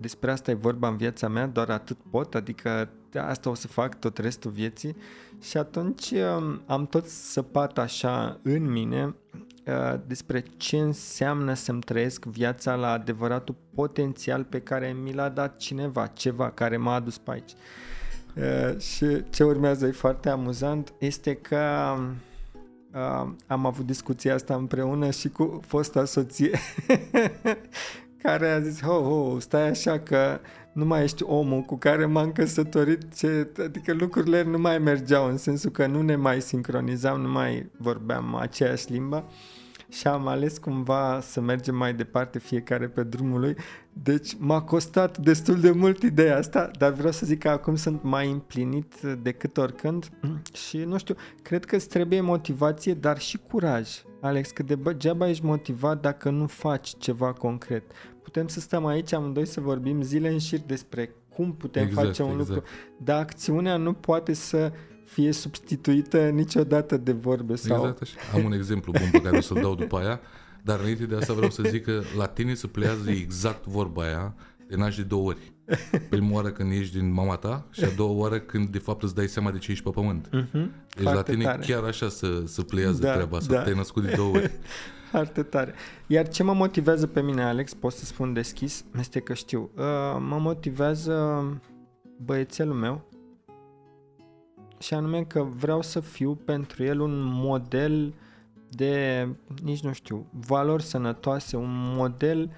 despre 0.00 0.30
asta 0.30 0.50
e 0.50 0.54
vorba 0.54 0.88
în 0.88 0.96
viața 0.96 1.28
mea, 1.28 1.46
doar 1.46 1.70
atât 1.70 1.96
pot, 2.10 2.34
adică 2.34 2.90
asta 3.14 3.50
o 3.50 3.54
să 3.54 3.68
fac 3.68 3.98
tot 3.98 4.18
restul 4.18 4.50
vieții. 4.50 4.96
Și 5.40 5.56
atunci 5.56 6.10
um, 6.10 6.62
am 6.66 6.86
tot 6.86 7.06
săpat 7.06 7.78
așa 7.78 8.40
în 8.42 8.70
mine 8.70 9.14
uh, 9.66 10.00
despre 10.06 10.44
ce 10.56 10.76
înseamnă 10.76 11.54
să-mi 11.54 11.80
trăiesc 11.80 12.24
viața 12.24 12.74
la 12.74 12.90
adevăratul 12.90 13.54
potențial 13.74 14.44
pe 14.44 14.60
care 14.60 14.96
mi 15.02 15.12
l-a 15.12 15.28
dat 15.28 15.56
cineva, 15.56 16.06
ceva 16.06 16.50
care 16.50 16.76
m-a 16.76 16.94
adus 16.94 17.18
pe 17.18 17.30
aici. 17.30 17.52
Uh, 18.36 18.78
și 18.80 19.24
ce 19.30 19.44
urmează 19.44 19.86
e 19.86 19.90
foarte 19.90 20.28
amuzant 20.28 20.92
este 20.98 21.34
că 21.34 21.94
uh, 22.92 23.28
am 23.46 23.66
avut 23.66 23.86
discuția 23.86 24.34
asta 24.34 24.54
împreună 24.54 25.10
și 25.10 25.28
cu 25.28 25.60
fosta 25.66 26.04
soție 26.04 26.50
care 28.22 28.50
a 28.50 28.60
zis, 28.60 28.82
ho, 28.82 29.00
ho, 29.00 29.38
stai 29.38 29.68
așa 29.68 29.98
că 29.98 30.40
nu 30.72 30.84
mai 30.84 31.02
ești 31.02 31.22
omul 31.22 31.60
cu 31.60 31.76
care 31.76 32.04
m-am 32.06 32.32
căsătorit, 32.32 33.14
ce, 33.16 33.48
adică 33.64 33.92
lucrurile 33.92 34.42
nu 34.42 34.58
mai 34.58 34.78
mergeau 34.78 35.28
în 35.28 35.36
sensul 35.36 35.70
că 35.70 35.86
nu 35.86 36.02
ne 36.02 36.16
mai 36.16 36.40
sincronizam, 36.40 37.20
nu 37.20 37.28
mai 37.28 37.70
vorbeam 37.76 38.34
aceeași 38.34 38.92
limbă 38.92 39.24
și 39.88 40.06
am 40.06 40.26
ales 40.26 40.58
cumva 40.58 41.20
să 41.22 41.40
mergem 41.40 41.74
mai 41.74 41.94
departe 41.94 42.38
fiecare 42.38 42.88
pe 42.88 43.02
drumul 43.02 43.40
lui. 43.40 43.56
Deci 44.02 44.36
m-a 44.38 44.62
costat 44.62 45.18
destul 45.18 45.60
de 45.60 45.70
mult 45.70 46.02
ideea 46.02 46.36
asta, 46.36 46.70
dar 46.78 46.92
vreau 46.92 47.12
să 47.12 47.26
zic 47.26 47.38
că 47.38 47.48
acum 47.48 47.76
sunt 47.76 48.02
mai 48.02 48.30
împlinit 48.30 49.00
decât 49.22 49.56
oricând 49.56 50.08
și 50.68 50.78
nu 50.78 50.98
știu, 50.98 51.14
cred 51.42 51.64
că 51.64 51.76
îți 51.76 51.88
trebuie 51.88 52.20
motivație, 52.20 52.94
dar 52.94 53.18
și 53.18 53.38
curaj. 53.50 53.88
Alex, 54.20 54.50
că 54.50 54.62
de 54.62 54.74
degeaba 54.74 55.28
ești 55.28 55.44
motivat 55.44 56.00
dacă 56.00 56.30
nu 56.30 56.46
faci 56.46 56.94
ceva 56.98 57.32
concret. 57.32 57.82
Putem 58.22 58.46
să 58.46 58.60
stăm 58.60 58.86
aici 58.86 59.12
amândoi 59.12 59.46
să 59.46 59.60
vorbim 59.60 60.02
zile 60.02 60.28
în 60.28 60.38
șir 60.38 60.60
despre 60.66 61.14
cum 61.34 61.54
putem 61.54 61.86
exact, 61.86 62.06
face 62.06 62.22
un 62.22 62.30
exact. 62.30 62.48
lucru, 62.48 62.64
dar 62.96 63.20
acțiunea 63.20 63.76
nu 63.76 63.92
poate 63.92 64.32
să 64.32 64.72
fie 65.04 65.32
substituită 65.32 66.28
niciodată 66.28 66.96
de 66.96 67.12
vorbe. 67.12 67.54
Sau... 67.54 67.76
Exact 67.76 68.02
așa. 68.02 68.16
Am 68.34 68.44
un 68.44 68.52
exemplu 68.52 68.92
bun 68.92 69.08
pe 69.12 69.20
care 69.20 69.36
o 69.36 69.40
să-l 69.40 69.60
dau 69.60 69.74
după 69.74 69.98
aia, 69.98 70.20
dar 70.64 70.80
înainte 70.80 71.06
de 71.06 71.16
asta 71.16 71.32
vreau 71.32 71.50
să 71.50 71.62
zic 71.66 71.84
că 71.84 72.02
la 72.16 72.26
tine 72.26 72.54
se 72.54 72.66
plează 72.66 73.10
exact 73.10 73.66
vorba 73.66 74.02
aia, 74.02 74.34
te 74.68 74.76
naști 74.76 75.00
de 75.00 75.06
două 75.06 75.26
ori. 75.26 75.52
Prima 76.10 76.32
oară 76.32 76.50
când 76.50 76.72
ești 76.72 76.98
din 76.98 77.12
mama 77.12 77.36
ta 77.36 77.66
și 77.70 77.84
a 77.84 77.88
doua 77.96 78.12
oară 78.12 78.38
când 78.38 78.68
de 78.68 78.78
fapt 78.78 79.02
îți 79.02 79.14
dai 79.14 79.26
seama 79.26 79.50
de 79.50 79.58
ce 79.58 79.70
ești 79.70 79.84
pe 79.84 79.90
pământ. 79.90 80.26
Uh-huh. 80.28 80.52
Deci 80.94 81.02
Foarte 81.02 81.14
la 81.14 81.22
tine 81.22 81.44
tare. 81.44 81.62
chiar 81.66 81.82
așa 81.82 82.08
să, 82.08 82.42
să 82.46 82.62
pleiază 82.62 83.00
da, 83.00 83.12
treaba 83.12 83.36
asta, 83.36 83.54
da. 83.54 83.62
te-ai 83.62 83.76
născut 83.76 84.02
de 84.02 84.14
două 84.16 84.34
ori. 84.34 84.50
Foarte 85.10 85.42
tare. 85.42 85.74
Iar 86.06 86.28
ce 86.28 86.42
mă 86.42 86.52
motivează 86.52 87.06
pe 87.06 87.22
mine, 87.22 87.42
Alex, 87.42 87.74
pot 87.74 87.92
să 87.92 88.04
spun 88.04 88.32
deschis, 88.32 88.84
este 88.98 89.20
că 89.20 89.34
știu, 89.34 89.70
uh, 89.74 89.82
mă 90.28 90.38
motivează 90.38 91.44
băiețelul 92.24 92.74
meu 92.74 93.08
și 94.78 94.94
anume 94.94 95.22
că 95.22 95.42
vreau 95.42 95.82
să 95.82 96.00
fiu 96.00 96.34
pentru 96.34 96.84
el 96.84 97.00
un 97.00 97.20
model 97.22 98.14
de, 98.74 99.28
nici 99.62 99.82
nu 99.82 99.92
știu, 99.92 100.26
valori 100.30 100.82
sănătoase, 100.82 101.56
un 101.56 101.94
model 101.96 102.50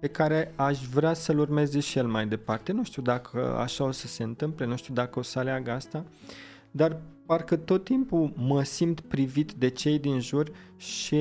pe 0.00 0.10
care 0.10 0.52
aș 0.56 0.86
vrea 0.86 1.12
să-l 1.12 1.38
urmeze 1.38 1.80
și 1.80 1.98
el 1.98 2.06
mai 2.06 2.26
departe. 2.26 2.72
Nu 2.72 2.84
știu 2.84 3.02
dacă 3.02 3.56
așa 3.58 3.84
o 3.84 3.90
să 3.90 4.06
se 4.06 4.22
întâmple, 4.22 4.66
nu 4.66 4.76
știu 4.76 4.94
dacă 4.94 5.18
o 5.18 5.22
să 5.22 5.38
aleagă 5.38 5.70
asta, 5.70 6.04
dar 6.70 7.00
parcă 7.26 7.56
tot 7.56 7.84
timpul 7.84 8.32
mă 8.36 8.62
simt 8.62 9.00
privit 9.00 9.52
de 9.52 9.68
cei 9.68 9.98
din 9.98 10.20
jur 10.20 10.50
și 10.76 11.18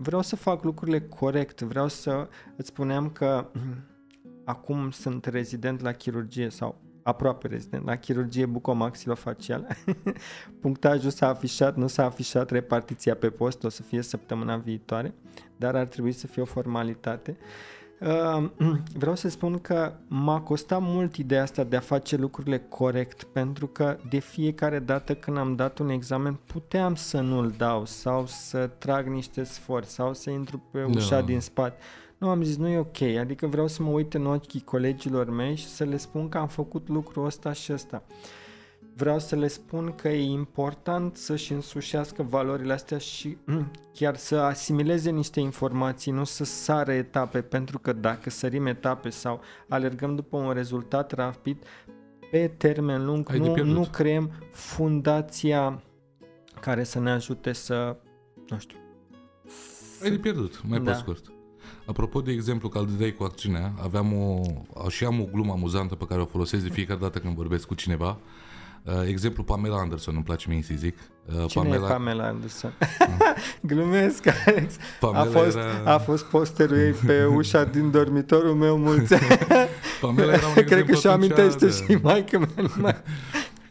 vreau 0.00 0.22
să 0.22 0.36
fac 0.36 0.64
lucrurile 0.64 1.00
corect, 1.00 1.60
vreau 1.60 1.88
să 1.88 2.28
îți 2.56 2.68
spuneam 2.68 3.10
că 3.10 3.50
acum 4.44 4.90
sunt 4.90 5.24
rezident 5.24 5.80
la 5.80 5.92
chirurgie 5.92 6.48
sau 6.48 6.80
aproape 7.04 7.48
rezident 7.48 7.84
la 7.84 7.96
chirurgie 7.96 8.46
bucomaxilofacială. 8.46 9.66
Punctajul 10.60 11.10
s-a 11.10 11.28
afișat, 11.28 11.76
nu 11.76 11.86
s-a 11.86 12.04
afișat 12.04 12.50
repartiția 12.50 13.14
pe 13.14 13.30
post, 13.30 13.64
o 13.64 13.68
să 13.68 13.82
fie 13.82 14.02
săptămâna 14.02 14.56
viitoare, 14.56 15.14
dar 15.56 15.74
ar 15.76 15.86
trebui 15.86 16.12
să 16.12 16.26
fie 16.26 16.42
o 16.42 16.44
formalitate. 16.44 17.36
Uh, 18.00 18.44
vreau 19.02 19.14
să 19.14 19.28
spun 19.28 19.58
că 19.58 19.92
m-a 20.06 20.40
costat 20.40 20.80
mult 20.82 21.16
ideea 21.16 21.42
asta 21.42 21.64
de 21.64 21.76
a 21.76 21.80
face 21.80 22.16
lucrurile 22.16 22.58
corect, 22.58 23.22
pentru 23.22 23.66
că 23.66 23.96
de 24.08 24.18
fiecare 24.18 24.78
dată 24.78 25.14
când 25.14 25.36
am 25.36 25.56
dat 25.56 25.78
un 25.78 25.88
examen 25.88 26.38
puteam 26.46 26.94
să 26.94 27.20
nu-l 27.20 27.54
dau 27.56 27.84
sau 27.84 28.26
să 28.26 28.70
trag 28.78 29.06
niște 29.06 29.44
sforți 29.44 29.92
sau 29.92 30.14
să 30.14 30.30
intru 30.30 30.62
pe 30.70 30.84
ușa 30.84 31.18
no. 31.18 31.24
din 31.24 31.40
spate 31.40 31.76
nu, 32.24 32.30
am 32.30 32.42
zis, 32.42 32.56
nu 32.56 32.68
e 32.68 32.78
ok, 32.78 33.02
adică 33.02 33.46
vreau 33.46 33.66
să 33.66 33.82
mă 33.82 33.90
uit 33.90 34.14
în 34.14 34.26
ochii 34.26 34.60
colegilor 34.60 35.30
mei 35.30 35.54
și 35.56 35.66
să 35.66 35.84
le 35.84 35.96
spun 35.96 36.28
că 36.28 36.38
am 36.38 36.48
făcut 36.48 36.88
lucrul 36.88 37.24
ăsta 37.24 37.52
și 37.52 37.72
ăsta. 37.72 38.02
Vreau 38.96 39.18
să 39.18 39.36
le 39.36 39.48
spun 39.48 39.94
că 39.94 40.08
e 40.08 40.22
important 40.22 41.16
să-și 41.16 41.52
însușească 41.52 42.22
valorile 42.22 42.72
astea 42.72 42.98
și 42.98 43.36
chiar 43.98 44.16
să 44.16 44.36
asimileze 44.36 45.10
niște 45.10 45.40
informații, 45.40 46.12
nu 46.12 46.24
să 46.24 46.44
sară 46.44 46.92
etape, 46.92 47.42
pentru 47.42 47.78
că 47.78 47.92
dacă 47.92 48.30
sărim 48.30 48.66
etape 48.66 49.10
sau 49.10 49.40
alergăm 49.68 50.14
după 50.14 50.36
un 50.36 50.52
rezultat 50.52 51.12
rapid, 51.12 51.64
pe 52.30 52.48
termen 52.56 53.04
lung 53.04 53.28
nu, 53.28 53.64
nu 53.64 53.88
creăm 53.92 54.30
fundația 54.50 55.82
care 56.60 56.84
să 56.84 57.00
ne 57.00 57.10
ajute 57.10 57.52
să, 57.52 57.96
nu 58.48 58.58
știu, 58.58 58.78
ai 60.02 60.10
de 60.10 60.18
pierdut, 60.18 60.62
mai 60.68 60.80
da. 60.80 60.90
pe 60.90 60.96
scurt. 60.96 61.33
Apropo 61.86 62.20
de 62.20 62.32
exemplu 62.32 62.68
că 62.68 62.78
îl 62.78 62.88
dai 62.98 63.12
cu 63.12 63.24
acțiunea, 63.24 63.72
aveam 63.82 64.12
o, 64.12 64.40
și 64.88 65.04
am 65.04 65.20
o 65.20 65.24
glumă 65.32 65.52
amuzantă 65.52 65.94
pe 65.94 66.04
care 66.04 66.20
o 66.20 66.24
folosesc 66.24 66.62
de 66.62 66.70
fiecare 66.70 66.98
dată 66.98 67.18
când 67.18 67.34
vorbesc 67.34 67.66
cu 67.66 67.74
cineva. 67.74 68.18
Uh, 68.84 68.92
exemplu 69.06 69.42
Pamela 69.42 69.78
Anderson, 69.78 70.14
îmi 70.14 70.24
place 70.24 70.46
mie 70.48 70.62
să 70.62 70.74
zic. 70.76 70.96
Uh, 71.26 71.44
Cine 71.46 71.64
Pamela... 71.64 71.86
e 71.86 71.90
Pamela 71.90 72.26
Anderson? 72.26 72.72
Glumesc, 73.60 74.26
Alex. 74.26 74.76
Pamela 75.00 75.22
a, 75.22 75.24
fost, 75.24 75.56
era... 75.56 75.94
a 75.94 75.98
fost 75.98 76.24
posterul 76.24 76.76
ei 76.76 76.92
pe 76.92 77.24
ușa 77.24 77.64
din 77.64 77.90
dormitorul 77.90 78.54
meu 78.54 78.78
mulți 78.78 79.14
Pamela 80.00 80.32
era 80.32 80.46
un 80.46 80.54
Cred 80.70 80.86
că 80.86 80.94
și 80.94 81.06
amintește 81.06 81.66
de... 81.66 81.72
și 81.72 81.98
maică 82.02 82.48
mea. 82.80 83.02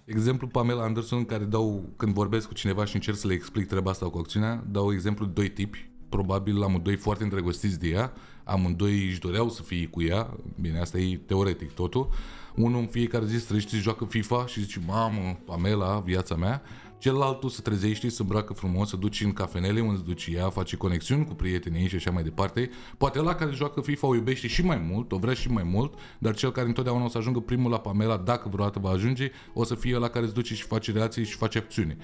Exemplu 0.06 0.48
Pamela 0.48 0.84
Anderson, 0.84 1.26
care 1.26 1.44
dau, 1.44 1.94
când 1.98 2.14
vorbesc 2.14 2.48
cu 2.48 2.54
cineva 2.54 2.86
și 2.86 2.96
încerc 2.96 3.18
să 3.18 3.28
le 3.28 3.34
explic 3.34 3.68
treaba 3.68 3.92
asta 3.92 4.10
cu 4.10 4.18
acțiunea, 4.18 4.64
dau 4.68 4.94
exemplu 4.94 5.26
doi 5.26 5.50
tipi 5.50 5.93
probabil 6.14 6.64
amândoi 6.64 6.96
foarte 6.96 7.24
îndrăgostiți 7.24 7.80
de 7.80 7.88
ea, 7.88 8.14
amândoi 8.44 9.08
își 9.08 9.20
doreau 9.20 9.50
să 9.50 9.62
fie 9.62 9.88
cu 9.88 10.02
ea, 10.02 10.34
bine, 10.62 10.80
asta 10.80 10.98
e 10.98 11.20
teoretic 11.26 11.72
totul, 11.72 12.10
unul 12.56 12.80
în 12.80 12.88
fiecare 12.88 13.26
zi 13.26 13.40
străiește, 13.40 13.78
joacă 13.78 14.06
FIFA 14.06 14.46
și 14.48 14.62
zice, 14.62 14.82
mamă, 14.86 15.40
Pamela, 15.46 16.00
viața 16.06 16.36
mea, 16.36 16.62
celălalt 17.04 17.52
se 17.52 17.62
trezește, 17.62 18.10
se 18.10 18.22
îmbracă 18.22 18.54
frumos, 18.54 18.90
se 18.90 18.96
duce 18.96 19.24
în 19.24 19.34
cafenele 19.34 19.80
unde 19.82 19.96
se 19.98 20.04
duce 20.06 20.32
ea, 20.32 20.50
face 20.50 20.76
conexiuni 20.76 21.26
cu 21.26 21.34
prietenii 21.34 21.88
și 21.88 21.96
așa 21.96 22.12
mai 22.12 22.24
departe. 22.24 22.70
Poate 22.98 23.20
la 23.20 23.36
care 23.36 23.52
joacă 23.52 23.82
FIFA 23.82 24.08
o 24.08 24.16
iubește 24.16 24.48
și 24.48 24.66
mai 24.66 24.78
mult, 24.78 25.12
o 25.12 25.18
vrea 25.18 25.34
și 25.34 25.50
mai 25.50 25.64
mult, 25.64 25.94
dar 26.20 26.36
cel 26.36 26.52
care 26.52 26.68
întotdeauna 26.68 27.06
o 27.06 27.08
să 27.08 27.18
ajungă 27.18 27.40
primul 27.40 27.72
la 27.72 27.80
Pamela, 27.80 28.18
dacă 28.18 28.50
vreodată 28.50 28.80
va 28.80 28.90
ajunge, 28.90 29.32
o 29.54 29.64
să 29.64 29.76
fie 29.76 29.98
la 29.98 30.08
care 30.08 30.26
se 30.26 30.32
duce 30.32 30.56
și 30.56 30.64
face 30.64 30.92
relații 30.92 31.26
și 31.26 31.36
face 31.36 31.58
acțiune. 31.58 31.98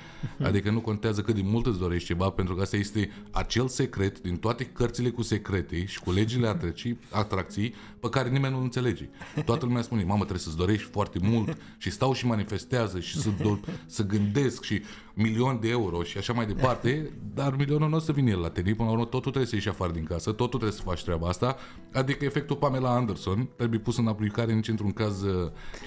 Adică 0.43 0.71
nu 0.71 0.79
contează 0.81 1.21
cât 1.21 1.35
de 1.35 1.41
mult 1.43 1.65
îți 1.65 1.79
dorești 1.79 2.07
ceva, 2.07 2.29
pentru 2.29 2.55
că 2.55 2.61
asta 2.61 2.77
este 2.77 3.09
acel 3.31 3.67
secret 3.67 4.21
din 4.21 4.37
toate 4.37 4.63
cărțile 4.65 5.09
cu 5.09 5.21
secrete 5.21 5.85
și 5.85 5.99
cu 5.99 6.11
legile 6.11 6.47
atracții, 6.47 6.99
atracții 7.09 7.73
pe 7.99 8.09
care 8.09 8.29
nimeni 8.29 8.53
nu 8.53 8.61
înțelege. 8.61 9.09
Toată 9.45 9.65
lumea 9.65 9.81
spune, 9.81 10.03
mamă, 10.03 10.19
trebuie 10.19 10.39
să-ți 10.39 10.57
dorești 10.57 10.89
foarte 10.89 11.19
mult 11.21 11.57
și 11.77 11.91
stau 11.91 12.13
și 12.13 12.25
manifestează 12.25 12.99
și 12.99 13.17
să, 13.17 13.29
do- 13.29 13.85
să 13.85 14.05
gândesc 14.05 14.63
și 14.63 14.81
milion 15.13 15.59
de 15.59 15.69
euro 15.69 16.03
și 16.03 16.17
așa 16.17 16.33
mai 16.33 16.45
departe, 16.45 17.11
dar 17.33 17.55
milionul 17.55 17.89
nu 17.89 17.95
o 17.95 17.99
să 17.99 18.11
vină 18.11 18.29
el 18.29 18.39
la 18.39 18.49
tine, 18.49 18.73
până 18.73 18.87
la 18.87 18.93
urmă 18.93 19.03
totul 19.05 19.19
trebuie 19.19 19.45
să 19.45 19.55
ieși 19.55 19.69
afară 19.69 19.91
din 19.91 20.03
casă, 20.03 20.31
totul 20.31 20.59
trebuie 20.59 20.71
să 20.71 20.81
faci 20.81 21.03
treaba 21.03 21.27
asta, 21.27 21.55
adică 21.93 22.25
efectul 22.25 22.55
Pamela 22.55 22.95
Anderson 22.95 23.49
trebuie 23.55 23.79
pus 23.79 23.97
în 23.97 24.07
aplicare 24.07 24.53
nici 24.53 24.67
într-un 24.67 24.91
caz 24.91 25.23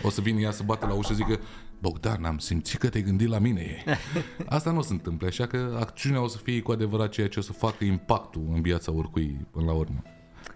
o 0.03 0.11
să 0.11 0.21
vină 0.21 0.41
ea 0.41 0.51
să 0.51 0.63
bată 0.67 0.87
la 0.87 0.95
ușă 0.95 1.13
și 1.13 1.19
zică 1.19 1.41
Bogdan, 1.83 2.25
am 2.25 2.39
simțit 2.39 2.79
că 2.79 2.89
te-ai 2.89 3.03
gândit 3.03 3.29
la 3.29 3.39
mine. 3.39 3.85
Asta 4.47 4.71
nu 4.71 4.83
se 4.83 4.93
întâmplă, 4.93 5.27
așa 5.27 5.47
că 5.47 5.77
acțiunea 5.81 6.23
o 6.23 6.29
să 6.29 6.39
fie 6.39 6.63
cu 6.63 6.73
adevărat 6.73 7.09
ceea 7.09 7.29
ce 7.29 7.39
o 7.39 7.43
să 7.43 7.53
facă 7.53 7.85
impactul 7.85 8.43
în 8.53 8.63
viața 8.63 8.93
oricui 8.93 9.47
până 9.51 9.65
la 9.65 9.73
urmă. 9.73 10.03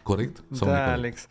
Corect? 0.02 0.44
Sau 0.50 0.68
da, 0.68 0.92
Alex. 0.92 1.26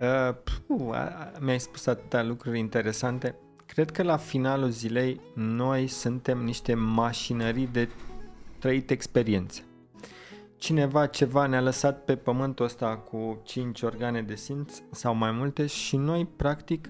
Uh, 0.00 0.34
puh, 0.66 0.96
mi-ai 1.40 1.60
spus 1.60 1.86
atâtea 1.86 2.22
lucruri 2.22 2.58
interesante. 2.58 3.34
Cred 3.66 3.90
că 3.90 4.02
la 4.02 4.16
finalul 4.16 4.68
zilei 4.68 5.20
noi 5.34 5.86
suntem 5.86 6.38
niște 6.38 6.74
mașinării 6.74 7.66
de 7.66 7.88
trăit 8.58 8.90
experiențe. 8.90 9.64
Cineva 10.56 11.06
ceva 11.06 11.46
ne-a 11.46 11.60
lăsat 11.60 12.04
pe 12.04 12.16
pământul 12.16 12.64
ăsta 12.64 12.96
cu 12.96 13.40
cinci 13.44 13.82
organe 13.82 14.22
de 14.22 14.34
simț 14.34 14.82
sau 14.90 15.14
mai 15.14 15.30
multe 15.30 15.66
și 15.66 15.96
noi 15.96 16.28
practic 16.36 16.88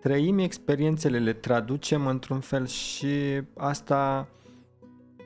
trăim 0.00 0.38
experiențele, 0.38 1.18
le 1.18 1.32
traducem 1.32 2.06
într-un 2.06 2.40
fel 2.40 2.66
și 2.66 3.42
asta 3.56 4.28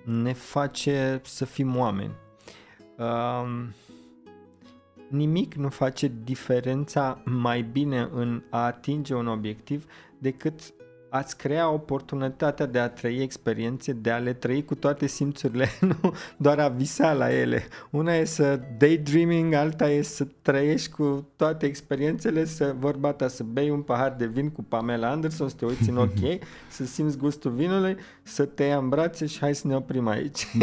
ne 0.05 0.33
face 0.33 1.21
să 1.25 1.45
fim 1.45 1.77
oameni. 1.77 2.13
Uh, 2.97 3.67
nimic 5.09 5.55
nu 5.55 5.69
face 5.69 6.13
diferența 6.25 7.23
mai 7.25 7.63
bine 7.63 8.09
în 8.13 8.43
a 8.51 8.65
atinge 8.65 9.15
un 9.15 9.27
obiectiv 9.27 9.87
decât 10.19 10.73
ați 11.09 11.37
crea 11.37 11.71
oportunitatea 11.71 12.67
de 12.67 12.79
a 12.79 12.89
trăi 12.89 13.23
experiențe, 13.23 13.93
de 13.93 14.11
a 14.11 14.19
le 14.19 14.33
trăi 14.33 14.65
cu 14.65 14.75
toate 14.75 15.07
simțurile, 15.07 15.69
nu 16.03 16.15
doar 16.37 16.59
a 16.59 16.69
visa 16.69 17.13
la 17.13 17.35
ele. 17.35 17.67
Una 17.91 18.15
e 18.15 18.25
să 18.25 18.61
daydreaming, 18.79 19.53
alta 19.53 19.91
e 19.91 20.03
să 20.03 20.27
trăiești 20.43 20.91
cu 20.91 21.29
toate 21.37 21.67
experiențele, 21.67 22.45
să 22.45 22.75
vorba 22.79 23.13
ta, 23.13 23.29
să 23.29 23.43
bei 23.43 23.71
un 23.71 23.83
pahar 23.83 24.15
de 24.19 24.27
vin 24.27 24.51
cu 24.51 24.63
Pamela 24.63 25.11
Anderson, 25.11 25.49
să 25.49 25.55
te 25.59 25.65
uiți 25.65 25.91
în 25.91 25.97
ochi, 26.07 26.43
să 26.71 26.85
simți 26.85 27.17
gustul 27.17 27.51
vinului, 27.51 27.97
să 28.23 28.45
te 28.45 28.65
ia 28.65 28.77
în 28.77 28.89
brațe 28.89 29.27
și 29.27 29.39
hai 29.39 29.55
să 29.55 29.67
ne 29.67 29.77
oprim 29.77 30.07
aici. 30.07 30.47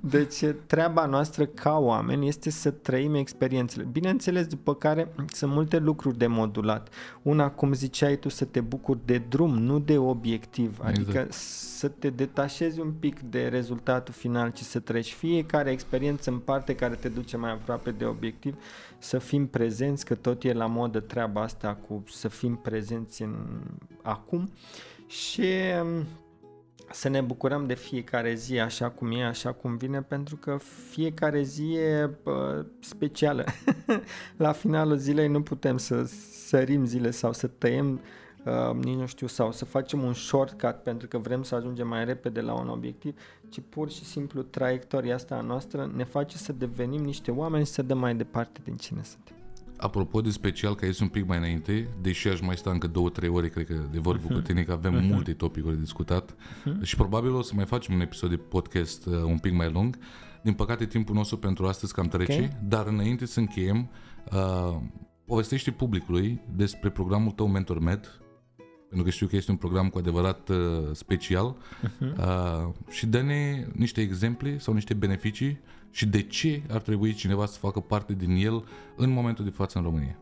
deci 0.00 0.44
treaba 0.66 1.06
noastră 1.06 1.44
ca 1.44 1.78
oameni 1.78 2.28
este 2.28 2.50
să 2.50 2.70
trăim 2.70 3.14
experiențele. 3.14 3.88
Bineînțeles, 3.92 4.46
după 4.46 4.74
care 4.74 5.12
sunt 5.26 5.52
multe 5.52 5.78
lucruri 5.78 6.18
de 6.18 6.26
modulat. 6.26 6.88
Una, 7.22 7.50
cum 7.50 7.72
ziceai 7.72 8.16
tu, 8.16 8.28
să 8.38 8.44
te 8.44 8.60
bucuri 8.60 8.98
de 9.04 9.18
drum, 9.28 9.58
nu 9.58 9.78
de 9.78 9.98
obiectiv. 9.98 10.78
Adică 10.82 11.10
exact. 11.10 11.32
să 11.32 11.88
te 11.88 12.10
detașezi 12.10 12.80
un 12.80 12.92
pic 12.92 13.20
de 13.20 13.48
rezultatul 13.48 14.14
final, 14.14 14.50
ci 14.50 14.60
să 14.60 14.80
treci 14.80 15.12
fiecare 15.12 15.70
experiență 15.70 16.30
în 16.30 16.38
parte 16.38 16.74
care 16.74 16.94
te 16.94 17.08
duce 17.08 17.36
mai 17.36 17.50
aproape 17.50 17.90
de 17.90 18.04
obiectiv, 18.04 18.56
să 18.98 19.18
fim 19.18 19.46
prezenți, 19.46 20.04
că 20.04 20.14
tot 20.14 20.42
e 20.42 20.52
la 20.52 20.66
modă 20.66 21.00
treaba 21.00 21.42
asta 21.42 21.78
cu 21.88 22.04
să 22.08 22.28
fim 22.28 22.56
prezenți 22.56 23.22
în 23.22 23.34
acum 24.02 24.50
și 25.06 25.44
um, 25.82 26.06
să 26.90 27.08
ne 27.08 27.20
bucurăm 27.20 27.66
de 27.66 27.74
fiecare 27.74 28.34
zi 28.34 28.58
așa 28.58 28.90
cum 28.90 29.12
e, 29.12 29.24
așa 29.24 29.52
cum 29.52 29.76
vine, 29.76 30.02
pentru 30.02 30.36
că 30.36 30.58
fiecare 30.90 31.42
zi 31.42 31.74
e 31.74 32.10
bă, 32.22 32.64
specială. 32.80 33.44
La 34.36 34.52
finalul 34.52 34.96
zilei 34.96 35.28
nu 35.28 35.42
putem 35.42 35.76
să 35.76 36.04
sărim 36.48 36.84
zile 36.84 37.10
sau 37.10 37.32
să 37.32 37.46
tăiem 37.46 38.00
uh, 38.44 38.84
nici 38.84 38.96
nu 38.96 39.06
știu, 39.06 39.26
sau 39.26 39.52
să 39.52 39.64
facem 39.64 40.02
un 40.02 40.12
shortcut 40.12 40.74
pentru 40.82 41.08
că 41.08 41.18
vrem 41.18 41.42
să 41.42 41.54
ajungem 41.54 41.88
mai 41.88 42.04
repede 42.04 42.40
la 42.40 42.52
un 42.52 42.68
obiectiv, 42.68 43.20
ci 43.48 43.60
pur 43.68 43.90
și 43.90 44.04
simplu 44.04 44.42
traiectoria 44.42 45.14
asta 45.14 45.34
a 45.34 45.40
noastră 45.40 45.92
ne 45.96 46.04
face 46.04 46.36
să 46.36 46.52
devenim 46.52 47.04
niște 47.04 47.30
oameni 47.30 47.64
și 47.64 47.72
să 47.72 47.82
dăm 47.82 47.98
mai 47.98 48.14
departe 48.14 48.60
din 48.64 48.76
cine 48.76 49.02
suntem. 49.02 49.36
Apropo 49.76 50.20
de 50.20 50.30
special, 50.30 50.74
că 50.74 50.86
ești 50.86 51.02
un 51.02 51.08
pic 51.08 51.26
mai 51.26 51.38
înainte, 51.38 51.88
deși 52.00 52.28
aș 52.28 52.40
mai 52.40 52.56
sta 52.56 52.70
încă 52.70 52.86
două, 52.86 53.08
trei 53.08 53.28
ore, 53.28 53.48
cred 53.48 53.66
că 53.66 53.74
de 53.90 53.98
vorbă 53.98 54.26
uh-huh. 54.26 54.34
cu 54.34 54.40
tine, 54.40 54.62
că 54.62 54.72
avem 54.72 55.00
uh-huh. 55.00 55.12
multe 55.12 55.32
topicuri 55.32 55.74
de 55.74 55.80
discutat 55.80 56.34
uh-huh. 56.34 56.82
și 56.82 56.96
probabil 56.96 57.34
o 57.34 57.42
să 57.42 57.52
mai 57.54 57.64
facem 57.64 57.94
un 57.94 58.00
episod 58.00 58.30
de 58.30 58.36
podcast 58.36 59.06
uh, 59.06 59.22
un 59.22 59.38
pic 59.38 59.52
mai 59.52 59.70
lung. 59.72 59.98
Din 60.42 60.52
păcate, 60.52 60.86
timpul 60.86 61.14
nostru 61.14 61.38
pentru 61.38 61.66
astăzi 61.66 61.94
cam 61.94 62.06
trece, 62.06 62.32
okay. 62.32 62.56
dar 62.62 62.86
înainte 62.86 63.26
să 63.26 63.40
încheiem, 63.40 63.90
uh, 64.32 64.76
povestește 65.24 65.70
publicului 65.70 66.40
despre 66.56 66.90
programul 66.90 67.32
tău 67.32 67.46
MentorMed, 67.46 68.20
pentru 68.88 69.06
că 69.06 69.10
știu 69.10 69.26
că 69.26 69.36
este 69.36 69.50
un 69.50 69.56
program 69.56 69.88
cu 69.88 69.98
adevărat 69.98 70.48
uh, 70.48 70.56
special 70.92 71.56
uh-huh. 71.56 72.16
uh, 72.18 72.74
și 72.88 73.06
dă-ne 73.06 73.66
niște 73.72 74.00
exemple 74.00 74.58
sau 74.58 74.74
niște 74.74 74.94
beneficii 74.94 75.60
și 75.90 76.06
de 76.06 76.22
ce 76.22 76.62
ar 76.70 76.80
trebui 76.80 77.12
cineva 77.12 77.46
să 77.46 77.58
facă 77.58 77.80
parte 77.80 78.12
din 78.12 78.30
el 78.30 78.64
în 78.96 79.10
momentul 79.10 79.44
de 79.44 79.50
față 79.50 79.78
în 79.78 79.84
România. 79.84 80.18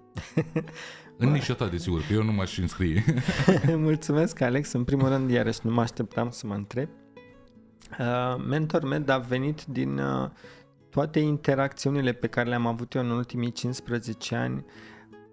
în 1.19 1.31
nișa 1.31 1.55
ta, 1.55 1.69
desigur, 1.69 2.05
că 2.07 2.13
eu 2.13 2.23
nu 2.23 2.33
m-aș 2.33 2.59
înscrie. 2.59 3.05
Mulțumesc, 3.77 4.41
Alex. 4.41 4.73
În 4.73 4.85
primul 4.85 5.09
rând, 5.09 5.31
iarăși 5.31 5.59
nu 5.63 5.73
mă 5.73 5.81
așteptam 5.81 6.31
să 6.31 6.47
mă 6.47 6.55
întreb. 6.55 6.89
Uh, 7.99 8.45
MentorMed 8.49 9.09
a 9.09 9.19
venit 9.19 9.65
din 9.65 9.99
uh, 9.99 10.31
toate 10.91 11.19
interacțiunile 11.19 12.13
pe 12.13 12.27
care 12.27 12.49
le-am 12.49 12.67
avut 12.67 12.95
eu 12.95 13.03
în 13.03 13.11
ultimii 13.11 13.53
15 13.53 14.35
ani, 14.35 14.65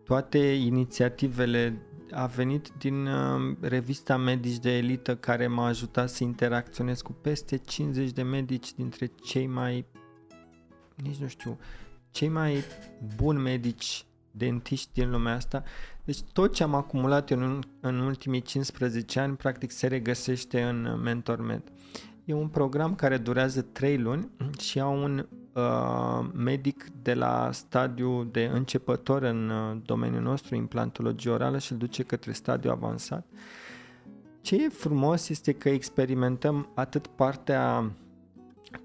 toate 0.04 0.38
inițiativele 0.38 1.82
a 2.12 2.26
venit 2.26 2.72
din 2.78 3.06
uh, 3.06 3.56
revista 3.60 4.18
Medici 4.18 4.60
de 4.60 4.78
Elită 4.78 5.16
care 5.16 5.48
m-a 5.48 5.66
ajutat 5.66 6.10
să 6.10 6.24
interacționez 6.24 7.02
cu 7.02 7.12
peste 7.12 7.58
50 7.58 8.12
de 8.12 8.22
medici 8.22 8.74
dintre 8.74 9.12
cei 9.24 9.48
mai, 9.48 9.86
nici 10.96 11.18
nu 11.18 11.28
știu, 11.28 11.60
cei 12.12 12.30
mai 12.30 12.64
buni 13.16 13.40
medici 13.40 14.06
dentiști 14.32 14.90
din 14.94 15.10
lumea 15.10 15.34
asta. 15.34 15.64
Deci 16.04 16.22
tot 16.22 16.54
ce 16.54 16.64
am 16.64 16.74
acumulat 16.74 17.30
eu 17.30 17.40
în, 17.40 17.62
în 17.80 18.00
ultimii 18.00 18.42
15 18.42 19.20
ani 19.20 19.36
practic 19.36 19.72
se 19.72 19.88
regăsește 19.88 20.62
în 20.62 21.00
MentorMed. 21.02 21.64
E 22.26 22.34
un 22.34 22.48
program 22.48 22.96
care 22.96 23.18
durează 23.18 23.62
3 23.62 23.98
luni 23.98 24.30
și 24.60 24.80
au 24.80 25.04
un 25.04 25.28
uh, 25.54 26.26
medic 26.34 26.86
de 27.02 27.14
la 27.14 27.50
stadiu 27.52 28.24
de 28.24 28.50
începător 28.54 29.22
în 29.22 29.50
uh, 29.50 29.78
domeniul 29.86 30.22
nostru, 30.22 30.56
implantologie 30.56 31.32
orală, 31.32 31.58
și 31.58 31.72
îl 31.72 31.78
duce 31.78 32.04
către 32.04 32.32
stadiu 32.32 32.72
avansat. 32.72 33.26
Ce 34.42 34.56
e 34.56 34.70
frumos 34.70 35.30
este 35.30 35.52
că 35.54 35.70
experimentăm 35.70 36.70
atât 36.76 37.08
partea 37.08 37.92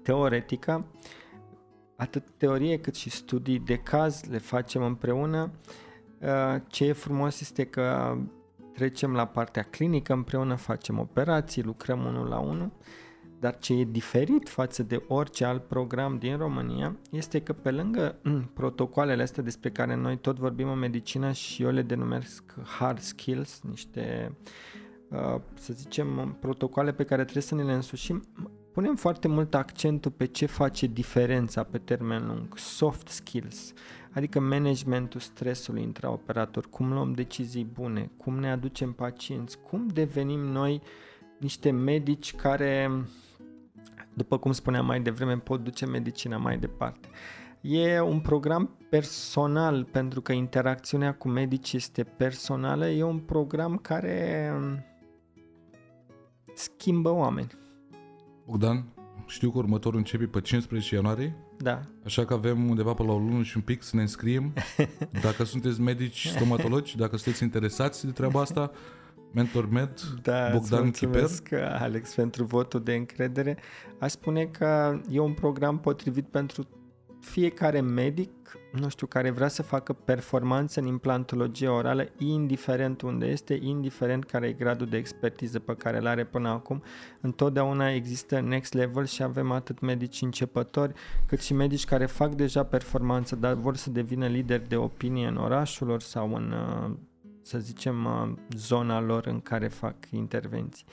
teoretică, 0.01 0.85
atât 1.95 2.23
teorie 2.37 2.79
cât 2.79 2.95
și 2.95 3.09
studii 3.09 3.59
de 3.59 3.75
caz 3.75 4.23
le 4.29 4.37
facem 4.37 4.83
împreună. 4.83 5.51
Uh, 6.21 6.61
ce 6.67 6.85
e 6.85 6.93
frumos 6.93 7.41
este 7.41 7.65
că 7.65 8.17
trecem 8.73 9.13
la 9.13 9.25
partea 9.25 9.63
clinică 9.63 10.13
împreună, 10.13 10.55
facem 10.55 10.99
operații, 10.99 11.63
lucrăm 11.63 12.05
unul 12.05 12.27
la 12.27 12.39
unul 12.39 12.71
dar 13.39 13.57
ce 13.59 13.73
e 13.73 13.83
diferit 13.83 14.49
față 14.49 14.83
de 14.83 15.03
orice 15.07 15.45
alt 15.45 15.63
program 15.63 16.17
din 16.17 16.37
România 16.37 16.95
este 17.11 17.41
că 17.41 17.53
pe 17.53 17.71
lângă 17.71 18.15
mm, 18.23 18.51
protocoalele 18.53 19.21
astea 19.21 19.43
despre 19.43 19.69
care 19.69 19.95
noi 19.95 20.17
tot 20.17 20.37
vorbim 20.37 20.69
în 20.69 20.79
medicină 20.79 21.31
și 21.31 21.63
eu 21.63 21.71
le 21.71 21.81
denumesc 21.81 22.43
hard 22.77 22.99
skills, 22.99 23.61
niște, 23.69 24.35
uh, 25.09 25.41
să 25.53 25.73
zicem, 25.73 26.37
protocoale 26.39 26.93
pe 26.93 27.03
care 27.03 27.21
trebuie 27.21 27.43
să 27.43 27.55
ne 27.55 27.63
le 27.63 27.73
însușim, 27.73 28.23
punem 28.73 28.95
foarte 28.95 29.27
mult 29.27 29.55
accentul 29.55 30.11
pe 30.11 30.25
ce 30.25 30.45
face 30.45 30.87
diferența 30.87 31.63
pe 31.63 31.77
termen 31.77 32.27
lung, 32.27 32.57
soft 32.57 33.07
skills, 33.07 33.73
adică 34.11 34.39
managementul 34.39 35.19
stresului 35.19 35.81
intraoperator, 35.81 36.69
cum 36.69 36.93
luăm 36.93 37.13
decizii 37.13 37.69
bune, 37.73 38.11
cum 38.17 38.39
ne 38.39 38.51
aducem 38.51 38.91
pacienți, 38.91 39.59
cum 39.59 39.87
devenim 39.87 40.39
noi 40.39 40.81
niște 41.37 41.71
medici 41.71 42.35
care 42.35 42.91
după 44.19 44.37
cum 44.37 44.51
spuneam 44.51 44.85
mai 44.85 45.01
devreme, 45.01 45.37
pot 45.37 45.63
duce 45.63 45.85
medicina 45.85 46.37
mai 46.37 46.57
departe. 46.57 47.07
E 47.61 47.99
un 47.99 48.19
program 48.19 48.77
personal, 48.89 49.83
pentru 49.83 50.21
că 50.21 50.31
interacțiunea 50.31 51.13
cu 51.13 51.27
medici 51.27 51.73
este 51.73 52.03
personală, 52.03 52.89
e 52.89 53.03
un 53.03 53.19
program 53.19 53.77
care 53.77 54.51
schimbă 56.53 57.09
oameni. 57.09 57.47
Bogdan, 58.45 58.85
știu 59.27 59.51
că 59.51 59.57
următorul 59.57 59.97
începe 59.97 60.25
pe 60.25 60.41
15 60.41 60.95
ianuarie, 60.95 61.35
Da. 61.57 61.79
așa 62.05 62.25
că 62.25 62.33
avem 62.33 62.69
undeva 62.69 62.93
pe 62.93 63.03
la 63.03 63.11
o 63.11 63.17
lună 63.17 63.43
și 63.43 63.57
un 63.57 63.63
pic 63.63 63.83
să 63.83 63.95
ne 63.95 64.01
înscriem. 64.01 64.53
Dacă 65.27 65.43
sunteți 65.43 65.81
medici 65.81 66.27
stomatologi, 66.27 66.97
dacă 66.97 67.17
sunteți 67.17 67.43
interesați 67.43 68.05
de 68.05 68.11
treaba 68.11 68.41
asta, 68.41 68.71
Mentor 69.31 69.69
Med, 69.69 69.99
Da, 70.21 70.49
Bogdan 70.51 70.87
îți 70.87 70.99
Chiper. 70.99 71.19
mulțumesc, 71.19 71.51
Alex, 71.81 72.13
pentru 72.13 72.43
votul 72.43 72.83
de 72.83 72.93
încredere. 72.93 73.57
Aș 73.99 74.11
spune 74.11 74.45
că 74.45 74.99
e 75.09 75.19
un 75.19 75.33
program 75.33 75.79
potrivit 75.79 76.25
pentru 76.27 76.67
fiecare 77.19 77.79
medic, 77.81 78.29
nu 78.71 78.89
știu, 78.89 79.07
care 79.07 79.29
vrea 79.29 79.47
să 79.47 79.63
facă 79.63 79.93
performanță 79.93 80.79
în 80.79 80.85
implantologie 80.85 81.67
orală, 81.67 82.07
indiferent 82.17 83.01
unde 83.01 83.25
este, 83.25 83.59
indiferent 83.61 84.25
care 84.25 84.47
e 84.47 84.53
gradul 84.53 84.87
de 84.87 84.97
expertiză 84.97 85.59
pe 85.59 85.75
care 85.75 85.97
îl 85.97 86.07
are 86.07 86.23
până 86.23 86.49
acum. 86.49 86.83
Întotdeauna 87.21 87.91
există 87.91 88.39
next 88.39 88.73
level 88.73 89.05
și 89.05 89.23
avem 89.23 89.51
atât 89.51 89.79
medici 89.79 90.21
începători, 90.21 90.93
cât 91.25 91.39
și 91.41 91.53
medici 91.53 91.85
care 91.85 92.05
fac 92.05 92.33
deja 92.33 92.63
performanță, 92.63 93.35
dar 93.35 93.53
vor 93.53 93.75
să 93.75 93.89
devină 93.89 94.27
lideri 94.27 94.67
de 94.67 94.75
opinie 94.75 95.27
în 95.27 95.35
orașul 95.37 95.87
lor 95.87 96.01
sau 96.01 96.33
în, 96.35 96.51
uh, 96.51 96.91
să 97.41 97.59
zicem, 97.59 98.05
uh, 98.05 98.33
zona 98.55 99.01
lor 99.01 99.25
în 99.25 99.39
care 99.39 99.67
fac 99.67 99.95
intervenții. 100.11 100.85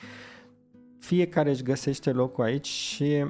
Fiecare 0.99 1.49
își 1.49 1.63
găsește 1.63 2.11
locul 2.11 2.43
aici 2.43 2.67
și 2.67 3.25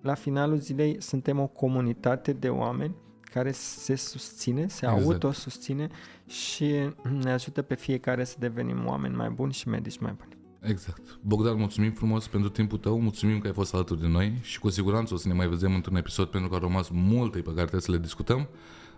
la 0.00 0.14
finalul 0.14 0.58
zilei 0.58 0.96
suntem 1.00 1.38
o 1.38 1.46
comunitate 1.46 2.32
de 2.32 2.48
oameni 2.48 2.94
care 3.22 3.52
se 3.52 3.94
susține, 3.94 4.66
se 4.68 4.86
Exact. 4.86 5.04
autosusține 5.06 5.88
și 6.26 6.74
ne 7.22 7.32
ajută 7.32 7.62
pe 7.62 7.74
fiecare 7.74 8.24
să 8.24 8.36
devenim 8.38 8.86
oameni 8.86 9.14
mai 9.14 9.30
buni 9.30 9.52
și 9.52 9.68
medici 9.68 9.98
mai 9.98 10.12
buni. 10.18 10.36
Exact. 10.60 11.18
Bogdan, 11.20 11.56
mulțumim 11.56 11.92
frumos 11.92 12.28
pentru 12.28 12.50
timpul 12.50 12.78
tău, 12.78 13.00
mulțumim 13.00 13.38
că 13.38 13.46
ai 13.46 13.52
fost 13.52 13.74
alături 13.74 14.00
de 14.00 14.06
noi 14.06 14.38
și 14.40 14.58
cu 14.58 14.70
siguranță 14.70 15.14
o 15.14 15.16
să 15.16 15.28
ne 15.28 15.34
mai 15.34 15.48
vedem 15.48 15.74
într-un 15.74 15.96
episod 15.96 16.28
pentru 16.28 16.48
că 16.48 16.54
au 16.54 16.60
rămas 16.60 16.88
multe 16.88 17.38
pe 17.38 17.44
care 17.44 17.54
trebuie 17.54 17.80
să 17.80 17.90
le 17.90 17.98
discutăm. 17.98 18.48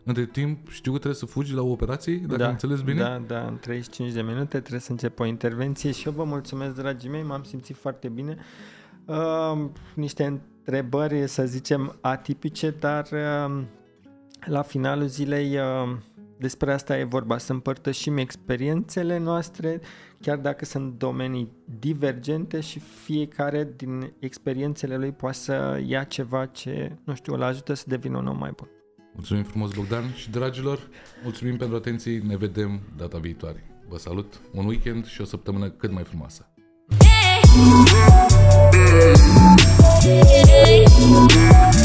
Între 0.05 0.27
timp, 0.27 0.69
știu 0.71 0.93
că 0.93 0.99
trebuie 0.99 1.21
să 1.21 1.27
fugi 1.27 1.55
la 1.55 1.63
o 1.63 1.71
operație, 1.71 2.17
dacă 2.17 2.37
da, 2.37 2.45
am 2.45 2.51
înțeles 2.51 2.81
bine. 2.81 3.01
Da, 3.01 3.23
da, 3.27 3.47
în 3.47 3.59
35 3.61 4.13
de 4.13 4.23
minute 4.23 4.59
trebuie 4.59 4.81
să 4.81 4.91
încep 4.91 5.21
o 5.21 5.25
intervenție 5.25 5.91
și 5.91 6.07
eu 6.07 6.13
vă 6.13 6.25
mulțumesc, 6.25 6.75
dragii 6.75 7.11
mei, 7.11 7.23
m-am 7.23 7.43
simțit 7.43 7.77
foarte 7.77 8.09
bine. 8.09 8.37
Uh, 9.05 9.65
niște 9.95 10.25
întrebări, 10.25 11.29
să 11.29 11.47
zicem, 11.47 11.97
atipice, 12.01 12.71
dar 12.71 13.09
uh, 13.13 13.63
la 14.45 14.63
finalul 14.63 15.07
zilei 15.07 15.57
uh, 15.57 15.97
despre 16.39 16.73
asta 16.73 16.99
e 16.99 17.05
vorba, 17.05 17.39
să 17.39 17.53
împărtășim 17.53 18.17
experiențele 18.17 19.19
noastre, 19.19 19.81
chiar 20.21 20.39
dacă 20.39 20.65
sunt 20.65 20.99
domenii 20.99 21.53
divergente 21.79 22.61
și 22.61 22.79
fiecare 22.79 23.73
din 23.77 24.13
experiențele 24.19 24.97
lui 24.97 25.13
poate 25.13 25.37
să 25.37 25.83
ia 25.87 26.05
ceva 26.05 26.47
ce, 26.47 26.97
nu 27.05 27.15
știu, 27.15 27.35
îl 27.35 27.43
ajută 27.43 27.75
să 27.75 27.85
devină 27.87 28.19
un 28.19 28.27
om 28.27 28.39
mai 28.39 28.53
bun. 28.57 28.69
Mulțumim 29.15 29.43
frumos, 29.43 29.71
Bogdan, 29.71 30.13
și 30.15 30.31
dragilor, 30.31 30.89
mulțumim 31.23 31.57
pentru 31.57 31.77
atenție, 31.77 32.23
ne 32.27 32.37
vedem 32.37 32.81
data 32.97 33.19
viitoare. 33.19 33.71
Vă 33.89 33.99
salut, 33.99 34.41
un 34.53 34.67
weekend 34.67 35.07
și 35.07 35.21
o 35.21 35.25
săptămână 35.25 35.71
cât 35.71 35.93
mai 35.93 36.03
frumoasă. 36.05 36.49
Yeah. 40.05 41.84